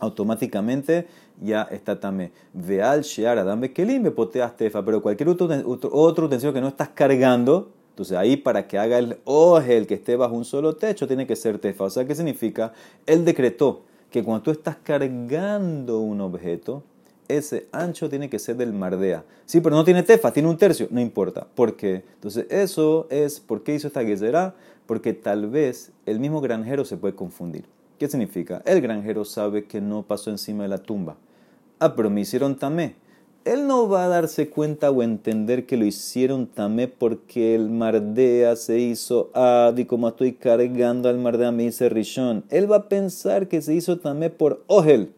automáticamente 0.00 1.06
ya 1.40 1.62
está 1.70 2.00
tamé. 2.00 2.32
Ve 2.52 2.82
al 2.82 3.02
shear 3.02 3.38
adam 3.38 3.60
bekelim 3.60 4.02
bepoteas 4.02 4.56
tefa. 4.56 4.84
Pero 4.84 5.00
cualquier 5.00 5.28
otro, 5.28 5.46
utensilio 6.24 6.52
que 6.52 6.60
no 6.60 6.68
estás 6.68 6.88
cargando, 6.88 7.70
Entonces 7.90 8.16
ahí 8.16 8.36
para 8.36 8.66
que 8.66 8.78
haga 8.78 8.98
el 8.98 9.18
ojel 9.24 9.86
que 9.86 9.94
esté 9.94 10.16
bajo 10.16 10.34
un 10.34 10.44
solo 10.44 10.74
techo 10.74 11.06
tiene 11.06 11.26
que 11.26 11.36
ser 11.36 11.58
tefa. 11.58 11.84
O 11.84 11.90
sea, 11.90 12.04
¿qué 12.06 12.14
significa? 12.14 12.72
Él 13.06 13.24
decretó 13.24 13.82
que 14.10 14.24
cuando 14.24 14.42
tú 14.42 14.50
estás 14.50 14.76
cargando 14.76 16.00
un 16.00 16.20
objeto, 16.20 16.82
ese 17.36 17.68
ancho 17.72 18.08
tiene 18.08 18.30
que 18.30 18.38
ser 18.38 18.56
del 18.56 18.72
mardea. 18.72 19.24
Sí, 19.46 19.60
pero 19.60 19.76
no 19.76 19.84
tiene 19.84 20.02
tefa, 20.02 20.32
tiene 20.32 20.48
un 20.48 20.56
tercio, 20.56 20.88
no 20.90 21.00
importa. 21.00 21.46
¿Por 21.54 21.76
qué? 21.76 22.04
Entonces 22.14 22.46
eso 22.50 23.06
es, 23.10 23.40
¿por 23.40 23.62
qué 23.62 23.74
hizo 23.74 23.88
esta 23.88 24.00
guisera? 24.00 24.54
Porque 24.86 25.12
tal 25.12 25.48
vez 25.48 25.92
el 26.06 26.20
mismo 26.20 26.40
granjero 26.40 26.84
se 26.84 26.96
puede 26.96 27.14
confundir. 27.14 27.64
¿Qué 27.98 28.08
significa? 28.08 28.62
El 28.64 28.80
granjero 28.80 29.24
sabe 29.24 29.64
que 29.64 29.80
no 29.80 30.02
pasó 30.02 30.30
encima 30.30 30.64
de 30.64 30.68
la 30.68 30.78
tumba. 30.78 31.16
Ah, 31.78 31.94
pero 31.94 32.10
me 32.10 32.20
hicieron 32.20 32.56
tamé. 32.56 32.96
Él 33.44 33.66
no 33.66 33.88
va 33.88 34.04
a 34.04 34.08
darse 34.08 34.50
cuenta 34.50 34.92
o 34.92 35.02
entender 35.02 35.66
que 35.66 35.76
lo 35.76 35.84
hicieron 35.84 36.46
tamé 36.46 36.86
porque 36.86 37.56
el 37.56 37.70
mardea 37.70 38.54
se 38.54 38.78
hizo 38.78 39.30
ad 39.34 39.76
y 39.78 39.84
como 39.84 40.08
estoy 40.08 40.34
cargando 40.34 41.08
al 41.08 41.18
mardea 41.18 41.50
me 41.50 41.64
dice 41.64 41.88
rishon. 41.88 42.44
Él 42.50 42.70
va 42.70 42.76
a 42.76 42.88
pensar 42.88 43.48
que 43.48 43.60
se 43.60 43.74
hizo 43.74 43.98
tamé 43.98 44.30
por 44.30 44.62
ogel, 44.68 45.12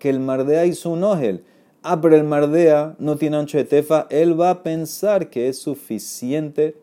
que 0.00 0.10
el 0.10 0.18
mardea 0.18 0.66
hizo 0.66 0.90
un 0.90 1.04
ogel. 1.04 1.44
Ah, 1.82 2.00
pero 2.00 2.16
el 2.16 2.24
mardea 2.24 2.96
no 2.98 3.16
tiene 3.16 3.36
ancho 3.36 3.56
de 3.56 3.64
tefa. 3.64 4.06
Él 4.10 4.38
va 4.38 4.50
a 4.50 4.62
pensar 4.62 5.30
que 5.30 5.48
es 5.48 5.58
suficiente 5.58 6.74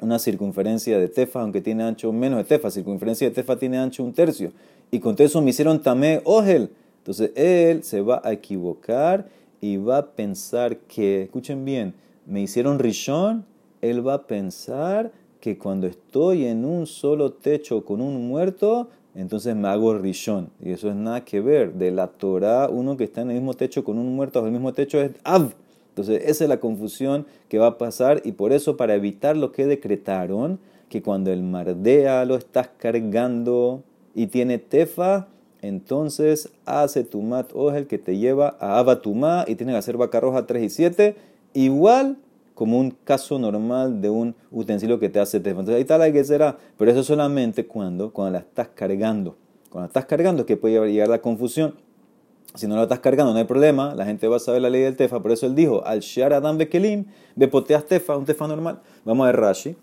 una 0.00 0.18
circunferencia 0.18 0.98
de 0.98 1.08
tefa, 1.08 1.40
aunque 1.40 1.60
tiene 1.60 1.84
ancho 1.84 2.12
menos 2.12 2.38
de 2.38 2.44
tefa. 2.44 2.70
Circunferencia 2.70 3.28
de 3.28 3.34
tefa 3.34 3.56
tiene 3.56 3.78
ancho 3.78 4.04
un 4.04 4.12
tercio. 4.12 4.52
Y 4.90 5.00
con 5.00 5.16
eso 5.18 5.40
me 5.40 5.50
hicieron 5.50 5.80
tamé 5.80 6.20
ogel. 6.24 6.70
Entonces 6.98 7.32
él 7.34 7.82
se 7.82 8.00
va 8.00 8.20
a 8.22 8.32
equivocar 8.32 9.28
y 9.60 9.76
va 9.76 9.98
a 9.98 10.06
pensar 10.06 10.76
que, 10.78 11.22
escuchen 11.22 11.64
bien, 11.64 11.94
me 12.26 12.42
hicieron 12.42 12.78
rishon, 12.78 13.44
él 13.80 14.06
va 14.06 14.14
a 14.14 14.26
pensar 14.26 15.12
que 15.40 15.58
cuando 15.58 15.86
estoy 15.86 16.44
en 16.44 16.64
un 16.64 16.86
solo 16.86 17.32
techo 17.32 17.84
con 17.84 18.00
un 18.00 18.28
muerto, 18.28 18.88
entonces 19.14 19.54
me 19.54 19.68
hago 19.68 19.96
rishon. 19.98 20.50
Y 20.60 20.70
eso 20.70 20.88
es 20.88 20.94
nada 20.94 21.24
que 21.24 21.40
ver. 21.40 21.74
De 21.74 21.90
la 21.90 22.06
Torah, 22.06 22.68
uno 22.68 22.96
que 22.96 23.04
está 23.04 23.20
en 23.20 23.30
el 23.30 23.36
mismo 23.36 23.54
techo 23.54 23.84
con 23.84 23.98
un 23.98 24.14
muerto 24.14 24.40
bajo 24.40 24.46
el 24.46 24.52
mismo 24.52 24.72
techo 24.72 25.00
es 25.00 25.12
av. 25.24 25.52
Entonces, 25.90 26.22
esa 26.24 26.44
es 26.44 26.48
la 26.48 26.58
confusión 26.58 27.26
que 27.48 27.58
va 27.58 27.66
a 27.66 27.78
pasar 27.78 28.22
y 28.24 28.32
por 28.32 28.52
eso, 28.52 28.78
para 28.78 28.94
evitar 28.94 29.36
lo 29.36 29.52
que 29.52 29.66
decretaron, 29.66 30.58
que 30.88 31.02
cuando 31.02 31.30
el 31.30 31.42
mardea 31.42 32.24
lo 32.24 32.36
estás 32.36 32.70
cargando 32.78 33.82
y 34.14 34.28
tiene 34.28 34.58
tefa, 34.58 35.28
entonces 35.60 36.50
hace 36.64 37.04
tumat 37.04 37.52
el 37.74 37.86
que 37.86 37.98
te 37.98 38.18
lleva 38.18 38.56
a 38.58 38.78
abatumá 38.78 39.44
y 39.46 39.54
tiene 39.54 39.72
que 39.72 39.78
hacer 39.78 39.96
vaca 39.96 40.20
roja 40.20 40.46
3 40.46 40.62
y 40.64 40.70
7, 40.70 41.16
igual 41.54 42.16
como 42.62 42.78
un 42.78 42.92
caso 42.92 43.40
normal 43.40 44.00
de 44.00 44.08
un 44.08 44.36
utensilio 44.52 45.00
que 45.00 45.08
te 45.08 45.18
hace 45.18 45.40
tefa. 45.40 45.58
Entonces 45.58 45.74
ahí 45.74 45.80
está 45.80 45.98
la 45.98 46.12
que 46.12 46.22
será, 46.22 46.56
pero 46.78 46.92
eso 46.92 47.02
solamente 47.02 47.66
cuando, 47.66 48.12
cuando 48.12 48.34
la 48.34 48.38
estás 48.38 48.68
cargando. 48.68 49.36
Cuando 49.68 49.80
la 49.80 49.86
estás 49.88 50.04
cargando 50.04 50.42
es 50.42 50.46
que 50.46 50.56
puede 50.56 50.92
llegar 50.92 51.08
la 51.08 51.20
confusión. 51.20 51.74
Si 52.54 52.68
no 52.68 52.76
la 52.76 52.84
estás 52.84 53.00
cargando, 53.00 53.32
no 53.32 53.38
hay 53.40 53.46
problema, 53.46 53.96
la 53.96 54.04
gente 54.04 54.28
va 54.28 54.36
a 54.36 54.38
saber 54.38 54.62
la 54.62 54.70
ley 54.70 54.82
del 54.82 54.94
tefa. 54.94 55.20
Por 55.20 55.32
eso 55.32 55.46
él 55.46 55.56
dijo, 55.56 55.84
al 55.84 56.02
shar 56.02 56.32
adam 56.34 56.56
bekelim, 56.56 57.06
bepoteas 57.34 57.84
tefa, 57.84 58.16
un 58.16 58.26
tefa 58.26 58.46
normal. 58.46 58.78
Vamos 59.04 59.24
a 59.24 59.32
ver 59.32 59.40
Rashi. 59.40 59.76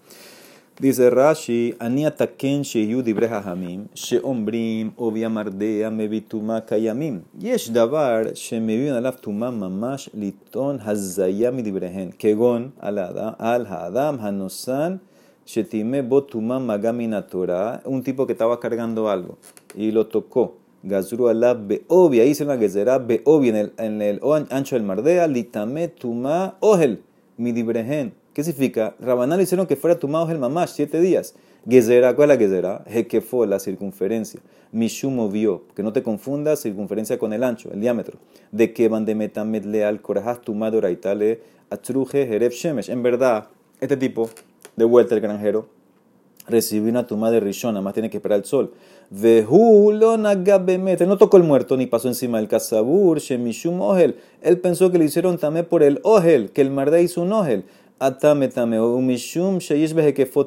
Dice 0.81 1.09
Rashi, 1.09 1.75
Aniataken 1.75 2.63
Sheyudi 2.63 3.13
Brehahamim, 3.13 3.89
Sheombrim, 3.93 4.93
Oviamardea, 4.95 5.91
Mevituma 5.91 6.65
Kayamim, 6.65 7.23
Yesh 7.37 7.67
Davar, 7.67 8.31
Shemevin 8.31 8.93
Alaftuma 8.93 9.51
Mamash, 9.51 10.07
Liton, 10.15 10.79
Hazayam 10.79 11.61
Dibrehen, 11.61 12.13
Kegon, 12.17 12.71
Al 12.79 12.95
Hadam, 13.65 14.21
Hanosan, 14.21 15.01
Shetime 15.45 16.01
Botuma 16.01 16.61
Magamina 16.65 17.27
Torah, 17.27 17.81
un 17.83 18.01
tipo 18.01 18.25
que 18.25 18.31
estaba 18.31 18.57
cargando 18.57 19.09
algo 19.09 19.37
y 19.75 19.91
lo 19.91 20.07
tocó. 20.07 20.55
Gazru 20.81 21.27
alab 21.27 21.67
beobi, 21.67 22.21
ahí 22.21 22.33
se 22.33 22.45
la 22.45 22.57
gezerá 22.57 22.99
beobi 22.99 23.49
en 23.49 23.55
el, 23.57 23.73
en 23.77 24.01
el 24.01 24.21
ancho 24.49 24.77
del 24.77 24.83
mardea, 24.83 25.27
litame 25.27 25.89
tuma 25.89 26.55
ohel, 26.61 27.01
midibrehen. 27.35 28.13
¿Qué 28.39 28.45
significa? 28.45 28.95
Rabanal 29.01 29.41
hicieron 29.41 29.67
que 29.67 29.75
fuera 29.75 29.99
tomado 29.99 30.31
el 30.31 30.39
mamash 30.39 30.69
siete 30.69 31.01
días. 31.01 31.35
Gezerá, 31.67 32.15
¿cuál 32.15 32.31
es 32.31 32.37
la 32.37 32.41
gezerá? 32.41 32.83
Hekefo, 32.87 33.45
la 33.45 33.59
circunferencia. 33.59 34.39
Mishumo 34.71 35.27
vio, 35.27 35.63
que 35.75 35.83
no 35.83 35.91
te 35.91 36.03
confundas 36.03 36.61
circunferencia 36.61 37.19
con 37.19 37.33
el 37.33 37.43
ancho, 37.43 37.69
el 37.73 37.81
diámetro. 37.81 38.17
De 38.53 38.71
que 38.71 38.87
van 38.87 39.03
de 39.03 39.13
metamet 39.13 39.65
leal 39.65 40.01
corajas 40.01 40.39
tumado 40.39 40.79
raitale 40.79 41.41
atruje 41.69 42.27
jeref 42.27 42.53
shemesh. 42.53 42.89
En 42.89 43.03
verdad, 43.03 43.49
este 43.81 43.97
tipo, 43.97 44.29
de 44.77 44.85
vuelta 44.85 45.15
el 45.15 45.19
granjero, 45.19 45.67
recibió 46.47 46.89
una 46.89 47.05
tumba 47.05 47.31
de 47.31 47.41
rishon, 47.41 47.83
más 47.83 47.93
tiene 47.93 48.09
que 48.09 48.17
esperar 48.17 48.39
el 48.39 48.45
sol. 48.45 48.73
Vehulo 49.09 50.17
nagabemet, 50.17 51.01
no 51.01 51.17
tocó 51.17 51.37
el 51.37 51.43
muerto 51.43 51.75
ni 51.77 51.87
pasó 51.87 52.07
encima 52.07 52.37
del 52.37 52.47
casabur, 52.47 53.19
shemishum 53.19 53.81
ohel. 53.81 54.15
Él 54.41 54.59
pensó 54.59 54.91
que 54.91 54.97
le 54.97 55.05
hicieron 55.05 55.37
también 55.37 55.65
por 55.65 55.83
el 55.83 55.99
ohel, 56.03 56.51
que 56.51 56.61
el 56.61 56.71
mardá 56.71 57.01
hizo 57.01 57.21
un 57.21 57.33
ohel. 57.33 57.65
Atame 57.99 58.47
tame 58.47 58.79
umishum 58.79 59.59
sheish 59.59 59.93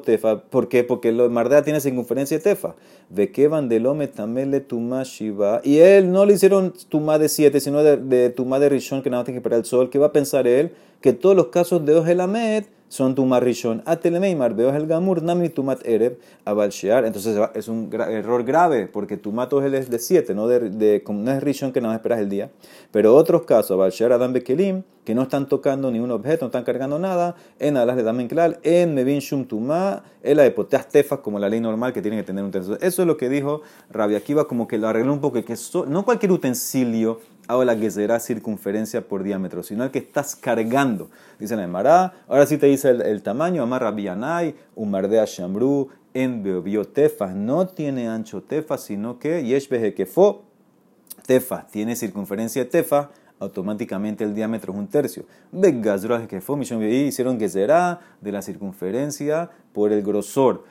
tefa. 0.03 0.41
¿Por 0.49 0.67
qué? 0.67 0.83
Porque 0.83 1.09
el 1.09 1.29
mardea 1.29 1.61
tiene 1.61 1.79
circunferencia 1.79 2.39
tefa. 2.39 2.73
Ve 3.11 3.31
que 3.31 3.47
vandelome 3.47 4.07
tamele 4.07 4.59
tuma 4.59 5.03
shiva. 5.03 5.61
Y 5.63 5.77
él 5.77 6.11
no 6.11 6.25
le 6.25 6.33
hicieron 6.33 6.73
tuma 6.89 7.19
de 7.19 7.29
siete, 7.29 7.59
sino 7.59 7.83
de, 7.83 7.97
de 7.97 8.31
tuma 8.31 8.59
de 8.59 8.69
rishon 8.69 9.03
que 9.03 9.11
nada 9.11 9.21
más 9.21 9.25
tiene 9.25 9.35
que 9.35 9.39
esperar 9.41 9.59
el 9.59 9.65
sol. 9.65 9.91
¿Qué 9.91 9.99
va 9.99 10.07
a 10.07 10.11
pensar 10.11 10.47
él? 10.47 10.71
Que 10.99 11.13
todos 11.13 11.35
los 11.35 11.47
casos 11.47 11.85
de 11.85 11.93
Ohelamed 11.93 12.63
son 12.93 13.15
tumat 13.15 13.41
rishon. 13.41 13.81
Atelemeimar, 13.87 14.53
veo 14.53 14.69
el 14.69 14.85
gamur, 14.85 15.23
nami 15.23 15.49
tumat 15.49 15.81
ereb, 15.83 16.19
abalshear. 16.45 17.05
Entonces 17.05 17.35
es 17.55 17.67
un 17.67 17.89
error 17.91 18.43
grave, 18.43 18.85
porque 18.85 19.17
tumat 19.17 19.51
ogel 19.51 19.73
es 19.73 19.89
de 19.89 19.97
7, 19.97 20.35
no, 20.35 20.47
de, 20.47 20.69
de, 20.69 21.03
no 21.09 21.31
es 21.31 21.41
rishon 21.41 21.71
que 21.71 21.81
nada 21.81 21.95
esperas 21.95 22.19
el 22.19 22.29
día. 22.29 22.51
Pero 22.91 23.15
otros 23.15 23.45
casos, 23.45 23.71
abalshear 23.71 24.11
adam 24.11 24.31
bekelim, 24.31 24.83
que 25.05 25.15
no 25.15 25.23
están 25.23 25.49
tocando 25.49 25.89
ni 25.89 25.97
un 25.97 26.11
objeto, 26.11 26.45
no 26.45 26.49
están 26.49 26.63
cargando 26.63 26.99
nada, 26.99 27.35
en 27.57 27.77
alas 27.77 27.95
de 27.95 28.03
damen 28.03 28.27
klal, 28.27 28.59
en 28.61 28.93
mevin 28.93 29.21
shum 29.21 29.45
tuma, 29.45 30.03
en 30.21 30.37
la 30.37 30.43
de 30.43 30.51
poteas 30.51 30.87
tefas, 30.87 31.17
como 31.19 31.39
la 31.39 31.49
ley 31.49 31.59
normal 31.59 31.93
que 31.93 32.01
tiene 32.03 32.17
que 32.17 32.23
tener 32.23 32.43
un 32.43 32.51
tercio. 32.51 32.77
Eso 32.79 33.01
es 33.01 33.07
lo 33.07 33.17
que 33.17 33.27
dijo 33.27 33.63
Rabbi 33.89 34.13
Akiva, 34.13 34.47
como 34.47 34.67
que 34.67 34.77
lo 34.77 34.87
arregló 34.87 35.13
un 35.13 35.19
poco, 35.19 35.43
que 35.43 35.55
no 35.87 36.05
cualquier 36.05 36.31
utensilio 36.31 37.21
ahora 37.47 37.77
que 37.77 37.91
será 37.91 38.19
circunferencia 38.19 39.07
por 39.07 39.23
diámetro, 39.23 39.63
sino 39.63 39.83
el 39.83 39.91
que 39.91 39.99
estás 39.99 40.35
cargando. 40.35 41.09
Dice 41.39 41.55
la 41.55 41.63
Emara, 41.63 42.13
ahora 42.27 42.45
sí 42.45 42.57
te 42.57 42.67
dice 42.67 42.89
el, 42.89 43.21
tamaño, 43.21 43.63
amarra 43.63 43.91
bianai, 43.91 44.55
umardea 44.75 45.25
shambru, 45.25 45.89
en 46.13 46.43
tefa, 46.93 47.33
no 47.33 47.67
tiene 47.67 48.07
ancho 48.07 48.41
tefa, 48.43 48.77
sino 48.77 49.17
que 49.17 49.43
yesh 49.43 49.67
kefo, 49.95 50.43
tefa, 51.25 51.65
tiene 51.71 51.95
circunferencia 51.95 52.69
tefa, 52.69 53.09
automáticamente 53.39 54.23
el 54.23 54.35
diámetro 54.35 54.73
es 54.73 54.79
un 54.79 54.87
tercio. 54.87 55.25
Begazra 55.51 56.27
kefo, 56.27 56.57
hicieron 56.61 57.37
que 57.37 57.49
será 57.49 57.99
de 58.21 58.31
la 58.31 58.41
circunferencia 58.41 59.49
por 59.73 59.91
el 59.91 60.03
grosor. 60.03 60.63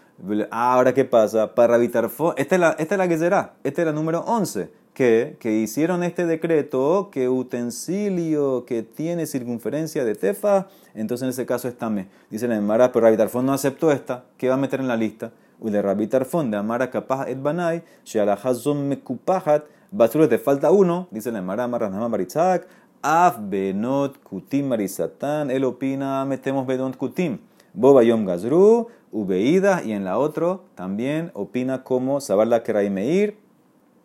Ahora, 0.50 0.94
¿qué 0.94 1.04
pasa? 1.04 1.54
Para 1.54 1.76
evitar 1.76 2.08
esta 2.36 2.54
es 2.54 2.60
la, 2.60 2.70
esta 2.78 2.94
es 2.94 2.98
la 2.98 3.08
que 3.08 3.18
será, 3.18 3.54
esta 3.64 3.82
es 3.82 3.86
la 3.86 3.92
número 3.92 4.20
11 4.20 4.81
que, 4.94 5.36
que 5.40 5.52
hicieron 5.52 6.02
este 6.02 6.26
decreto 6.26 7.08
que 7.10 7.28
utensilio 7.28 8.64
que 8.66 8.82
tiene 8.82 9.26
circunferencia 9.26 10.04
de 10.04 10.14
tefa, 10.14 10.68
entonces 10.94 11.24
en 11.24 11.30
ese 11.30 11.46
caso 11.46 11.68
es 11.68 11.76
tame. 11.76 12.08
Dice 12.30 12.48
la 12.48 12.56
Emara, 12.56 12.92
pero 12.92 13.04
Rabitarfón 13.04 13.46
no 13.46 13.52
aceptó 13.52 13.90
esta, 13.90 14.24
¿qué 14.36 14.48
va 14.48 14.54
a 14.54 14.58
meter 14.58 14.80
en 14.80 14.88
la 14.88 14.96
lista? 14.96 15.32
Y 15.64 15.70
de 15.70 15.80
Rabitarfón, 15.80 16.50
de 16.50 16.56
Amara 16.56 16.90
kapah 16.90 17.28
et 17.28 17.40
banai, 17.40 17.82
shealahazom 18.04 18.88
mekupahat, 18.88 19.64
basura 19.90 20.28
te 20.28 20.38
falta 20.38 20.70
uno, 20.70 21.08
dice 21.10 21.32
la 21.32 21.38
Emara, 21.38 21.64
Amara 21.64 21.88
Nama 21.88 22.08
Maritzak, 22.08 22.66
af 23.02 23.38
benot 23.40 24.18
kutim 24.22 24.68
marisatán, 24.68 25.50
él 25.50 25.64
opina, 25.64 26.24
metemos 26.24 26.66
benot 26.66 26.96
kutim. 26.96 27.38
Boba 27.74 28.02
yom 28.02 28.26
gazru, 28.26 28.88
ubeida, 29.10 29.82
y 29.82 29.92
en 29.92 30.04
la 30.04 30.18
otra 30.18 30.58
también 30.74 31.30
opina 31.34 31.84
como 31.84 32.20
sabarla 32.20 32.62
meir 32.90 33.41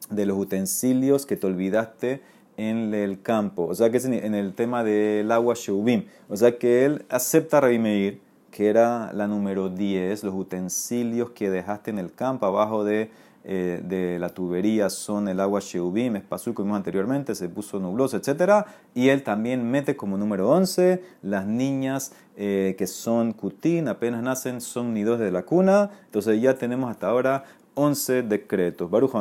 de 0.09 0.25
los 0.25 0.37
utensilios 0.37 1.25
que 1.25 1.35
te 1.35 1.47
olvidaste 1.47 2.21
en 2.57 2.93
el 2.93 3.21
campo. 3.21 3.65
O 3.65 3.75
sea 3.75 3.89
que 3.89 3.97
es 3.97 4.05
en 4.05 4.35
el 4.35 4.53
tema 4.53 4.83
del 4.83 5.31
agua 5.31 5.53
Sheubim. 5.55 6.05
O 6.27 6.35
sea 6.35 6.57
que 6.57 6.85
él 6.85 7.05
acepta 7.09 7.61
Meir, 7.61 8.19
que 8.51 8.67
era 8.67 9.13
la 9.13 9.27
número 9.27 9.69
10, 9.69 10.23
los 10.23 10.33
utensilios 10.33 11.29
que 11.31 11.49
dejaste 11.49 11.91
en 11.91 11.99
el 11.99 12.11
campo 12.11 12.47
abajo 12.47 12.83
de, 12.83 13.11
eh, 13.43 13.81
de 13.81 14.19
la 14.19 14.29
tubería 14.29 14.89
son 14.89 15.27
el 15.27 15.39
agua 15.39 15.61
Sheubim, 15.61 16.17
es 16.17 16.23
pasú, 16.23 16.53
como 16.53 16.65
vimos 16.65 16.77
anteriormente, 16.77 17.35
se 17.35 17.47
puso 17.47 17.79
nubloso, 17.79 18.17
etc. 18.17 18.65
Y 18.93 19.09
él 19.09 19.23
también 19.23 19.69
mete 19.69 19.95
como 19.95 20.17
número 20.17 20.49
11 20.49 21.01
las 21.21 21.45
niñas 21.45 22.11
eh, 22.35 22.75
que 22.77 22.87
son 22.87 23.33
kutín, 23.33 23.87
apenas 23.87 24.23
nacen, 24.23 24.59
son 24.59 24.93
nidos 24.93 25.19
de 25.19 25.31
la 25.31 25.43
cuna. 25.43 25.91
Entonces 26.05 26.41
ya 26.41 26.57
tenemos 26.57 26.89
hasta 26.89 27.07
ahora 27.07 27.45
11 27.77 28.23
decretos. 28.23 28.89
Baruch 28.89 29.15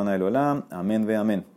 amén 0.71 1.05
ve 1.05 1.15
amén. 1.15 1.45